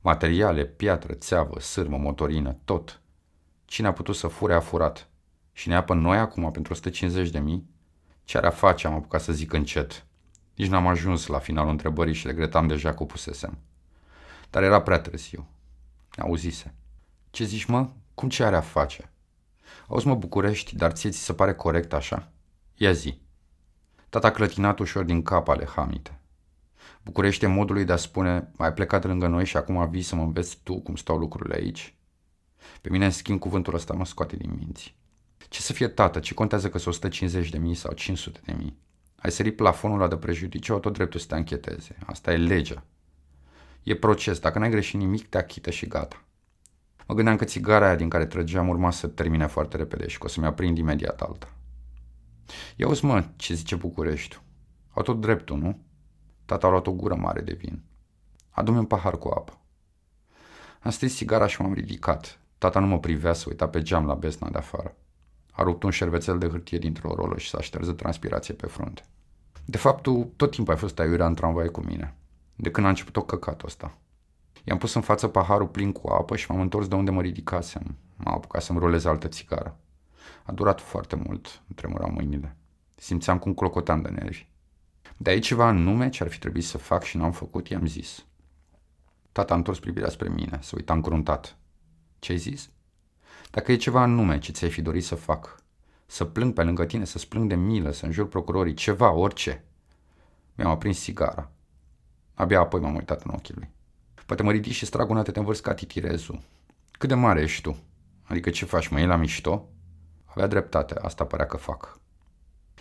Materiale, 0.00 0.64
piatră, 0.66 1.14
țeavă, 1.14 1.60
sârmă, 1.60 1.96
motorină, 1.96 2.56
tot. 2.64 3.00
Cine 3.64 3.86
a 3.86 3.92
putut 3.92 4.14
să 4.14 4.26
fure 4.26 4.54
a 4.54 4.60
furat. 4.60 5.08
Și 5.52 5.68
ne 5.68 5.74
apă 5.74 5.94
noi 5.94 6.18
acum 6.18 6.50
pentru 6.50 6.72
150 6.72 7.30
de 7.30 7.38
mii? 7.38 7.70
Ce 8.24 8.38
ar 8.38 8.52
face, 8.52 8.86
am 8.86 8.94
apucat 8.94 9.20
să 9.20 9.32
zic 9.32 9.52
încet. 9.52 10.06
Nici 10.62 10.70
n-am 10.70 10.86
ajuns 10.86 11.26
la 11.26 11.38
finalul 11.38 11.70
întrebării 11.70 12.14
și 12.14 12.26
regretam 12.26 12.66
deja 12.66 12.94
că 12.94 13.02
o 13.02 13.06
pusesem. 13.06 13.58
Dar 14.50 14.62
era 14.62 14.82
prea 14.82 15.00
târziu. 15.00 15.48
Auzise. 16.16 16.74
Ce 17.30 17.44
zici, 17.44 17.64
mă? 17.64 17.88
Cum 18.14 18.28
ce 18.28 18.44
are 18.44 18.56
a 18.56 18.60
face? 18.60 19.12
Auzi, 19.88 20.06
mă, 20.06 20.14
București, 20.14 20.76
dar 20.76 20.92
ție 20.92 21.10
ți 21.10 21.18
se 21.18 21.34
pare 21.34 21.54
corect 21.54 21.92
așa? 21.92 22.32
Ia 22.74 22.92
zi. 22.92 23.20
Tata 24.08 24.30
clătinat 24.30 24.78
ușor 24.78 25.04
din 25.04 25.22
cap 25.22 25.48
ale 25.48 25.66
hamite. 25.66 26.20
Bucurește 27.04 27.46
modului 27.46 27.84
de 27.84 27.92
a 27.92 27.96
spune, 27.96 28.52
ai 28.56 28.72
plecat 28.72 29.04
lângă 29.04 29.26
noi 29.26 29.44
și 29.44 29.56
acum 29.56 29.90
vii 29.90 30.02
să 30.02 30.14
mă 30.14 30.22
înveți 30.22 30.58
tu 30.62 30.80
cum 30.80 30.96
stau 30.96 31.18
lucrurile 31.18 31.54
aici? 31.54 31.94
Pe 32.80 32.90
mine, 32.90 33.04
în 33.04 33.10
schimb, 33.10 33.38
cuvântul 33.38 33.74
ăsta 33.74 33.94
mă 33.94 34.04
scoate 34.04 34.36
din 34.36 34.54
minți. 34.58 34.96
Ce 35.48 35.60
să 35.60 35.72
fie 35.72 35.88
tată? 35.88 36.20
Ce 36.20 36.34
contează 36.34 36.70
că 36.70 36.78
sunt 36.78 36.94
150 36.94 37.48
de 37.48 37.58
mii 37.58 37.74
sau 37.74 37.92
500 37.92 38.40
de 38.44 38.52
mii? 38.52 38.80
Ai 39.22 39.30
sărit 39.30 39.56
plafonul 39.56 39.96
ăla 39.96 40.08
de 40.08 40.16
prejudiciu, 40.16 40.78
tot 40.78 40.92
dreptul 40.92 41.20
să 41.20 41.26
te 41.26 41.34
ancheteze. 41.34 41.96
Asta 42.06 42.32
e 42.32 42.36
legea. 42.36 42.84
E 43.82 43.94
proces. 43.94 44.38
Dacă 44.38 44.58
n-ai 44.58 44.70
greșit 44.70 44.98
nimic, 44.98 45.28
te 45.28 45.38
achită 45.38 45.70
și 45.70 45.86
gata. 45.86 46.24
Mă 47.06 47.14
gândeam 47.14 47.36
că 47.36 47.44
țigara 47.44 47.86
aia 47.86 47.96
din 47.96 48.08
care 48.08 48.26
trăgeam 48.26 48.68
urma 48.68 48.90
să 48.90 49.06
termine 49.06 49.46
foarte 49.46 49.76
repede 49.76 50.08
și 50.08 50.18
că 50.18 50.24
o 50.24 50.28
să-mi 50.28 50.46
aprind 50.46 50.78
imediat 50.78 51.20
alta. 51.20 51.48
Ia 52.76 52.88
uzi, 52.88 53.04
mă, 53.04 53.24
ce 53.36 53.54
zice 53.54 53.76
București. 53.76 54.40
Au 54.90 55.02
tot 55.02 55.20
dreptul, 55.20 55.58
nu? 55.58 55.78
Tata 56.44 56.66
a 56.66 56.70
luat 56.70 56.86
o 56.86 56.92
gură 56.92 57.14
mare 57.14 57.40
de 57.40 57.52
vin. 57.52 57.82
Adu-mi 58.50 58.78
un 58.78 58.84
pahar 58.84 59.18
cu 59.18 59.28
apă. 59.28 59.58
Am 60.80 60.90
stris 60.90 61.14
sigara 61.14 61.46
și 61.46 61.60
m-am 61.60 61.74
ridicat. 61.74 62.40
Tata 62.58 62.80
nu 62.80 62.86
mă 62.86 62.98
privea 62.98 63.32
să 63.32 63.44
uita 63.48 63.68
pe 63.68 63.82
geam 63.82 64.06
la 64.06 64.14
besna 64.14 64.48
de 64.48 64.58
afară. 64.58 64.96
A 65.52 65.62
rupt 65.62 65.82
un 65.82 65.90
șervețel 65.90 66.38
de 66.38 66.48
hârtie 66.48 66.78
dintr-o 66.78 67.14
rolă 67.14 67.38
și 67.38 67.48
s-a 67.48 67.60
șterză 67.60 67.92
transpirație 67.92 68.54
pe 68.54 68.66
frunte. 68.66 69.02
De 69.64 69.76
fapt, 69.76 70.02
tu 70.02 70.32
tot 70.36 70.50
timpul 70.50 70.72
ai 70.72 70.78
fost 70.78 70.98
aiurea 70.98 71.26
în 71.26 71.34
tramvai 71.34 71.68
cu 71.68 71.80
mine. 71.80 72.16
De 72.56 72.70
când 72.70 72.86
a 72.86 72.88
început-o 72.88 73.22
căcatul 73.22 73.68
ăsta. 73.68 73.98
I-am 74.64 74.78
pus 74.78 74.94
în 74.94 75.00
față 75.00 75.28
paharul 75.28 75.66
plin 75.66 75.92
cu 75.92 76.08
apă 76.08 76.36
și 76.36 76.50
m-am 76.50 76.60
întors 76.60 76.88
de 76.88 76.94
unde 76.94 77.10
mă 77.10 77.20
ridicasem. 77.20 77.96
M-am 78.16 78.34
apucat 78.34 78.62
să-mi 78.62 78.78
rolez 78.78 79.04
altă 79.04 79.28
țigară. 79.28 79.76
A 80.44 80.52
durat 80.52 80.80
foarte 80.80 81.16
mult, 81.16 81.62
îmi 81.66 81.74
tremurau 81.74 82.10
mâinile. 82.10 82.56
Simțeam 82.94 83.38
cum 83.38 83.54
clocotam 83.54 84.02
de 84.02 84.08
nervi. 84.08 84.46
De 85.16 85.30
aici 85.30 85.46
ceva 85.46 85.68
în 85.68 85.76
nume 85.76 86.08
ce 86.08 86.22
ar 86.22 86.28
fi 86.28 86.38
trebuit 86.38 86.64
să 86.64 86.78
fac 86.78 87.02
și 87.02 87.16
n-am 87.16 87.32
făcut, 87.32 87.68
i-am 87.68 87.86
zis. 87.86 88.26
Tata 89.32 89.52
a 89.52 89.56
întors 89.56 89.78
privirea 89.78 90.08
spre 90.08 90.28
mine, 90.28 90.58
să 90.62 90.72
uita 90.76 90.92
încruntat. 90.92 91.56
Ce 92.18 92.32
ai 92.32 92.38
zis? 92.38 92.70
Dacă 93.52 93.72
e 93.72 93.76
ceva 93.76 94.04
în 94.04 94.14
nume 94.14 94.38
ce 94.38 94.52
ți-ai 94.52 94.70
fi 94.70 94.82
dorit 94.82 95.04
să 95.04 95.14
fac, 95.14 95.62
să 96.06 96.24
plâng 96.24 96.54
pe 96.54 96.62
lângă 96.62 96.84
tine, 96.84 97.04
să 97.04 97.18
splâng 97.18 97.48
de 97.48 97.54
milă, 97.54 97.90
să 97.90 98.04
înjur 98.04 98.28
procurorii, 98.28 98.74
ceva, 98.74 99.10
orice. 99.10 99.64
Mi-am 100.54 100.70
aprins 100.70 100.98
sigara. 100.98 101.50
Abia 102.34 102.60
apoi 102.60 102.80
m-am 102.80 102.94
uitat 102.94 103.22
în 103.22 103.30
ochii 103.34 103.54
lui. 103.54 103.70
Poate 104.26 104.42
mă 104.42 104.50
ridici 104.50 104.74
și 104.74 104.86
stragunate 104.86 105.30
te 105.30 105.38
învârți 105.38 105.62
ca 105.62 105.74
titirezul. 105.74 106.40
Cât 106.90 107.08
de 107.08 107.14
mare 107.14 107.40
ești 107.40 107.62
tu? 107.62 107.76
Adică 108.22 108.50
ce 108.50 108.64
faci, 108.64 108.88
mă 108.88 108.98
iei 108.98 109.06
la 109.06 109.16
mișto? 109.16 109.68
Avea 110.24 110.46
dreptate, 110.46 110.94
asta 110.94 111.24
părea 111.24 111.46
că 111.46 111.56
fac. 111.56 112.00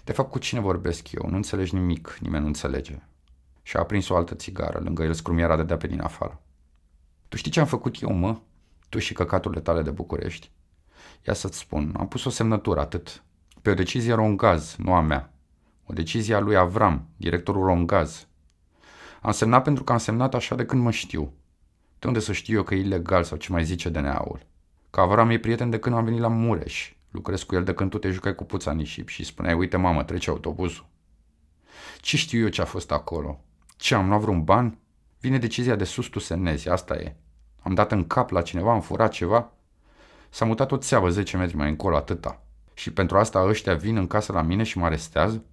De 0.03 0.11
fapt, 0.11 0.31
cu 0.31 0.39
cine 0.39 0.59
vorbesc 0.59 1.11
eu? 1.11 1.29
Nu 1.29 1.35
înțelegi 1.35 1.75
nimic, 1.75 2.17
nimeni 2.19 2.41
nu 2.41 2.47
înțelege. 2.47 3.01
Și 3.61 3.75
a 3.75 3.79
aprins 3.79 4.09
o 4.09 4.15
altă 4.15 4.35
țigară, 4.35 4.79
lângă 4.79 5.03
el 5.03 5.13
scrumiera 5.13 5.63
de 5.63 5.75
pe 5.75 5.87
din 5.87 6.01
afară. 6.01 6.41
Tu 7.27 7.37
știi 7.37 7.51
ce 7.51 7.59
am 7.59 7.65
făcut 7.65 8.01
eu, 8.01 8.11
mă? 8.11 8.39
Tu 8.89 8.99
și 8.99 9.13
căcaturile 9.13 9.61
tale 9.61 9.81
de 9.81 9.91
București? 9.91 10.51
Ia 11.27 11.33
să-ți 11.33 11.57
spun, 11.57 11.93
am 11.97 12.07
pus 12.07 12.25
o 12.25 12.29
semnătură, 12.29 12.79
atât. 12.79 13.23
Pe 13.61 13.69
o 13.69 13.73
decizie 13.73 14.13
Rongaz, 14.13 14.75
nu 14.77 14.93
a 14.93 15.01
mea. 15.01 15.33
O 15.85 15.93
decizie 15.93 16.35
a 16.35 16.39
lui 16.39 16.55
Avram, 16.55 17.07
directorul 17.17 17.65
Rongaz. 17.65 18.27
Am 19.21 19.31
semnat 19.31 19.63
pentru 19.63 19.83
că 19.83 19.91
am 19.91 19.97
semnat 19.97 20.33
așa 20.33 20.55
de 20.55 20.65
când 20.65 20.81
mă 20.81 20.91
știu. 20.91 21.33
De 21.99 22.07
unde 22.07 22.19
să 22.19 22.31
știu 22.31 22.57
eu 22.57 22.63
că 22.63 22.75
e 22.75 22.79
ilegal 22.79 23.23
sau 23.23 23.37
ce 23.37 23.51
mai 23.51 23.63
zice 23.63 23.89
DNA-ul? 23.89 24.45
Că 24.89 24.99
Avram 24.99 25.29
e 25.29 25.39
prieten 25.39 25.69
de 25.69 25.79
când 25.79 25.95
am 25.95 26.03
venit 26.03 26.19
la 26.19 26.27
Mureș. 26.27 26.93
Lucrez 27.11 27.43
cu 27.43 27.55
el 27.55 27.63
de 27.63 27.73
când 27.73 27.89
tu 27.89 27.97
te 27.97 28.09
jucai 28.09 28.35
cu 28.35 28.43
puța 28.43 28.71
nisip 28.71 29.07
și 29.07 29.23
spuneai, 29.23 29.53
uite 29.53 29.77
mamă, 29.77 30.03
trece 30.03 30.29
autobuzul. 30.29 30.85
Ce 31.99 32.17
știu 32.17 32.41
eu 32.41 32.47
ce 32.47 32.61
a 32.61 32.65
fost 32.65 32.91
acolo? 32.91 33.39
Ce, 33.77 33.95
am 33.95 34.07
luat 34.07 34.21
vreun 34.21 34.43
ban? 34.43 34.77
Vine 35.19 35.37
decizia 35.37 35.75
de 35.75 35.83
sus 35.83 36.07
tu 36.07 36.19
semnezi, 36.19 36.69
asta 36.69 36.95
e. 36.95 37.15
Am 37.59 37.73
dat 37.73 37.91
în 37.91 38.07
cap 38.07 38.29
la 38.29 38.41
cineva, 38.41 38.71
am 38.71 38.81
furat 38.81 39.11
ceva? 39.11 39.53
S-a 40.33 40.45
mutat 40.45 40.71
o 40.71 40.77
țeavă 40.77 41.09
10 41.09 41.37
metri 41.37 41.55
mai 41.55 41.69
încolo, 41.69 41.95
atâta. 41.95 42.43
Și 42.73 42.93
pentru 42.93 43.17
asta 43.17 43.43
ăștia 43.43 43.75
vin 43.75 43.95
în 43.97 44.07
casă 44.07 44.31
la 44.31 44.41
mine 44.41 44.63
și 44.63 44.77
mă 44.77 44.85
arestează? 44.85 45.45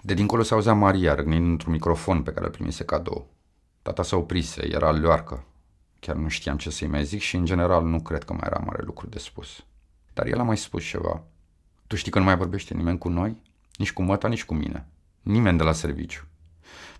De 0.00 0.14
dincolo 0.14 0.42
se 0.42 0.54
auzea 0.54 0.72
Maria 0.72 1.14
răgnind 1.14 1.46
într-un 1.46 1.72
microfon 1.72 2.22
pe 2.22 2.32
care 2.32 2.44
îl 2.44 2.50
primise 2.50 2.84
cadou. 2.84 3.30
Tata 3.82 4.02
s-a 4.02 4.16
oprise, 4.16 4.68
era 4.72 4.90
lioarcă. 4.90 5.44
Chiar 6.00 6.16
nu 6.16 6.28
știam 6.28 6.56
ce 6.56 6.70
să-i 6.70 6.88
mai 6.88 7.04
zic 7.04 7.20
și, 7.20 7.36
în 7.36 7.44
general, 7.44 7.84
nu 7.84 8.00
cred 8.00 8.24
că 8.24 8.32
mai 8.32 8.42
era 8.46 8.62
mare 8.66 8.82
lucru 8.82 9.06
de 9.06 9.18
spus. 9.18 9.64
Dar 10.12 10.26
el 10.26 10.40
a 10.40 10.42
mai 10.42 10.56
spus 10.56 10.84
ceva. 10.84 11.22
Tu 11.86 11.96
știi 11.96 12.10
că 12.10 12.18
nu 12.18 12.24
mai 12.24 12.36
vorbește 12.36 12.74
nimeni 12.74 12.98
cu 12.98 13.08
noi? 13.08 13.42
Nici 13.76 13.92
cu 13.92 14.02
măta, 14.02 14.28
nici 14.28 14.44
cu 14.44 14.54
mine. 14.54 14.88
Nimeni 15.22 15.58
de 15.58 15.64
la 15.64 15.72
serviciu. 15.72 16.24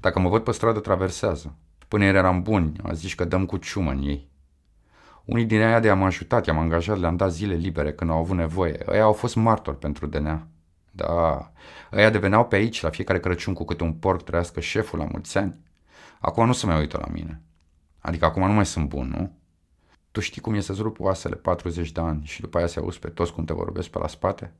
Dacă 0.01 0.19
mă 0.19 0.29
văd 0.29 0.43
pe 0.43 0.53
stradă, 0.53 0.81
traversează. 0.81 1.57
Până 1.89 2.05
ieri 2.05 2.17
eram 2.17 2.43
buni, 2.43 2.81
a 2.83 2.93
zis 2.93 3.15
că 3.15 3.25
dăm 3.25 3.47
cu 3.47 3.57
ciumă 3.57 3.91
în 3.91 4.03
ei. 4.03 4.31
Unii 5.25 5.45
din 5.45 5.61
aia 5.61 5.81
de 5.81 5.91
am 5.91 6.03
ajutat, 6.03 6.47
i-am 6.47 6.59
angajat, 6.59 6.99
le-am 6.99 7.17
dat 7.17 7.33
zile 7.33 7.55
libere 7.55 7.93
când 7.93 8.11
au 8.11 8.19
avut 8.19 8.37
nevoie. 8.37 8.85
Ei 8.93 9.01
au 9.01 9.13
fost 9.13 9.35
martori 9.35 9.79
pentru 9.79 10.07
DNA. 10.07 10.47
Da, 10.91 11.53
ăia 11.93 12.11
deveneau 12.11 12.47
pe 12.47 12.57
aici 12.57 12.83
la 12.83 12.91
fiecare 12.91 13.21
Crăciun 13.21 13.55
cu 13.55 13.65
câte 13.65 13.83
un 13.83 13.93
porc 13.93 14.23
trăiască 14.23 14.61
șeful 14.61 14.99
la 14.99 15.07
mulți 15.11 15.39
ani. 15.39 15.57
Acum 16.21 16.47
nu 16.47 16.53
se 16.53 16.67
mai 16.67 16.79
uită 16.79 16.99
la 16.99 17.13
mine. 17.13 17.43
Adică 17.99 18.25
acum 18.25 18.47
nu 18.47 18.53
mai 18.53 18.67
sunt 18.67 18.89
bun, 18.89 19.09
nu? 19.17 19.37
Tu 20.11 20.21
știi 20.21 20.41
cum 20.41 20.55
e 20.55 20.61
să-ți 20.61 20.81
rup 20.81 21.01
oasele 21.01 21.35
40 21.35 21.93
de 21.93 22.01
ani 22.01 22.25
și 22.25 22.41
după 22.41 22.59
aia 22.59 22.67
să 22.67 22.81
auzi 22.81 22.99
pe 22.99 23.09
toți 23.09 23.33
cum 23.33 23.45
te 23.45 23.53
vorbesc 23.53 23.89
pe 23.89 23.99
la 23.99 24.09
spate? 24.09 24.53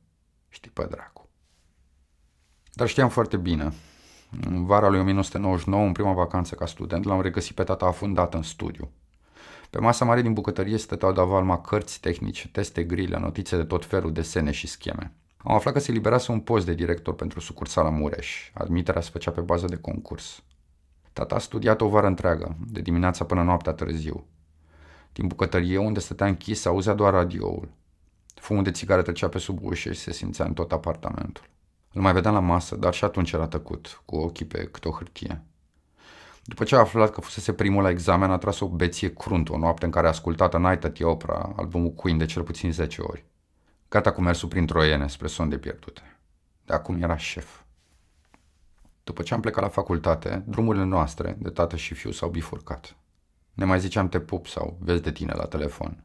Știi 0.49 0.71
pe 0.71 0.87
dracu. 0.91 1.29
Dar 2.73 2.89
știam 2.89 3.09
foarte 3.09 3.37
bine. 3.37 3.73
În 4.47 4.67
vara 4.67 4.89
lui 4.89 5.01
1999, 5.01 5.87
în 5.87 5.93
prima 5.93 6.13
vacanță 6.13 6.55
ca 6.55 6.67
student, 6.67 7.05
l-am 7.05 7.21
regăsit 7.21 7.55
pe 7.55 7.63
tata 7.63 7.87
afundat 7.87 8.35
în 8.35 8.43
studiu. 8.43 8.91
Pe 9.73 9.81
masa 9.81 10.05
mare 10.05 10.23
din 10.23 10.33
bucătărie 10.33 10.77
stăteau 10.77 11.13
de 11.13 11.21
avalma 11.21 11.61
cărți 11.61 12.01
tehnice, 12.01 12.49
teste 12.49 12.83
grile, 12.85 13.19
notițe 13.19 13.57
de 13.57 13.65
tot 13.65 13.85
felul, 13.85 14.13
desene 14.13 14.51
și 14.51 14.67
scheme. 14.67 15.15
Am 15.37 15.55
aflat 15.55 15.75
că 15.75 15.81
se 15.81 15.93
liberase 15.93 16.33
un 16.33 16.41
post 16.41 16.67
de 16.67 16.75
director 16.75 17.15
pentru 17.15 17.41
sucursala 17.41 17.91
Mureș. 17.91 18.51
Admiterea 18.55 19.01
se 19.01 19.11
făcea 19.11 19.31
pe 19.31 19.41
bază 19.41 19.67
de 19.67 19.77
concurs. 19.77 20.43
Tata 21.13 21.35
a 21.35 21.39
studiat 21.39 21.81
o 21.81 21.89
vară 21.89 22.07
întreagă, 22.07 22.57
de 22.67 22.81
dimineața 22.81 23.25
până 23.25 23.43
noaptea 23.43 23.73
târziu. 23.73 24.27
Din 25.13 25.27
bucătărie, 25.27 25.79
unde 25.79 26.01
stătea 26.01 26.27
închis, 26.27 26.65
auzea 26.65 26.95
doar 26.95 27.13
radioul. 27.13 27.69
Fumul 28.35 28.63
de 28.63 28.71
țigară 28.71 29.03
trecea 29.03 29.29
pe 29.29 29.39
sub 29.39 29.59
ușă 29.63 29.93
și 29.93 30.01
se 30.01 30.13
simțea 30.13 30.45
în 30.45 30.53
tot 30.53 30.73
apartamentul. 30.73 31.45
Îl 31.93 32.03
mai 32.03 32.13
vedeam 32.13 32.35
la 32.35 32.41
masă, 32.41 32.77
dar 32.77 32.95
și 32.95 33.05
atunci 33.05 33.33
era 33.33 33.47
tăcut, 33.47 34.03
cu 34.05 34.17
ochii 34.17 34.47
pe 34.47 34.65
câte 34.65 34.89
o 34.89 34.93
hârtie. 34.93 35.43
După 36.45 36.65
ce 36.65 36.77
a 36.77 36.79
aflat 36.79 37.11
că 37.11 37.21
fusese 37.21 37.53
primul 37.53 37.83
la 37.83 37.91
examen, 37.91 38.31
a 38.31 38.39
tras 38.39 38.61
o 38.61 38.69
beție 38.69 39.13
cruntă 39.15 39.53
o 39.53 39.59
noapte 39.59 39.85
în 39.85 39.91
care 39.91 40.07
a 40.07 40.11
ascultat 40.11 40.61
Night 40.61 40.85
at 40.85 40.93
the 40.93 41.05
Opera, 41.05 41.53
albumul 41.57 41.93
Queen, 41.93 42.19
de 42.19 42.25
cel 42.25 42.43
puțin 42.43 42.73
10 42.73 43.03
ori. 43.03 43.25
Gata 43.89 44.13
cu 44.13 44.21
mersul 44.21 44.49
prin 44.49 44.67
troiene 44.67 45.09
spre 45.09 45.27
sonde 45.27 45.59
pierdute. 45.59 46.21
De 46.65 46.73
acum 46.73 47.03
era 47.03 47.17
șef. 47.17 47.61
După 49.05 49.23
ce 49.23 49.35
am 49.35 49.41
plecat 49.41 49.63
la 49.63 49.69
facultate, 49.69 50.45
drumurile 50.47 50.85
noastre, 50.85 51.37
de 51.39 51.51
tată 51.51 51.77
și 51.77 51.95
fiu, 51.95 52.11
s-au 52.11 52.29
bifurcat. 52.29 52.97
Ne 53.55 53.65
mai 53.65 53.81
ziceam 53.81 54.09
te 54.09 54.21
pup 54.21 54.47
sau 54.47 54.77
vezi 54.81 55.03
de 55.03 55.13
tine 55.13 55.33
la 55.33 55.47
telefon. 55.47 56.05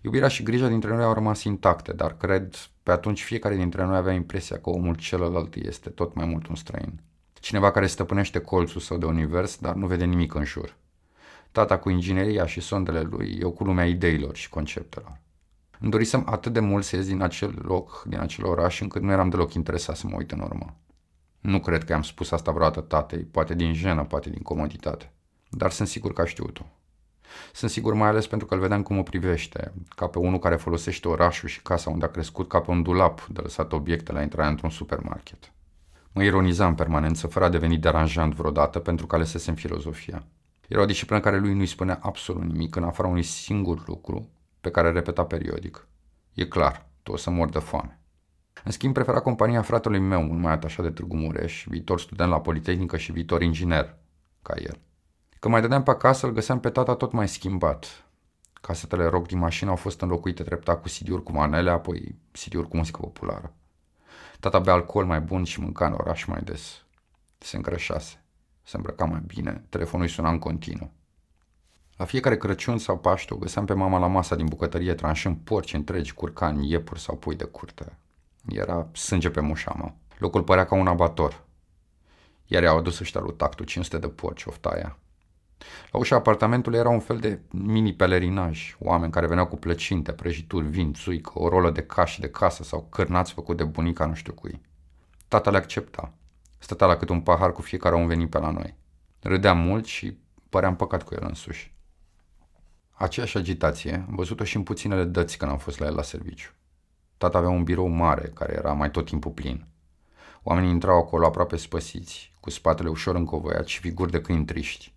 Iubirea 0.00 0.28
și 0.28 0.42
grija 0.42 0.68
dintre 0.68 0.94
noi 0.94 1.04
au 1.04 1.12
rămas 1.12 1.42
intacte, 1.42 1.92
dar 1.92 2.16
cred 2.16 2.54
pe 2.82 2.90
atunci 2.90 3.22
fiecare 3.22 3.56
dintre 3.56 3.84
noi 3.84 3.96
avea 3.96 4.12
impresia 4.12 4.60
că 4.60 4.70
omul 4.70 4.94
celălalt 4.94 5.54
este 5.54 5.90
tot 5.90 6.14
mai 6.14 6.26
mult 6.26 6.46
un 6.46 6.54
străin. 6.54 7.00
Cineva 7.40 7.70
care 7.70 7.86
stăpânește 7.86 8.38
colțul 8.38 8.80
său 8.80 8.98
de 8.98 9.06
univers, 9.06 9.56
dar 9.56 9.74
nu 9.74 9.86
vede 9.86 10.04
nimic 10.04 10.34
în 10.34 10.44
jur. 10.44 10.76
Tata 11.52 11.78
cu 11.78 11.90
ingineria 11.90 12.46
și 12.46 12.60
sondele 12.60 13.00
lui, 13.00 13.38
eu 13.40 13.50
cu 13.50 13.64
lumea 13.64 13.86
ideilor 13.86 14.36
și 14.36 14.48
conceptelor. 14.48 15.20
Îmi 15.80 15.90
dorisem 15.90 16.22
atât 16.26 16.52
de 16.52 16.60
mult 16.60 16.84
să 16.84 16.96
ies 16.96 17.06
din 17.06 17.22
acel 17.22 17.58
loc, 17.62 18.02
din 18.06 18.18
acel 18.18 18.44
oraș, 18.44 18.80
încât 18.80 19.02
nu 19.02 19.12
eram 19.12 19.28
deloc 19.28 19.54
interesat 19.54 19.96
să 19.96 20.06
mă 20.06 20.16
uit 20.16 20.30
în 20.30 20.40
urmă. 20.40 20.76
Nu 21.40 21.60
cred 21.60 21.84
că 21.84 21.94
am 21.94 22.02
spus 22.02 22.30
asta 22.30 22.52
vreodată 22.52 22.80
tatei, 22.80 23.22
poate 23.22 23.54
din 23.54 23.74
jenă, 23.74 24.04
poate 24.04 24.30
din 24.30 24.42
comoditate. 24.42 25.12
Dar 25.48 25.70
sunt 25.70 25.88
sigur 25.88 26.12
că 26.12 26.20
a 26.20 26.24
știut-o. 26.24 26.62
Sunt 27.52 27.70
sigur 27.70 27.94
mai 27.94 28.08
ales 28.08 28.26
pentru 28.26 28.46
că 28.46 28.54
îl 28.54 28.60
vedeam 28.60 28.82
cum 28.82 28.98
o 28.98 29.02
privește, 29.02 29.72
ca 29.88 30.06
pe 30.06 30.18
unul 30.18 30.38
care 30.38 30.56
folosește 30.56 31.08
orașul 31.08 31.48
și 31.48 31.62
casa 31.62 31.90
unde 31.90 32.04
a 32.04 32.08
crescut 32.08 32.48
ca 32.48 32.60
pe 32.60 32.70
un 32.70 32.82
dulap 32.82 33.26
de 33.26 33.40
lăsat 33.40 33.72
obiecte 33.72 34.12
la 34.12 34.22
intrarea 34.22 34.50
într-un 34.50 34.70
supermarket. 34.70 35.52
Mă 36.12 36.22
ironiza 36.22 36.66
în 36.66 36.74
permanență, 36.74 37.26
fără 37.26 37.44
a 37.44 37.48
deveni 37.48 37.78
deranjant 37.78 38.34
vreodată, 38.34 38.78
pentru 38.78 39.06
că 39.06 39.14
alesesem 39.14 39.54
filozofia. 39.54 40.26
Era 40.68 40.82
o 40.82 40.84
disciplină 40.84 41.20
care 41.20 41.38
lui 41.38 41.54
nu-i 41.54 41.66
spunea 41.66 41.98
absolut 42.02 42.42
nimic, 42.42 42.76
în 42.76 42.82
afara 42.82 43.08
unui 43.08 43.22
singur 43.22 43.82
lucru, 43.86 44.28
pe 44.60 44.70
care 44.70 44.90
repeta 44.90 45.24
periodic. 45.24 45.88
E 46.32 46.44
clar, 46.44 46.86
tu 47.02 47.12
o 47.12 47.16
să 47.16 47.30
mor 47.30 47.48
de 47.48 47.58
foame. 47.58 48.00
În 48.64 48.70
schimb, 48.70 48.94
prefera 48.94 49.20
compania 49.20 49.62
fratelui 49.62 49.98
meu, 49.98 50.22
mult 50.22 50.40
mai 50.40 50.52
atașat 50.52 50.84
de 50.84 50.90
Târgu 50.90 51.16
Mureș, 51.16 51.64
viitor 51.68 52.00
student 52.00 52.30
la 52.30 52.40
Politehnică 52.40 52.96
și 52.96 53.12
viitor 53.12 53.42
inginer, 53.42 53.96
ca 54.42 54.54
el. 54.56 54.80
Când 55.38 55.52
mai 55.52 55.62
dădeam 55.62 55.82
pe 55.82 55.90
acasă, 55.90 56.26
îl 56.26 56.32
găseam 56.32 56.60
pe 56.60 56.70
tata 56.70 56.94
tot 56.94 57.12
mai 57.12 57.28
schimbat. 57.28 58.04
Casetele 58.52 59.04
rock 59.04 59.26
din 59.26 59.38
mașină 59.38 59.70
au 59.70 59.76
fost 59.76 60.00
înlocuite 60.00 60.42
treptat 60.42 60.80
cu 60.80 60.88
CD-uri 60.88 61.22
cu 61.22 61.32
manele, 61.32 61.70
apoi 61.70 62.18
CD-uri 62.32 62.68
cu 62.68 62.76
muzică 62.76 63.00
populară. 63.00 63.54
Tata 64.40 64.58
bea 64.58 64.72
alcool 64.72 65.04
mai 65.04 65.20
bun 65.20 65.44
și 65.44 65.60
mânca 65.60 65.86
în 65.86 65.92
oraș 65.92 66.24
mai 66.24 66.40
des. 66.42 66.84
Se 67.38 67.56
îngrășase, 67.56 68.24
se 68.62 68.76
îmbrăca 68.76 69.04
mai 69.04 69.22
bine, 69.26 69.64
telefonul 69.68 70.06
îi 70.06 70.12
suna 70.12 70.30
în 70.30 70.38
continuu. 70.38 70.90
La 71.96 72.04
fiecare 72.04 72.36
Crăciun 72.36 72.78
sau 72.78 72.98
Paște 72.98 73.34
o 73.34 73.36
găseam 73.36 73.64
pe 73.64 73.74
mama 73.74 73.98
la 73.98 74.06
masa 74.06 74.36
din 74.36 74.46
bucătărie 74.46 74.94
tranșând 74.94 75.36
porci 75.44 75.72
întregi, 75.72 76.12
curcani, 76.12 76.70
iepuri 76.70 77.00
sau 77.00 77.16
pui 77.16 77.36
de 77.36 77.44
curte. 77.44 77.98
Era 78.48 78.88
sânge 78.92 79.30
pe 79.30 79.40
mușama. 79.40 79.94
Locul 80.18 80.42
părea 80.42 80.66
ca 80.66 80.74
un 80.74 80.86
abator. 80.86 81.44
Iar 82.46 82.62
i-au 82.62 82.78
adus 82.78 83.00
ăștia 83.00 83.20
lui 83.20 83.34
Tactu 83.34 83.64
500 83.64 83.98
de 83.98 84.08
porci, 84.08 84.44
oftaia. 84.44 84.98
La 85.90 85.98
ușa 85.98 86.16
apartamentului 86.16 86.78
era 86.78 86.88
un 86.88 87.00
fel 87.00 87.18
de 87.18 87.40
mini 87.50 87.94
pelerinaj, 87.94 88.76
oameni 88.78 89.12
care 89.12 89.26
veneau 89.26 89.46
cu 89.46 89.56
plăcinte, 89.56 90.12
prăjituri, 90.12 90.66
vin, 90.66 90.92
țuică, 90.92 91.32
o 91.34 91.48
rolă 91.48 91.70
de 91.70 91.82
cași 91.82 92.20
de 92.20 92.30
casă 92.30 92.62
sau 92.62 92.86
cârnați 92.90 93.32
făcut 93.32 93.56
de 93.56 93.64
bunica 93.64 94.06
nu 94.06 94.14
știu 94.14 94.32
cui. 94.32 94.60
Tata 95.28 95.50
le 95.50 95.56
accepta. 95.56 96.12
Stătea 96.58 96.86
la 96.86 96.96
cât 96.96 97.08
un 97.08 97.20
pahar 97.20 97.52
cu 97.52 97.62
fiecare 97.62 97.94
om 97.94 98.06
venit 98.06 98.30
pe 98.30 98.38
la 98.38 98.50
noi. 98.50 98.74
Râdea 99.20 99.52
mult 99.52 99.84
și 99.84 100.18
părea 100.48 100.68
împăcat 100.68 101.02
cu 101.02 101.14
el 101.14 101.24
însuși. 101.26 101.74
Aceeași 102.90 103.36
agitație 103.36 104.04
am 104.08 104.14
văzut-o 104.14 104.44
și 104.44 104.56
în 104.56 104.62
puținele 104.62 105.04
dăți 105.04 105.38
când 105.38 105.50
am 105.50 105.58
fost 105.58 105.78
la 105.78 105.86
el 105.86 105.94
la 105.94 106.02
serviciu. 106.02 106.50
Tata 107.18 107.38
avea 107.38 107.50
un 107.50 107.64
birou 107.64 107.86
mare, 107.86 108.30
care 108.34 108.52
era 108.52 108.72
mai 108.72 108.90
tot 108.90 109.06
timpul 109.06 109.30
plin. 109.30 109.66
Oamenii 110.42 110.70
intrau 110.70 110.98
acolo 110.98 111.26
aproape 111.26 111.56
spăsiți, 111.56 112.32
cu 112.40 112.50
spatele 112.50 112.88
ușor 112.88 113.14
încovăiat 113.14 113.66
și 113.66 113.80
figuri 113.80 114.10
de 114.10 114.20
câini 114.20 114.44
triști. 114.44 114.94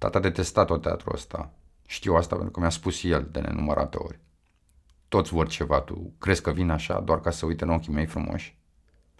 Tata 0.00 0.18
detesta 0.18 0.64
tot 0.64 0.82
teatrul 0.82 1.14
ăsta. 1.14 1.52
Știu 1.86 2.14
asta 2.14 2.34
pentru 2.34 2.52
că 2.52 2.60
mi-a 2.60 2.68
spus 2.68 3.02
el 3.02 3.28
de 3.30 3.40
nenumărate 3.40 3.96
ori. 3.98 4.18
Toți 5.08 5.32
vor 5.32 5.48
ceva, 5.48 5.80
tu 5.80 6.12
crezi 6.18 6.42
că 6.42 6.50
vin 6.50 6.70
așa 6.70 7.00
doar 7.00 7.20
ca 7.20 7.30
să 7.30 7.46
uite 7.46 7.64
în 7.64 7.70
ochii 7.70 7.92
mei 7.92 8.06
frumoși? 8.06 8.58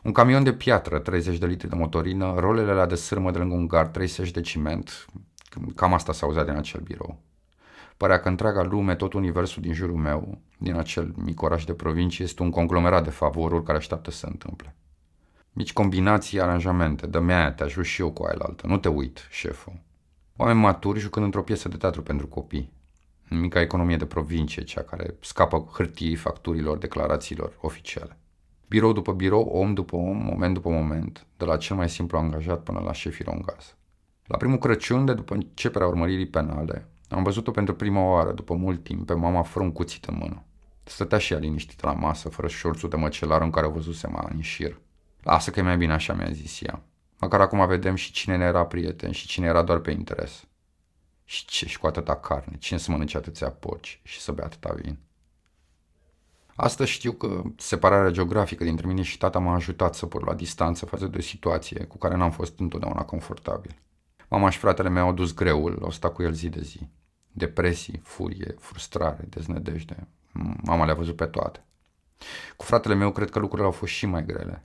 Un 0.02 0.12
camion 0.12 0.42
de 0.42 0.52
piatră, 0.52 0.98
30 0.98 1.38
de 1.38 1.46
litri 1.46 1.68
de 1.68 1.74
motorină, 1.74 2.34
rolele 2.38 2.72
la 2.72 2.86
de 2.86 2.94
sârmă 2.94 3.30
de 3.30 3.38
lângă 3.38 3.54
un 3.54 3.66
gar, 3.66 3.86
30 3.86 4.30
de 4.30 4.40
ciment, 4.40 5.06
cam 5.74 5.94
asta 5.94 6.12
s-a 6.12 6.26
auzit 6.26 6.42
din 6.42 6.56
acel 6.56 6.80
birou. 6.80 7.20
Părea 7.96 8.20
că 8.20 8.28
întreaga 8.28 8.62
lume, 8.62 8.94
tot 8.94 9.12
universul 9.12 9.62
din 9.62 9.72
jurul 9.72 9.96
meu, 9.96 10.38
din 10.58 10.74
acel 10.74 11.14
mic 11.16 11.42
oraș 11.42 11.64
de 11.64 11.74
provincie, 11.74 12.24
este 12.24 12.42
un 12.42 12.50
conglomerat 12.50 13.04
de 13.04 13.10
favoruri 13.10 13.64
care 13.64 13.78
așteaptă 13.78 14.10
să 14.10 14.18
se 14.18 14.26
întâmple. 14.26 14.76
Mici 15.52 15.72
combinații, 15.72 16.40
aranjamente, 16.40 17.06
dă-mi 17.06 17.32
aia, 17.32 17.52
te 17.52 17.62
ajut 17.62 17.84
și 17.84 18.00
eu 18.00 18.10
cu 18.10 18.22
aia 18.22 18.36
altă. 18.38 18.66
Nu 18.66 18.78
te 18.78 18.88
uit, 18.88 19.26
șeful. 19.30 19.88
Oameni 20.40 20.58
maturi 20.58 20.98
jucând 20.98 21.24
într-o 21.24 21.42
piesă 21.42 21.68
de 21.68 21.76
teatru 21.76 22.02
pentru 22.02 22.26
copii. 22.26 22.72
În 23.28 23.40
mica 23.40 23.60
economie 23.60 23.96
de 23.96 24.06
provincie, 24.06 24.62
cea 24.62 24.82
care 24.82 25.16
scapă 25.20 25.68
hârtii 25.72 26.14
facturilor, 26.14 26.78
declarațiilor 26.78 27.58
oficiale. 27.60 28.18
Birou 28.68 28.92
după 28.92 29.12
birou, 29.12 29.42
om 29.42 29.74
după 29.74 29.96
om, 29.96 30.16
moment 30.16 30.54
după 30.54 30.68
moment, 30.68 31.26
de 31.36 31.44
la 31.44 31.56
cel 31.56 31.76
mai 31.76 31.88
simplu 31.88 32.18
angajat 32.18 32.62
până 32.62 32.80
la 32.80 32.92
șefii 32.92 33.24
rongaz. 33.24 33.76
La 34.26 34.36
primul 34.36 34.58
Crăciun, 34.58 35.04
de 35.04 35.14
după 35.14 35.34
începerea 35.34 35.86
urmăririi 35.86 36.28
penale, 36.28 36.88
am 37.08 37.22
văzut-o 37.22 37.50
pentru 37.50 37.74
prima 37.74 38.02
oară, 38.02 38.32
după 38.32 38.54
mult 38.54 38.82
timp, 38.82 39.06
pe 39.06 39.14
mama 39.14 39.42
fără 39.42 39.64
un 39.64 39.72
cuțit 39.72 40.04
în 40.04 40.16
mână. 40.16 40.44
Stătea 40.82 41.18
și 41.18 41.32
ea 41.32 41.38
liniștită 41.38 41.86
la 41.86 41.92
masă, 41.92 42.28
fără 42.28 42.48
șorțul 42.48 42.88
de 42.88 42.96
măcelar 42.96 43.42
în 43.42 43.50
care 43.50 43.66
o 43.66 43.70
văzusem 43.70 44.16
ani 44.16 44.36
în 44.36 44.42
șir. 44.42 44.80
Lasă 45.22 45.50
că 45.50 45.60
e 45.60 45.62
mai 45.62 45.76
bine 45.76 45.92
așa, 45.92 46.12
mi-a 46.12 46.30
zis 46.30 46.60
ea. 46.62 46.82
Măcar 47.20 47.40
acum 47.40 47.66
vedem 47.66 47.94
și 47.94 48.12
cine 48.12 48.36
ne 48.36 48.44
era 48.44 48.66
prieten 48.66 49.10
și 49.10 49.26
cine 49.26 49.46
era 49.46 49.62
doar 49.62 49.78
pe 49.78 49.90
interes. 49.90 50.44
Și 51.24 51.46
ce 51.46 51.66
și 51.66 51.78
cu 51.78 51.86
atâta 51.86 52.16
carne, 52.16 52.56
cine 52.58 52.78
să 52.78 52.90
mănânce 52.90 53.16
atâția 53.16 53.50
porci 53.50 54.00
și 54.02 54.20
să 54.20 54.32
bea 54.32 54.44
atâta 54.44 54.72
vin. 54.72 54.98
Asta 56.54 56.84
știu 56.84 57.12
că 57.12 57.42
separarea 57.56 58.10
geografică 58.10 58.64
dintre 58.64 58.86
mine 58.86 59.02
și 59.02 59.18
tata 59.18 59.38
m-a 59.38 59.54
ajutat 59.54 59.94
să 59.94 60.06
pur 60.06 60.26
la 60.26 60.34
distanță 60.34 60.86
față 60.86 61.06
de 61.06 61.18
o 61.18 61.20
situație 61.20 61.84
cu 61.84 61.98
care 61.98 62.16
n-am 62.16 62.30
fost 62.30 62.58
întotdeauna 62.58 63.04
confortabil. 63.04 63.78
Mama 64.28 64.50
și 64.50 64.58
fratele 64.58 64.88
meu 64.88 65.06
au 65.06 65.12
dus 65.12 65.34
greul, 65.34 65.78
au 65.82 65.90
stat 65.90 66.12
cu 66.12 66.22
el 66.22 66.32
zi 66.32 66.48
de 66.48 66.60
zi. 66.60 66.88
Depresii, 67.32 68.00
furie, 68.04 68.54
frustrare, 68.58 69.24
deznădejde. 69.28 70.06
Mama 70.62 70.84
le-a 70.84 70.94
văzut 70.94 71.16
pe 71.16 71.26
toate. 71.26 71.64
Cu 72.56 72.64
fratele 72.64 72.94
meu 72.94 73.12
cred 73.12 73.30
că 73.30 73.38
lucrurile 73.38 73.66
au 73.66 73.72
fost 73.72 73.92
și 73.92 74.06
mai 74.06 74.24
grele. 74.24 74.64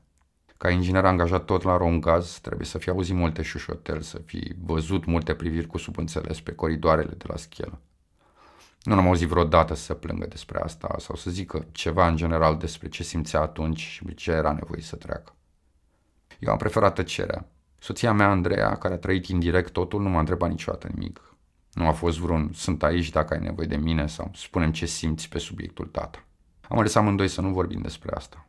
Ca 0.58 0.70
inginer 0.70 1.06
angajat 1.06 1.46
tot 1.46 1.64
la 1.64 1.78
Romgaz, 1.78 2.40
trebuie 2.40 2.66
să 2.66 2.78
fi 2.78 2.90
auzit 2.90 3.16
multe 3.16 3.42
șușotel, 3.42 4.02
să 4.02 4.22
fi 4.26 4.54
văzut 4.66 5.06
multe 5.06 5.34
priviri 5.34 5.68
cu 5.68 5.78
subînțeles 5.78 6.42
pe 6.42 6.52
coridoarele 6.52 7.14
de 7.18 7.26
la 7.28 7.36
schelă. 7.36 7.80
Nu 8.82 8.94
am 8.94 9.08
auzit 9.08 9.28
vreodată 9.28 9.74
să 9.74 9.84
se 9.84 9.94
plângă 9.94 10.26
despre 10.26 10.60
asta 10.60 10.96
sau 11.00 11.16
să 11.16 11.30
zică 11.30 11.66
ceva 11.72 12.08
în 12.08 12.16
general 12.16 12.58
despre 12.58 12.90
ce 12.90 13.04
simțea 13.04 13.42
atunci 13.42 13.80
și 13.80 14.14
ce 14.14 14.32
era 14.32 14.52
nevoie 14.52 14.82
să 14.82 14.96
treacă. 14.96 15.36
Eu 16.40 16.52
am 16.52 16.58
preferat 16.58 16.96
tăcerea. 16.96 17.46
Soția 17.78 18.14
mea, 18.14 18.30
Andreea, 18.30 18.76
care 18.76 18.94
a 18.94 18.98
trăit 18.98 19.26
indirect 19.26 19.72
totul, 19.72 20.02
nu 20.02 20.10
m-a 20.10 20.20
întrebat 20.20 20.50
niciodată 20.50 20.90
nimic. 20.94 21.36
Nu 21.74 21.88
a 21.88 21.92
fost 21.92 22.18
vreun 22.18 22.50
sunt 22.54 22.84
aici 22.84 23.10
dacă 23.10 23.34
ai 23.34 23.40
nevoie 23.40 23.68
de 23.68 23.76
mine 23.76 24.08
sau 24.08 24.32
spunem 24.34 24.72
ce 24.72 24.86
simți 24.86 25.30
pe 25.30 25.38
subiectul 25.38 25.86
tata. 25.86 26.24
Am 26.70 26.78
ales 26.78 26.96
amândoi 26.96 27.28
să 27.28 27.42
nu 27.42 27.50
vorbim 27.50 27.82
despre 27.82 28.16
asta. 28.16 28.45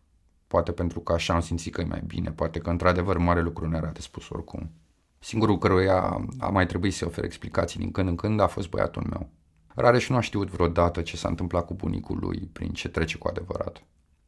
Poate 0.46 0.72
pentru 0.72 1.00
că 1.00 1.12
așa 1.12 1.34
am 1.34 1.40
simțit 1.40 1.74
că 1.74 1.80
e 1.80 1.84
mai 1.84 2.02
bine, 2.06 2.30
poate 2.30 2.58
că 2.58 2.70
într-adevăr 2.70 3.18
mare 3.18 3.40
lucru 3.40 3.68
ne 3.68 3.76
era 3.76 3.90
de 3.90 4.00
spus 4.00 4.28
oricum. 4.28 4.70
Singurul 5.18 5.58
căruia 5.58 6.26
a 6.38 6.48
mai 6.48 6.66
trebuit 6.66 6.94
să 6.94 7.06
ofer 7.06 7.24
explicații 7.24 7.78
din 7.78 7.90
când 7.90 8.08
în 8.08 8.14
când 8.14 8.40
a 8.40 8.46
fost 8.46 8.68
băiatul 8.68 9.06
meu. 9.10 9.28
Rareș 9.74 10.08
nu 10.08 10.16
a 10.16 10.20
știut 10.20 10.50
vreodată 10.50 11.02
ce 11.02 11.16
s-a 11.16 11.28
întâmplat 11.28 11.66
cu 11.66 11.74
bunicul 11.74 12.18
lui, 12.20 12.48
prin 12.52 12.72
ce 12.72 12.88
trece 12.88 13.18
cu 13.18 13.28
adevărat. 13.28 13.82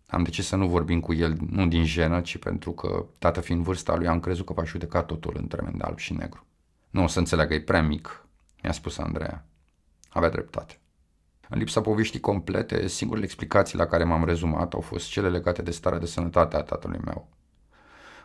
Am 0.06 0.22
decis 0.22 0.46
să 0.46 0.56
nu 0.56 0.68
vorbim 0.68 1.00
cu 1.00 1.14
el, 1.14 1.36
nu 1.50 1.66
din 1.66 1.84
jenă, 1.84 2.20
ci 2.20 2.38
pentru 2.38 2.72
că, 2.72 3.04
dată 3.18 3.40
fiind 3.40 3.62
vârsta 3.62 3.96
lui, 3.96 4.06
am 4.06 4.20
crezut 4.20 4.46
că 4.46 4.52
va 4.52 4.64
judeca 4.64 5.02
totul 5.02 5.36
în 5.38 5.46
termen 5.46 5.76
de 5.76 5.82
alb 5.82 5.98
și 5.98 6.12
negru. 6.12 6.46
Nu 6.90 7.02
o 7.02 7.06
să 7.06 7.18
înțeleagă, 7.18 7.54
e 7.54 7.60
prea 7.60 7.82
mic, 7.82 8.26
mi-a 8.62 8.72
spus 8.72 8.98
Andreea. 8.98 9.46
Avea 10.08 10.30
dreptate. 10.30 10.80
În 11.48 11.58
lipsa 11.58 11.80
poveștii 11.80 12.20
complete, 12.20 12.86
singurele 12.86 13.26
explicații 13.26 13.78
la 13.78 13.86
care 13.86 14.04
m-am 14.04 14.24
rezumat 14.24 14.72
au 14.72 14.80
fost 14.80 15.08
cele 15.08 15.28
legate 15.28 15.62
de 15.62 15.70
starea 15.70 15.98
de 15.98 16.06
sănătate 16.06 16.56
a 16.56 16.62
tatălui 16.62 17.00
meu. 17.04 17.28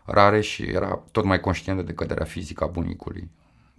Rare 0.06 0.42
și 0.42 0.64
era 0.64 1.04
tot 1.12 1.24
mai 1.24 1.40
conștient 1.40 1.78
de 1.78 1.84
decăderea 1.84 2.26
fizică 2.26 2.64
a 2.64 2.68
bunicului. 2.68 3.32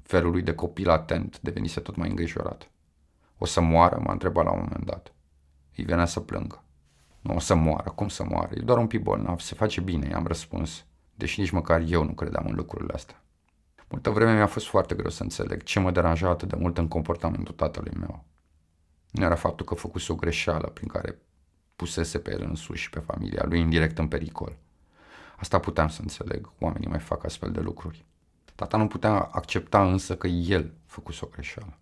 Felul 0.02 0.30
lui 0.30 0.42
de 0.42 0.54
copil 0.54 0.88
atent 0.90 1.40
devenise 1.40 1.80
tot 1.80 1.96
mai 1.96 2.08
îngrijorat. 2.08 2.70
O 3.38 3.44
să 3.44 3.60
moară, 3.60 4.00
m-a 4.04 4.12
întrebat 4.12 4.44
la 4.44 4.52
un 4.52 4.58
moment 4.58 4.84
dat. 4.84 5.14
Îi 5.76 5.84
venea 5.84 6.06
să 6.06 6.20
plângă. 6.20 6.62
Nu 7.20 7.34
o 7.34 7.38
să 7.38 7.54
moară, 7.54 7.90
cum 7.90 8.08
să 8.08 8.24
moară? 8.28 8.50
E 8.54 8.60
doar 8.60 8.78
un 8.78 8.86
pic 8.86 9.02
bolnav, 9.02 9.40
se 9.40 9.54
face 9.54 9.80
bine, 9.80 10.08
i-am 10.08 10.26
răspuns, 10.26 10.84
deși 11.14 11.40
nici 11.40 11.50
măcar 11.50 11.84
eu 11.86 12.04
nu 12.04 12.12
credeam 12.12 12.46
în 12.46 12.54
lucrurile 12.54 12.92
astea. 12.92 13.22
Multă 13.88 14.10
vreme 14.10 14.34
mi-a 14.34 14.46
fost 14.46 14.66
foarte 14.66 14.94
greu 14.94 15.10
să 15.10 15.22
înțeleg 15.22 15.62
ce 15.62 15.80
mă 15.80 15.90
deranja 15.90 16.28
atât 16.28 16.48
de 16.48 16.56
mult 16.56 16.78
în 16.78 16.88
comportamentul 16.88 17.54
tatălui 17.54 17.92
meu. 17.98 18.24
Nu 19.14 19.24
era 19.24 19.34
faptul 19.34 19.66
că 19.66 19.74
făcuse 19.74 20.12
o 20.12 20.14
greșeală 20.14 20.66
prin 20.66 20.88
care 20.88 21.18
pusese 21.76 22.18
pe 22.18 22.30
el 22.30 22.42
însuși 22.42 22.82
și 22.82 22.90
pe 22.90 22.98
familia 22.98 23.44
lui 23.44 23.60
indirect 23.60 23.98
în 23.98 24.08
pericol. 24.08 24.56
Asta 25.36 25.58
puteam 25.58 25.88
să 25.88 26.00
înțeleg, 26.00 26.52
oamenii 26.58 26.88
mai 26.88 26.98
fac 26.98 27.24
astfel 27.24 27.50
de 27.50 27.60
lucruri. 27.60 28.04
Tata 28.54 28.76
nu 28.76 28.86
putea 28.86 29.18
accepta 29.18 29.90
însă 29.90 30.16
că 30.16 30.26
el 30.26 30.72
făcuse 30.86 31.20
o 31.24 31.28
greșeală. 31.28 31.78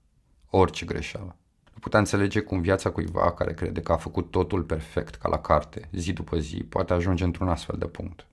Orice 0.51 0.87
greșeală. 0.87 1.37
Nu 1.73 1.79
putea 1.81 1.99
înțelege 1.99 2.41
cum 2.41 2.61
viața 2.61 2.91
cuiva 2.91 3.33
care 3.33 3.55
crede 3.55 3.81
că 3.81 3.93
a 3.93 3.97
făcut 3.97 4.31
totul 4.31 4.63
perfect, 4.63 5.15
ca 5.15 5.29
la 5.29 5.41
carte, 5.41 5.89
zi 5.93 6.13
după 6.13 6.39
zi, 6.39 6.65
poate 6.69 6.93
ajunge 6.93 7.25
într-un 7.25 7.49
astfel 7.49 7.79
de 7.79 7.87
punct. 7.87 8.27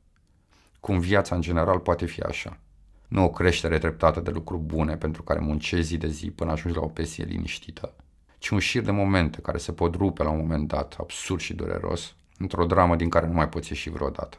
Cum 0.79 0.99
viața 0.99 1.35
în 1.35 1.41
general 1.41 1.79
poate 1.79 2.05
fi 2.05 2.21
așa. 2.21 2.59
Nu 3.07 3.23
o 3.23 3.29
creștere 3.29 3.77
treptată 3.77 4.19
de 4.19 4.29
lucruri 4.29 4.61
bune 4.61 4.97
pentru 4.97 5.23
care 5.23 5.39
muncești 5.39 5.85
zi 5.85 5.97
de 5.97 6.07
zi 6.07 6.31
până 6.31 6.51
ajungi 6.51 6.77
la 6.77 6.83
o 6.83 6.87
pesie 6.87 7.23
liniștită, 7.23 7.93
ci 8.39 8.49
un 8.49 8.59
șir 8.59 8.81
de 8.81 8.91
momente 8.91 9.41
care 9.41 9.57
se 9.57 9.71
pot 9.71 9.95
rupe 9.95 10.23
la 10.23 10.29
un 10.29 10.37
moment 10.37 10.67
dat, 10.67 10.95
absurd 10.99 11.41
și 11.41 11.53
dureros, 11.53 12.15
într-o 12.37 12.65
dramă 12.65 12.95
din 12.95 13.09
care 13.09 13.27
nu 13.27 13.33
mai 13.33 13.49
poți 13.49 13.71
ieși 13.71 13.89
vreodată. 13.89 14.37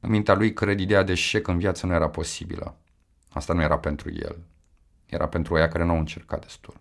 În 0.00 0.10
mintea 0.10 0.34
lui 0.34 0.52
cred 0.52 0.80
ideea 0.80 1.02
de 1.02 1.12
eșec 1.12 1.46
în 1.46 1.58
viață 1.58 1.86
nu 1.86 1.92
era 1.92 2.08
posibilă. 2.08 2.76
Asta 3.32 3.52
nu 3.52 3.62
era 3.62 3.78
pentru 3.78 4.10
el. 4.12 4.36
Era 5.06 5.28
pentru 5.28 5.56
ea 5.56 5.68
care 5.68 5.84
nu 5.84 5.90
au 5.90 5.98
încercat 5.98 6.40
destul. 6.40 6.74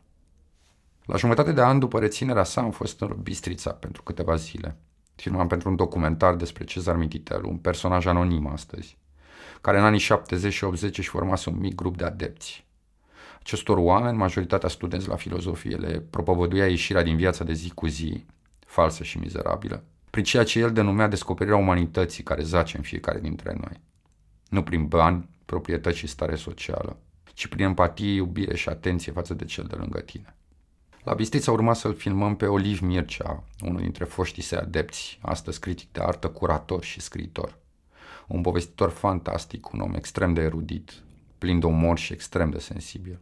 La 1.06 1.16
jumătate 1.16 1.52
de 1.52 1.62
an 1.62 1.80
după 1.80 2.00
reținerea 2.00 2.44
sa 2.44 2.62
am 2.62 2.72
fost 2.72 3.02
în 3.02 3.18
Bistrița 3.22 3.72
pentru 3.72 4.04
câteva 4.04 4.36
zile. 4.36 4.76
Filmam 5.16 5.48
pentru 5.48 5.70
un 5.70 5.76
documentar 5.76 6.36
despre 6.36 6.64
Cezar 6.64 6.96
Mititelu, 6.96 7.50
un 7.50 7.58
personaj 7.58 8.06
anonim 8.06 8.48
astăzi, 8.48 8.98
care 9.62 9.78
în 9.78 9.84
anii 9.84 10.00
70 10.00 10.54
și 10.54 10.64
80 10.64 10.98
își 10.98 11.10
formase 11.10 11.50
un 11.50 11.58
mic 11.58 11.76
grup 11.76 11.98
de 11.98 12.06
adepți. 12.06 12.65
Acestor 13.46 13.78
oameni, 13.78 14.18
majoritatea 14.18 14.70
studenți 14.70 15.08
la 15.08 15.16
filozofie, 15.16 15.76
le 15.76 16.00
propovăduia 16.10 16.68
ieșirea 16.68 17.04
din 17.04 17.16
viața 17.16 17.44
de 17.44 17.54
zi 17.54 17.70
cu 17.70 17.88
zi, 17.88 18.26
falsă 18.66 19.04
și 19.04 19.18
mizerabilă, 19.18 19.84
prin 20.10 20.24
ceea 20.24 20.44
ce 20.44 20.60
el 20.60 20.72
denumea 20.72 21.08
descoperirea 21.08 21.58
umanității 21.58 22.24
care 22.24 22.44
zace 22.44 22.78
în 22.78 22.84
fiecare 22.84 23.20
dintre 23.20 23.58
noi. 23.62 23.82
Nu 24.50 24.64
prin 24.64 24.88
bani, 24.88 25.30
proprietăți 25.46 25.98
și 25.98 26.08
stare 26.08 26.36
socială, 26.36 26.98
ci 27.34 27.48
prin 27.48 27.64
empatie, 27.64 28.14
iubire 28.14 28.56
și 28.56 28.70
atenție 28.70 29.12
față 29.12 29.34
de 29.34 29.46
cel 29.46 29.64
de 29.64 29.76
lângă 29.76 30.00
tine. 30.00 30.36
La 31.04 31.14
Bistrița 31.14 31.52
urma 31.52 31.74
să-l 31.74 31.96
filmăm 31.96 32.36
pe 32.36 32.46
Oliv 32.46 32.80
Mircea, 32.80 33.44
unul 33.62 33.82
dintre 33.82 34.04
foștii 34.04 34.44
săi 34.44 34.58
adepți, 34.58 35.20
astăzi 35.22 35.60
critic 35.60 35.92
de 35.92 36.02
artă, 36.02 36.30
curator 36.30 36.84
și 36.84 37.02
scriitor. 37.02 37.58
Un 38.28 38.42
povestitor 38.42 38.90
fantastic, 38.90 39.72
un 39.72 39.80
om 39.80 39.94
extrem 39.94 40.34
de 40.34 40.42
erudit, 40.42 40.94
plin 41.38 41.60
de 41.60 41.66
umor 41.66 41.98
și 41.98 42.14
extrem 42.14 42.50
de 42.50 42.60
sensibil. 42.60 43.20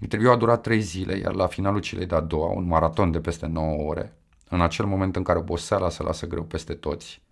Interviul 0.00 0.32
a 0.32 0.36
durat 0.36 0.62
trei 0.62 0.80
zile, 0.80 1.16
iar 1.16 1.34
la 1.34 1.46
finalul 1.46 1.80
celei 1.80 2.06
de-a 2.06 2.20
doua, 2.20 2.52
un 2.52 2.66
maraton 2.66 3.10
de 3.10 3.20
peste 3.20 3.46
9 3.46 3.88
ore, 3.88 4.16
în 4.48 4.60
acel 4.60 4.86
moment 4.86 5.16
în 5.16 5.22
care 5.22 5.38
oboseala 5.38 5.88
se 5.88 6.02
lasă 6.02 6.26
greu 6.26 6.44
peste 6.44 6.74
toți, 6.74 7.22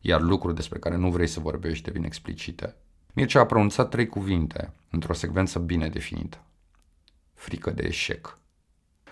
iar 0.00 0.20
lucruri 0.20 0.54
despre 0.54 0.78
care 0.78 0.96
nu 0.96 1.10
vrei 1.10 1.26
să 1.26 1.40
vorbești 1.40 1.84
devin 1.84 2.04
explicite, 2.04 2.76
Mircea 3.18 3.40
a 3.40 3.46
pronunțat 3.46 3.88
trei 3.88 4.06
cuvinte, 4.06 4.72
într-o 4.90 5.12
secvență 5.12 5.58
bine 5.58 5.88
definită. 5.88 6.42
Frică 7.34 7.70
de 7.70 7.82
eșec. 7.86 8.38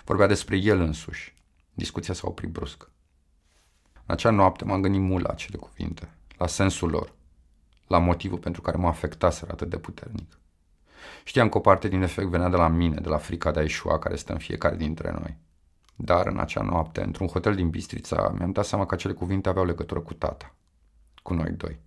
Vorbea 0.04 0.26
despre 0.26 0.56
el 0.56 0.80
însuși. 0.80 1.34
Discuția 1.74 2.14
s-a 2.14 2.26
oprit 2.26 2.50
brusc. 2.50 2.90
În 3.92 4.02
acea 4.14 4.30
noapte 4.30 4.64
m-am 4.64 4.80
gândit 4.80 5.00
mult 5.00 5.24
la 5.24 5.30
acele 5.30 5.56
cuvinte, 5.56 6.14
la 6.38 6.46
sensul 6.46 6.90
lor, 6.90 7.12
la 7.86 7.98
motivul 7.98 8.38
pentru 8.38 8.60
care 8.60 8.76
mă 8.76 8.88
afectaseră 8.88 9.52
atât 9.52 9.70
de 9.70 9.78
puternic. 9.78 10.38
Știam 11.24 11.48
că 11.48 11.58
o 11.58 11.60
parte 11.60 11.88
din 11.88 12.02
efect 12.02 12.28
venea 12.28 12.48
de 12.48 12.56
la 12.56 12.68
mine, 12.68 13.00
de 13.00 13.08
la 13.08 13.16
frica 13.16 13.50
de 13.50 13.58
a 13.58 13.62
ieșua 13.62 13.98
care 13.98 14.16
stă 14.16 14.32
în 14.32 14.38
fiecare 14.38 14.76
dintre 14.76 15.10
noi. 15.20 15.36
Dar 15.96 16.26
în 16.26 16.38
acea 16.38 16.62
noapte, 16.62 17.02
într-un 17.02 17.26
hotel 17.26 17.54
din 17.54 17.70
Bistrița, 17.70 18.34
mi-am 18.38 18.52
dat 18.52 18.64
seama 18.64 18.86
că 18.86 18.94
acele 18.94 19.12
cuvinte 19.12 19.48
aveau 19.48 19.64
legătură 19.64 20.00
cu 20.00 20.14
tata, 20.14 20.54
cu 21.22 21.34
noi 21.34 21.50
doi. 21.50 21.78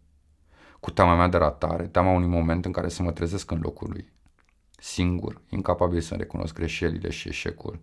Cu 0.79 0.91
teama 0.91 1.15
mea 1.15 1.27
de 1.27 1.37
ratare, 1.37 1.87
teama 1.87 2.11
unui 2.11 2.27
moment 2.27 2.65
în 2.65 2.71
care 2.71 2.89
să 2.89 3.03
mă 3.03 3.11
trezesc 3.11 3.51
în 3.51 3.59
locul 3.61 3.89
lui. 3.89 4.11
Singur, 4.77 5.41
incapabil 5.49 6.01
să 6.01 6.15
recunosc 6.15 6.53
greșelile 6.53 7.09
și 7.09 7.27
eșecul, 7.27 7.79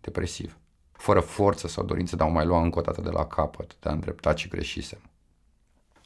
depresiv, 0.00 0.58
fără 0.92 1.20
forță 1.20 1.68
sau 1.68 1.84
dorință 1.84 2.16
de 2.16 2.22
a 2.22 2.26
o 2.26 2.30
mai 2.30 2.46
lua 2.46 2.62
încă 2.62 2.78
o 2.78 2.82
dată 2.82 3.00
de 3.00 3.10
la 3.10 3.26
capăt, 3.26 3.76
de 3.80 3.88
a 3.88 3.92
îndrepta 3.92 4.32
ce 4.32 4.48
greșisem. 4.48 5.00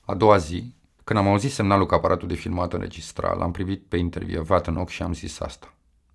A 0.05 0.14
doua 0.14 0.37
zi, 0.37 0.74
când 1.09 1.21
am 1.21 1.29
auzit 1.29 1.53
semnalul 1.53 1.87
că 1.87 1.95
aparatul 1.95 2.29
de 2.29 2.35
filmat 2.35 2.73
înregistra, 2.73 3.33
l-am 3.33 3.51
privit 3.51 3.85
pe 3.89 3.97
intervievat 3.97 4.67
în 4.67 4.77
ochi 4.77 4.89
și 4.89 5.03
am 5.03 5.13
zis 5.15 5.41
asta. 5.41 5.75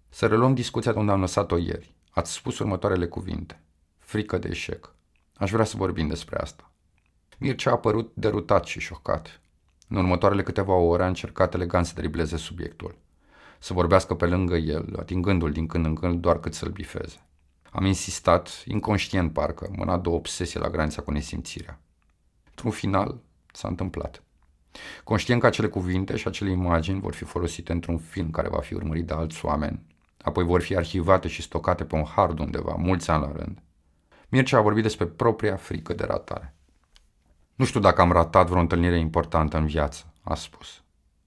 Să 0.10 0.28
reluăm 0.28 0.54
discuția 0.54 0.92
de 0.92 1.00
unde 1.00 1.12
am 1.12 1.20
lăsat-o 1.20 1.58
ieri. 1.58 1.94
Ați 2.10 2.34
spus 2.34 2.60
următoarele 2.60 3.08
cuvinte. 3.08 3.62
Frică 3.98 4.38
de 4.38 4.48
eșec. 4.48 4.94
Aș 5.36 5.52
vrea 5.52 5.66
să 5.66 5.78
vorbim 5.78 6.08
despre 6.08 6.38
asta. 6.38 6.72
Mircea 7.38 7.72
a 7.72 7.78
părut 7.78 8.12
derutat 8.14 8.66
și 8.66 8.80
șocat. 8.80 9.42
În 9.88 9.98
următoarele 9.98 10.44
câteva 10.44 10.74
ore 10.74 11.04
a 11.04 11.08
încercat 11.08 11.54
elegant 11.54 11.86
să 11.86 11.94
dribleze 11.96 12.38
subiectul. 12.38 12.96
Să 13.60 13.74
vorbească 13.74 14.16
pe 14.16 14.26
lângă 14.26 14.56
el, 14.56 14.96
atingându-l 15.00 15.52
din 15.52 15.68
când 15.68 15.86
în 15.86 15.96
când 15.96 16.22
doar 16.22 16.40
cât 16.40 16.54
să-l 16.54 16.70
bifeze. 16.70 17.18
Am 17.72 17.86
insistat, 17.86 18.64
inconștient 18.66 19.34
parcă, 19.34 19.70
mâna 19.76 19.98
de 19.98 20.10
o 20.10 20.14
obsesie 20.14 20.60
la 20.60 20.70
granița 20.70 21.02
cu 21.02 21.12
nesimțirea. 21.12 21.80
Într-un 22.50 22.72
final, 22.72 23.22
s-a 23.52 23.68
întâmplat. 23.68 24.24
Conștient 25.04 25.42
că 25.42 25.48
acele 25.48 25.68
cuvinte 25.68 26.16
și 26.16 26.28
acele 26.28 26.50
imagini 26.50 27.00
vor 27.00 27.14
fi 27.14 27.24
folosite 27.24 27.72
într-un 27.72 27.98
film 27.98 28.30
care 28.32 28.50
va 28.50 28.60
fi 28.60 28.74
urmărit 28.74 29.06
de 29.06 29.14
alți 29.14 29.46
oameni, 29.46 29.86
apoi 30.22 30.44
vor 30.44 30.62
fi 30.62 30.76
arhivate 30.76 31.28
și 31.28 31.42
stocate 31.42 31.84
pe 31.84 31.96
un 31.96 32.04
hard 32.04 32.40
undeva, 32.40 32.76
mulți 32.78 33.10
ani 33.10 33.24
la 33.24 33.32
rând. 33.32 33.62
Mircea 34.30 34.58
a 34.58 34.62
vorbit 34.62 34.84
despre 34.84 35.06
propria 35.06 35.56
frică 35.56 35.94
de 35.94 36.04
ratare. 36.04 36.56
Nu 37.56 37.66
știu 37.66 37.80
dacă 37.80 38.02
am 38.02 38.12
ratat 38.12 38.48
vreo 38.48 38.62
întâlnire 38.62 39.00
importantă 39.00 39.58
în 39.58 39.66
viață, 39.66 40.14
a 40.22 40.36
spus. 40.36 40.84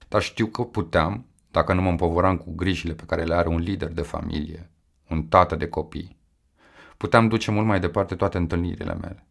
Dar 0.07 0.21
știu 0.21 0.45
că 0.45 0.63
puteam, 0.63 1.25
dacă 1.51 1.73
nu 1.73 1.81
mă 1.81 1.89
împovoram 1.89 2.37
cu 2.37 2.51
grijile 2.55 2.93
pe 2.93 3.03
care 3.03 3.23
le 3.23 3.33
are 3.33 3.47
un 3.47 3.59
lider 3.59 3.91
de 3.91 4.01
familie, 4.01 4.71
un 5.09 5.23
tată 5.23 5.55
de 5.55 5.67
copii. 5.67 6.17
Puteam 6.97 7.27
duce 7.27 7.51
mult 7.51 7.65
mai 7.65 7.79
departe 7.79 8.15
toate 8.15 8.37
întâlnirile 8.37 8.93
mele. 8.93 9.27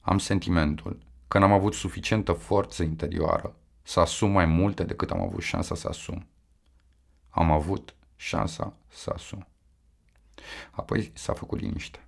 Am 0.00 0.18
sentimentul 0.18 0.98
că 1.28 1.38
n-am 1.38 1.52
avut 1.52 1.74
suficientă 1.74 2.32
forță 2.32 2.82
interioară 2.82 3.56
să 3.82 4.00
asum 4.00 4.30
mai 4.30 4.44
multe 4.44 4.84
decât 4.84 5.10
am 5.10 5.20
avut 5.20 5.42
șansa 5.42 5.74
să 5.74 5.88
asum. 5.88 6.26
Am 7.28 7.50
avut 7.50 7.94
șansa 8.16 8.76
să 8.88 9.10
asum. 9.14 9.46
Apoi 10.70 11.10
s-a 11.14 11.32
făcut 11.32 11.60
liniște. 11.60 12.06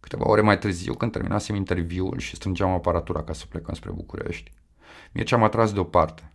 Câteva 0.00 0.28
ore 0.28 0.40
mai 0.40 0.58
târziu, 0.58 0.94
când 0.94 1.12
terminasem 1.12 1.54
interviul 1.54 2.18
și 2.18 2.36
strângeam 2.36 2.70
aparatura 2.70 3.22
ca 3.22 3.32
să 3.32 3.46
plecăm 3.46 3.74
spre 3.74 3.90
București, 3.90 4.50
Mircea 5.12 5.36
m-a 5.36 5.48
tras 5.48 5.72
deoparte. 5.72 6.32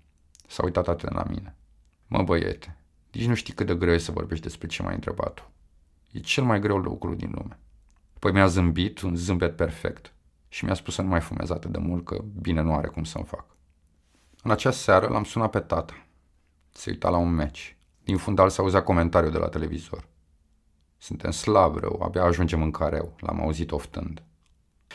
S-a 0.47 0.63
uitat 0.63 0.87
atent 0.87 1.13
la 1.13 1.23
mine. 1.23 1.55
Mă, 2.07 2.23
băiete, 2.23 2.77
nici 3.11 3.25
nu 3.25 3.33
știi 3.33 3.53
cât 3.53 3.67
de 3.67 3.75
greu 3.75 3.93
e 3.93 3.97
să 3.97 4.11
vorbești 4.11 4.43
despre 4.43 4.67
ce 4.67 4.83
m-ai 4.83 4.93
întrebat 4.93 5.33
tu. 5.33 5.51
E 6.11 6.19
cel 6.19 6.43
mai 6.43 6.59
greu 6.59 6.77
lucru 6.77 7.13
din 7.13 7.31
lume. 7.35 7.59
Păi 8.19 8.31
mi-a 8.31 8.47
zâmbit, 8.47 9.01
un 9.01 9.15
zâmbet 9.15 9.55
perfect, 9.55 10.12
și 10.53 10.65
mi-a 10.65 10.73
spus 10.73 10.93
să 10.93 11.01
nu 11.01 11.07
mai 11.07 11.21
fumez 11.21 11.49
atât 11.49 11.71
de 11.71 11.77
mult, 11.77 12.05
că 12.05 12.23
bine 12.41 12.61
nu 12.61 12.75
are 12.75 12.87
cum 12.87 13.03
să-mi 13.03 13.25
fac. 13.25 13.45
În 14.43 14.51
acea 14.51 14.71
seară 14.71 15.07
l-am 15.07 15.23
sunat 15.23 15.49
pe 15.49 15.59
tata. 15.59 16.05
Se 16.71 16.89
uita 16.89 17.09
la 17.09 17.17
un 17.17 17.29
meci. 17.29 17.77
Din 18.03 18.17
fundal 18.17 18.49
se 18.49 18.61
auzea 18.61 18.83
comentariul 18.83 19.31
de 19.31 19.37
la 19.37 19.47
televizor. 19.49 20.07
Suntem 20.97 21.31
slab 21.31 21.75
rău, 21.75 22.01
abia 22.01 22.23
ajungem 22.23 22.61
în 22.61 22.71
careu, 22.71 23.15
l-am 23.19 23.41
auzit 23.41 23.71
oftând. 23.71 24.23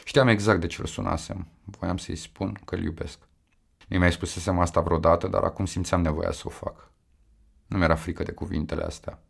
Știam 0.04 0.28
exact 0.28 0.60
de 0.60 0.66
ce 0.66 0.80
îl 0.80 0.86
sunasem. 0.86 1.46
Voiam 1.64 1.96
să-i 1.96 2.16
spun 2.16 2.58
că 2.64 2.74
îl 2.74 2.82
iubesc. 2.82 3.18
Nu 3.88 3.98
mi-ai 3.98 4.12
spusesem 4.12 4.58
asta 4.58 4.80
vreodată, 4.80 5.28
dar 5.28 5.42
acum 5.42 5.64
simțeam 5.64 6.00
nevoia 6.00 6.30
să 6.30 6.42
o 6.44 6.50
fac. 6.50 6.90
Nu 7.66 7.78
mi-era 7.78 7.94
frică 7.94 8.22
de 8.22 8.32
cuvintele 8.32 8.82
astea. 8.82 9.22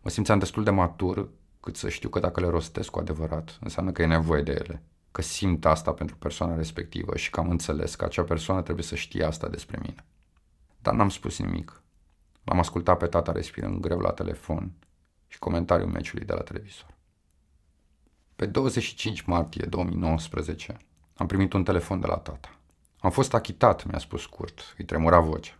Mă 0.00 0.10
simțeam 0.10 0.38
destul 0.38 0.64
de 0.64 0.70
matur 0.70 1.28
cât 1.60 1.76
să 1.76 1.88
știu 1.88 2.08
că 2.08 2.18
dacă 2.18 2.40
le 2.40 2.48
rostesc 2.48 2.90
cu 2.90 2.98
adevărat, 2.98 3.58
înseamnă 3.60 3.92
că 3.92 4.02
e 4.02 4.06
nevoie 4.06 4.42
de 4.42 4.52
ele. 4.52 4.82
Că 5.12 5.22
simt 5.22 5.64
asta 5.64 5.92
pentru 5.92 6.16
persoana 6.16 6.54
respectivă 6.54 7.16
și 7.16 7.30
că 7.30 7.40
am 7.40 7.50
înțeles 7.50 7.94
că 7.94 8.04
acea 8.04 8.22
persoană 8.22 8.62
trebuie 8.62 8.84
să 8.84 8.94
știe 8.94 9.24
asta 9.24 9.48
despre 9.48 9.78
mine. 9.80 10.04
Dar 10.78 10.94
n-am 10.94 11.08
spus 11.08 11.38
nimic. 11.38 11.82
L-am 12.44 12.58
ascultat 12.58 12.98
pe 12.98 13.06
tata 13.06 13.32
respirând 13.32 13.80
greu 13.80 13.98
la 13.98 14.12
telefon 14.12 14.72
și 15.26 15.38
comentariul 15.38 15.88
meciului 15.88 16.26
de 16.26 16.32
la 16.32 16.42
televizor. 16.42 16.94
Pe 18.36 18.46
25 18.46 19.22
martie 19.22 19.66
2019 19.66 20.76
am 21.16 21.26
primit 21.26 21.52
un 21.52 21.64
telefon 21.64 22.00
de 22.00 22.06
la 22.06 22.16
tata. 22.16 22.58
Am 22.98 23.10
fost 23.10 23.34
achitat, 23.34 23.84
mi-a 23.84 23.98
spus 23.98 24.22
scurt, 24.22 24.74
îi 24.78 24.84
tremura 24.84 25.20
vocea. 25.20 25.54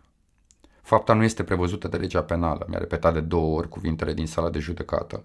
Fapta 0.81 1.13
nu 1.13 1.23
este 1.23 1.43
prevăzută 1.43 1.87
de 1.87 1.97
legea 1.97 2.23
penală, 2.23 2.65
mi-a 2.69 2.79
repetat 2.79 3.13
de 3.13 3.19
două 3.19 3.57
ori 3.57 3.69
cuvintele 3.69 4.13
din 4.13 4.27
sala 4.27 4.49
de 4.49 4.59
judecată, 4.59 5.23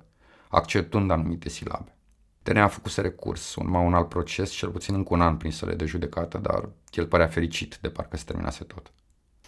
acceptând 0.49 1.11
anumite 1.11 1.49
silabe. 1.49 1.97
DNA 2.49 2.62
a 2.62 2.68
făcut 2.68 2.92
recurs, 2.92 3.55
urma 3.55 3.80
un 3.80 3.94
alt 3.94 4.09
proces, 4.09 4.51
cel 4.51 4.70
puțin 4.70 4.94
încă 4.94 5.14
un 5.14 5.20
an 5.20 5.36
prin 5.36 5.53
sale 5.53 5.74
de 5.74 5.84
judecată, 5.84 6.38
dar 6.38 6.68
el 6.90 7.07
părea 7.07 7.26
fericit 7.26 7.78
de 7.80 7.90
parcă 7.90 8.16
se 8.16 8.24
terminase 8.24 8.64
tot. 8.64 8.92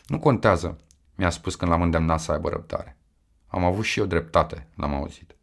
Nu 0.06 0.18
contează, 0.18 0.78
mi-a 1.14 1.30
spus 1.30 1.54
când 1.54 1.70
l-am 1.70 1.82
îndemnat 1.82 2.20
să 2.20 2.32
aibă 2.32 2.48
răbdare. 2.48 2.96
Am 3.46 3.64
avut 3.64 3.84
și 3.84 3.98
eu 3.98 4.06
dreptate, 4.06 4.68
l-am 4.74 4.94
auzit. 4.94 5.36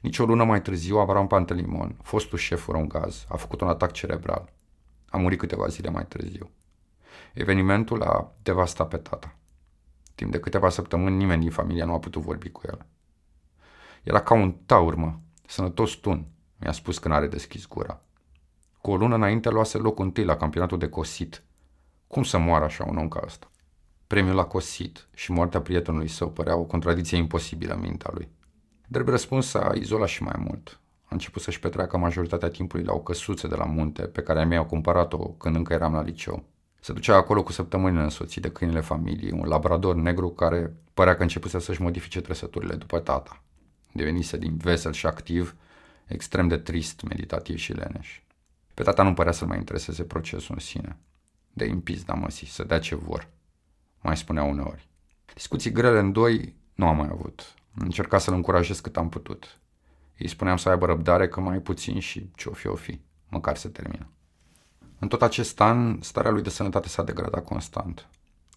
Nici 0.00 0.18
o 0.18 0.24
lună 0.24 0.44
mai 0.44 0.62
târziu, 0.62 0.96
Avram 0.96 1.26
Pantelimon, 1.26 1.96
fostul 2.02 2.38
șef 2.38 2.68
gaz, 2.86 3.24
a 3.28 3.36
făcut 3.36 3.60
un 3.60 3.68
atac 3.68 3.92
cerebral. 3.92 4.52
A 5.08 5.16
murit 5.16 5.38
câteva 5.38 5.66
zile 5.66 5.90
mai 5.90 6.06
târziu. 6.06 6.50
Evenimentul 7.34 8.02
a 8.02 8.32
devastat 8.42 8.88
pe 8.88 8.96
tata. 8.96 9.36
Timp 10.14 10.30
de 10.30 10.40
câteva 10.40 10.68
săptămâni 10.68 11.16
nimeni 11.16 11.40
din 11.40 11.50
familia 11.50 11.84
nu 11.84 11.92
a 11.92 11.98
putut 11.98 12.22
vorbi 12.22 12.50
cu 12.50 12.60
el. 12.64 12.86
Era 14.02 14.20
ca 14.22 14.34
un 14.34 14.52
taur, 14.66 14.94
mă, 14.94 15.14
sănătos 15.46 15.92
tun, 15.92 16.26
mi-a 16.60 16.72
spus 16.72 16.98
când 16.98 17.14
are 17.14 17.26
deschis 17.26 17.66
gura. 17.68 18.00
Cu 18.80 18.90
o 18.90 18.96
lună 18.96 19.14
înainte 19.14 19.50
luase 19.50 19.78
locul 19.78 20.04
întâi 20.04 20.24
la 20.24 20.36
campionatul 20.36 20.78
de 20.78 20.88
cosit. 20.88 21.42
Cum 22.06 22.22
să 22.22 22.38
moară 22.38 22.64
așa 22.64 22.84
un 22.88 22.96
om 22.96 23.08
ca 23.08 23.20
ăsta? 23.24 23.50
Premiul 24.06 24.34
la 24.34 24.44
cosit 24.44 25.08
și 25.14 25.32
moartea 25.32 25.60
prietenului 25.60 26.08
său 26.08 26.30
părea 26.30 26.56
o 26.56 26.62
contradicție 26.62 27.16
imposibilă 27.16 27.74
în 27.74 27.80
mintea 27.80 28.10
lui. 28.14 28.28
Drept 28.86 29.08
răspuns 29.08 29.54
a 29.54 29.72
izolat 29.74 30.08
și 30.08 30.22
mai 30.22 30.36
mult. 30.38 30.80
A 31.02 31.08
început 31.08 31.42
să-și 31.42 31.60
petreacă 31.60 31.96
majoritatea 31.96 32.48
timpului 32.48 32.84
la 32.84 32.92
o 32.92 32.98
căsuță 32.98 33.46
de 33.46 33.54
la 33.54 33.64
munte 33.64 34.02
pe 34.02 34.22
care 34.22 34.44
mi-au 34.44 34.64
cumpărat-o 34.64 35.18
când 35.18 35.56
încă 35.56 35.72
eram 35.72 35.92
la 35.92 36.02
liceu. 36.02 36.44
Se 36.80 36.92
ducea 36.92 37.16
acolo 37.16 37.42
cu 37.42 37.52
săptămânile 37.52 38.02
însoțit 38.02 38.42
de 38.42 38.50
câinele 38.50 38.80
familiei, 38.80 39.32
un 39.32 39.48
labrador 39.48 39.94
negru 39.94 40.28
care 40.28 40.74
părea 40.94 41.16
că 41.16 41.22
începuse 41.22 41.58
să-și 41.58 41.82
modifice 41.82 42.20
trăsăturile 42.20 42.74
după 42.74 42.98
tata. 42.98 43.42
Devenise 43.92 44.36
din 44.36 44.56
vesel 44.56 44.92
și 44.92 45.06
activ, 45.06 45.56
extrem 46.12 46.48
de 46.48 46.56
trist, 46.56 47.02
meditativ 47.02 47.56
și 47.56 47.72
leneș. 47.72 48.20
Pe 48.74 48.82
tata 48.82 49.02
nu 49.02 49.14
părea 49.14 49.32
să 49.32 49.46
mai 49.46 49.58
intereseze 49.58 50.04
procesul 50.04 50.54
în 50.54 50.60
sine. 50.60 50.98
De 51.52 51.64
impis, 51.64 52.02
da 52.04 52.14
măsi, 52.14 52.44
să 52.44 52.64
dea 52.64 52.78
ce 52.78 52.94
vor. 52.94 53.28
Mai 54.00 54.16
spunea 54.16 54.42
uneori. 54.42 54.88
Discuții 55.34 55.72
grele 55.72 55.98
în 55.98 56.12
doi 56.12 56.56
nu 56.74 56.86
am 56.86 56.96
mai 56.96 57.08
avut. 57.12 57.54
Încerca 57.74 58.18
să-l 58.18 58.34
încurajez 58.34 58.80
cât 58.80 58.96
am 58.96 59.08
putut. 59.08 59.58
Îi 60.18 60.28
spuneam 60.28 60.56
să 60.56 60.68
aibă 60.68 60.86
răbdare 60.86 61.28
că 61.28 61.40
mai 61.40 61.58
puțin 61.58 61.98
și 61.98 62.30
ce-o 62.34 62.52
fi, 62.52 62.66
o 62.66 62.74
fi. 62.74 63.00
Măcar 63.28 63.56
se 63.56 63.68
termină. 63.68 64.08
În 64.98 65.08
tot 65.08 65.22
acest 65.22 65.60
an, 65.60 66.02
starea 66.02 66.30
lui 66.30 66.42
de 66.42 66.50
sănătate 66.50 66.88
s-a 66.88 67.02
degradat 67.02 67.44
constant. 67.44 68.08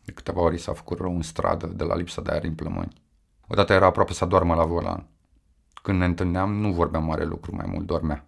De 0.05 0.11
câteva 0.11 0.41
ori 0.41 0.57
s-a 0.57 0.73
făcut 0.73 0.99
rău 0.99 1.15
în 1.15 1.21
stradă 1.21 1.67
de 1.67 1.83
la 1.83 1.95
lipsa 1.95 2.21
de 2.21 2.31
aer 2.31 2.43
în 2.43 2.55
plămâni. 2.55 3.01
Odată 3.47 3.73
era 3.73 3.85
aproape 3.85 4.13
să 4.13 4.25
doarmă 4.25 4.55
la 4.55 4.65
volan. 4.65 5.07
Când 5.83 5.97
ne 5.99 6.05
întâlneam, 6.05 6.53
nu 6.53 6.73
vorbeam 6.73 7.03
mare 7.03 7.25
lucru, 7.25 7.55
mai 7.55 7.65
mult 7.67 7.85
dormea. 7.85 8.25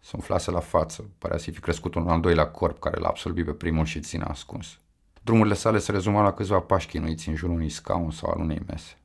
Se 0.00 0.10
umflase 0.14 0.50
la 0.50 0.60
față, 0.60 1.10
părea 1.18 1.38
să 1.38 1.50
fi 1.50 1.60
crescut 1.60 1.94
un 1.94 2.08
al 2.08 2.20
doilea 2.20 2.46
corp 2.46 2.78
care 2.78 2.98
l-a 2.98 3.08
absorbit 3.08 3.44
pe 3.44 3.52
primul 3.52 3.84
și 3.84 4.00
ține 4.00 4.24
ascuns. 4.24 4.78
Drumurile 5.22 5.54
sale 5.54 5.78
se 5.78 5.92
rezumau 5.92 6.22
la 6.22 6.32
câțiva 6.32 6.60
pași 6.60 6.86
chinuiți 6.86 7.28
în 7.28 7.34
jurul 7.34 7.54
unui 7.54 7.68
scaun 7.68 8.10
sau 8.10 8.30
al 8.30 8.40
unei 8.40 8.62
mese. 8.66 8.98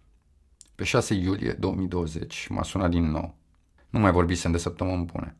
Pe 0.76 0.84
6 0.84 1.14
iulie 1.14 1.52
2020 1.52 2.48
m-a 2.48 2.64
sunat 2.64 2.90
din 2.90 3.12
nou. 3.12 3.36
Nu 3.90 4.00
mai 4.00 4.12
vorbisem 4.12 4.52
de 4.52 4.58
săptămâni 4.58 5.06
bune. 5.06 5.36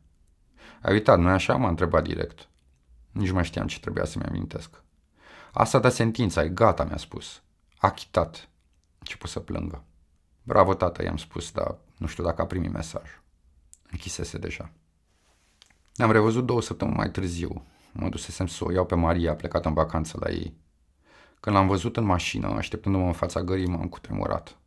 Ai 0.82 0.92
uitat, 0.92 1.18
nu-i 1.18 1.32
așa? 1.32 1.56
M-a 1.56 1.68
întrebat 1.68 2.04
direct. 2.04 2.48
Nici 3.10 3.28
nu 3.28 3.34
mai 3.34 3.44
știam 3.44 3.66
ce 3.66 3.80
trebuia 3.80 4.04
să-mi 4.04 4.24
amintesc. 4.24 4.82
Asta 5.52 5.78
da 5.78 5.88
sentința, 5.88 6.42
e 6.42 6.48
gata, 6.48 6.84
mi-a 6.84 6.96
spus. 6.96 7.42
Achitat. 7.76 8.48
Început 8.98 9.30
să 9.30 9.40
plângă. 9.40 9.84
Bravo, 10.42 10.74
tată, 10.74 11.02
i-am 11.02 11.16
spus, 11.16 11.50
dar 11.50 11.78
nu 11.96 12.06
știu 12.06 12.24
dacă 12.24 12.42
a 12.42 12.46
primit 12.46 12.72
mesaj. 12.72 13.20
Închisese 13.90 14.38
deja. 14.38 14.70
Ne-am 15.96 16.10
revăzut 16.10 16.46
două 16.46 16.62
săptămâni 16.62 16.96
mai 16.96 17.10
târziu. 17.10 17.62
Mă 17.92 18.08
dusesem 18.08 18.46
să 18.46 18.64
o 18.64 18.72
iau 18.72 18.86
pe 18.86 18.94
Maria, 18.94 19.34
plecat 19.34 19.64
în 19.64 19.74
vacanță 19.74 20.16
la 20.20 20.30
ei. 20.30 20.54
Când 21.40 21.56
l-am 21.56 21.66
văzut 21.66 21.96
în 21.96 22.04
mașină, 22.04 22.46
așteptându-mă 22.46 23.06
în 23.06 23.12
fața 23.12 23.42
gării, 23.42 23.66
m-am 23.66 23.88
cutremurat. 23.88 24.58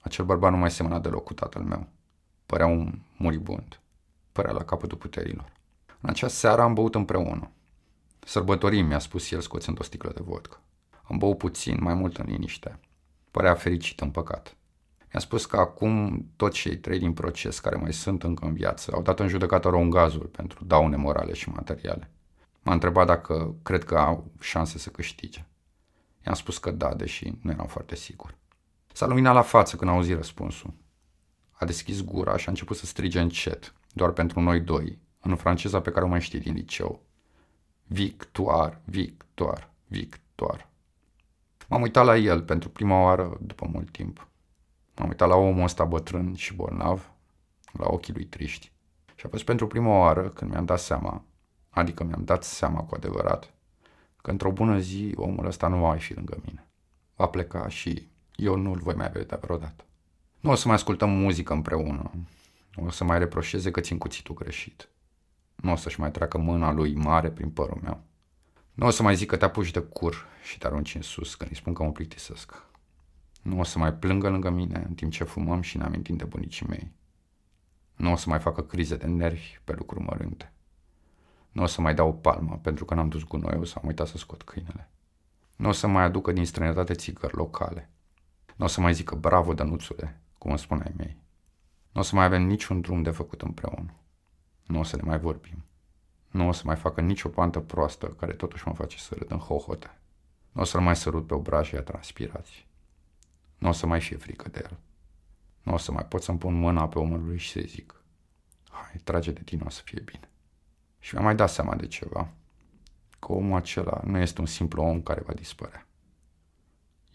Acel 0.00 0.24
bărbat 0.24 0.50
nu 0.50 0.56
mai 0.56 0.70
semăna 0.70 0.98
deloc 0.98 1.24
cu 1.24 1.34
tatăl 1.34 1.62
meu. 1.62 1.86
Părea 2.46 2.66
un 2.66 2.98
muribund. 3.16 3.80
Părea 4.32 4.52
la 4.52 4.64
capătul 4.64 4.98
puterilor. 4.98 5.52
În 6.00 6.08
acea 6.08 6.28
seară 6.28 6.62
am 6.62 6.74
băut 6.74 6.94
împreună. 6.94 7.50
Sărbătorim, 8.18 8.86
mi-a 8.86 8.98
spus 8.98 9.30
el 9.30 9.40
scoțând 9.40 9.80
o 9.80 9.82
sticlă 9.82 10.12
de 10.14 10.22
vodcă. 10.22 10.60
Am 11.02 11.18
băut 11.18 11.38
puțin, 11.38 11.78
mai 11.80 11.94
mult 11.94 12.16
în 12.16 12.26
liniște. 12.26 12.80
Părea 13.30 13.54
fericit 13.54 14.00
în 14.00 14.10
păcat. 14.10 14.56
Mi-a 15.14 15.22
spus 15.22 15.46
că 15.46 15.56
acum 15.56 16.26
toți 16.36 16.58
cei 16.58 16.76
trei 16.76 16.98
din 16.98 17.12
proces 17.12 17.58
care 17.58 17.76
mai 17.76 17.92
sunt 17.92 18.22
încă 18.22 18.44
în 18.44 18.52
viață 18.52 18.90
au 18.94 19.02
dat 19.02 19.20
în 19.20 19.28
judecată 19.28 19.68
rongazul 19.68 20.26
pentru 20.26 20.64
daune 20.64 20.96
morale 20.96 21.32
și 21.32 21.48
materiale. 21.48 22.10
M-a 22.62 22.72
întrebat 22.72 23.06
dacă 23.06 23.54
cred 23.62 23.84
că 23.84 23.98
au 23.98 24.30
șanse 24.40 24.78
să 24.78 24.90
câștige. 24.90 25.46
I-am 26.26 26.34
spus 26.34 26.58
că 26.58 26.70
da, 26.70 26.94
deși 26.94 27.32
nu 27.42 27.50
eram 27.50 27.66
foarte 27.66 27.94
sigur. 27.94 28.34
S-a 28.92 29.06
luminat 29.06 29.34
la 29.34 29.42
față 29.42 29.76
când 29.76 29.90
a 29.90 29.94
auzit 29.94 30.16
răspunsul. 30.16 30.74
A 31.50 31.64
deschis 31.64 32.02
gura 32.02 32.36
și 32.36 32.48
a 32.48 32.50
început 32.50 32.76
să 32.76 32.86
strige 32.86 33.20
încet, 33.20 33.74
doar 33.92 34.10
pentru 34.10 34.40
noi 34.40 34.60
doi, 34.60 34.98
în 35.20 35.36
franceza 35.36 35.80
pe 35.80 35.90
care 35.90 36.04
o 36.04 36.08
mai 36.08 36.20
știi 36.20 36.40
din 36.40 36.54
liceu. 36.54 37.02
Victoire, 37.86 38.80
victoire, 38.84 39.70
victoire. 39.86 40.68
M-am 41.68 41.82
uitat 41.82 42.04
la 42.04 42.16
el 42.16 42.42
pentru 42.42 42.68
prima 42.68 43.02
oară 43.02 43.38
după 43.40 43.68
mult 43.72 43.90
timp. 43.90 44.28
M-am 44.96 45.08
uitat 45.08 45.28
la 45.28 45.34
omul 45.34 45.62
ăsta 45.62 45.84
bătrân 45.84 46.34
și 46.34 46.54
bolnav, 46.54 47.10
la 47.72 47.86
ochii 47.88 48.12
lui 48.12 48.24
triști. 48.24 48.72
Și 49.14 49.26
a 49.26 49.28
fost 49.28 49.44
pentru 49.44 49.66
prima 49.66 49.98
oară 49.98 50.28
când 50.28 50.50
mi-am 50.50 50.64
dat 50.64 50.78
seama, 50.80 51.24
adică 51.70 52.04
mi-am 52.04 52.24
dat 52.24 52.44
seama 52.44 52.80
cu 52.80 52.94
adevărat, 52.94 53.54
că 54.16 54.30
într-o 54.30 54.50
bună 54.50 54.78
zi 54.78 55.12
omul 55.16 55.46
ăsta 55.46 55.68
nu 55.68 55.78
va 55.78 55.88
mai 55.88 55.98
fi 55.98 56.14
lângă 56.14 56.42
mine. 56.46 56.66
Va 57.16 57.26
pleca 57.26 57.68
și 57.68 58.08
eu 58.34 58.56
nu-l 58.56 58.78
voi 58.78 58.94
mai 58.94 59.10
vedea 59.10 59.38
vreodată. 59.42 59.84
Nu 60.40 60.50
o 60.50 60.54
să 60.54 60.66
mai 60.66 60.76
ascultăm 60.76 61.10
muzică 61.10 61.52
împreună. 61.52 62.10
Nu 62.74 62.86
o 62.86 62.90
să 62.90 63.04
mai 63.04 63.18
reproșeze 63.18 63.70
că 63.70 63.80
țin 63.80 63.98
cuțitul 63.98 64.34
greșit. 64.34 64.88
Nu 65.54 65.72
o 65.72 65.76
să-și 65.76 66.00
mai 66.00 66.10
treacă 66.10 66.38
mâna 66.38 66.72
lui 66.72 66.94
mare 66.94 67.30
prin 67.30 67.50
părul 67.50 67.78
meu. 67.82 68.02
Nu 68.72 68.86
o 68.86 68.90
să 68.90 69.02
mai 69.02 69.16
zic 69.16 69.28
că 69.28 69.36
te 69.36 69.44
apuci 69.44 69.70
de 69.70 69.80
cur 69.80 70.26
și 70.42 70.58
te 70.58 70.66
arunci 70.66 70.94
în 70.94 71.02
sus 71.02 71.34
când 71.34 71.50
îi 71.50 71.56
spun 71.56 71.72
că 71.72 71.82
mă 71.82 71.92
plictisesc. 71.92 72.64
Nu 73.44 73.58
o 73.58 73.62
să 73.62 73.78
mai 73.78 73.94
plângă 73.94 74.28
lângă 74.28 74.50
mine 74.50 74.84
în 74.88 74.94
timp 74.94 75.12
ce 75.12 75.24
fumăm 75.24 75.60
și 75.60 75.76
ne 75.76 75.84
amintim 75.84 76.16
de 76.16 76.24
bunicii 76.24 76.66
mei. 76.66 76.92
Nu 77.96 78.12
o 78.12 78.16
să 78.16 78.28
mai 78.28 78.38
facă 78.38 78.62
crize 78.62 78.96
de 78.96 79.06
nervi 79.06 79.58
pe 79.64 79.72
lucruri 79.72 80.04
mărunte. 80.04 80.52
Nu 81.50 81.62
o 81.62 81.66
să 81.66 81.80
mai 81.80 81.94
dau 81.94 82.08
o 82.08 82.12
palmă 82.12 82.58
pentru 82.62 82.84
că 82.84 82.94
n-am 82.94 83.08
dus 83.08 83.22
gunoiul 83.22 83.64
sau 83.64 83.80
am 83.82 83.88
uitat 83.88 84.06
să 84.06 84.16
scot 84.16 84.42
câinele. 84.42 84.90
Nu 85.56 85.68
o 85.68 85.72
să 85.72 85.86
mai 85.86 86.02
aducă 86.02 86.32
din 86.32 86.46
străinătate 86.46 86.94
țigări 86.94 87.36
locale. 87.36 87.90
Nu 88.56 88.64
o 88.64 88.68
să 88.68 88.80
mai 88.80 88.94
zică 88.94 89.14
bravo, 89.14 89.54
Dănuțule, 89.54 90.20
cum 90.38 90.50
îmi 90.50 90.58
spuneai 90.58 90.92
mei. 90.96 91.16
Nu 91.92 92.00
o 92.00 92.04
să 92.04 92.14
mai 92.14 92.24
avem 92.24 92.42
niciun 92.42 92.80
drum 92.80 93.02
de 93.02 93.10
făcut 93.10 93.42
împreună. 93.42 93.94
Nu 94.66 94.78
o 94.78 94.82
să 94.82 94.96
ne 94.96 95.02
mai 95.02 95.18
vorbim. 95.18 95.64
Nu 96.30 96.48
o 96.48 96.52
să 96.52 96.62
mai 96.64 96.76
facă 96.76 97.00
nicio 97.00 97.28
pantă 97.28 97.60
proastă 97.60 98.06
care 98.06 98.32
totuși 98.32 98.68
mă 98.68 98.74
face 98.74 98.98
să 98.98 99.14
râd 99.14 99.30
în 99.30 99.38
hohote. 99.38 99.98
Nu 100.52 100.60
o 100.60 100.64
să 100.64 100.80
mai 100.80 100.96
sărut 100.96 101.26
pe 101.26 101.34
obrajii 101.34 101.78
a 101.78 101.82
transpirații. 101.82 102.66
Nu 103.58 103.68
o 103.68 103.72
să 103.72 103.86
mai 103.86 104.00
fie 104.00 104.16
frică 104.16 104.48
de 104.48 104.60
el. 104.62 104.78
Nu 105.62 105.72
o 105.72 105.76
să 105.76 105.92
mai 105.92 106.04
pot 106.04 106.22
să-mi 106.22 106.38
pun 106.38 106.54
mâna 106.54 106.88
pe 106.88 106.98
omul 106.98 107.24
lui 107.24 107.38
și 107.38 107.50
să 107.50 107.60
zic 107.66 108.04
hai, 108.74 109.00
trage 109.04 109.30
de 109.30 109.40
tine, 109.44 109.62
o 109.66 109.70
să 109.70 109.80
fie 109.84 110.02
bine. 110.04 110.28
Și 110.98 111.14
mi-am 111.14 111.24
mai 111.24 111.34
dat 111.34 111.50
seama 111.50 111.74
de 111.74 111.86
ceva, 111.86 112.28
că 113.18 113.32
omul 113.32 113.56
acela 113.56 114.00
nu 114.04 114.18
este 114.18 114.40
un 114.40 114.46
simplu 114.46 114.82
om 114.82 115.02
care 115.02 115.22
va 115.26 115.32
dispărea. 115.32 115.86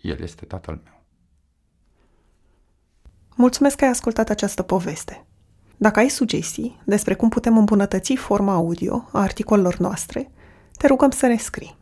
El 0.01 0.19
este 0.19 0.45
tatăl 0.45 0.81
meu. 0.83 1.03
Mulțumesc 3.35 3.75
că 3.75 3.83
ai 3.83 3.89
ascultat 3.89 4.29
această 4.29 4.61
poveste. 4.61 5.25
Dacă 5.77 5.99
ai 5.99 6.09
sugestii 6.09 6.81
despre 6.85 7.15
cum 7.15 7.29
putem 7.29 7.57
îmbunătăți 7.57 8.15
forma 8.15 8.53
audio 8.53 9.09
a 9.11 9.21
articolelor 9.21 9.77
noastre, 9.77 10.31
te 10.77 10.87
rugăm 10.87 11.09
să 11.09 11.27
ne 11.27 11.37
scrii. 11.37 11.77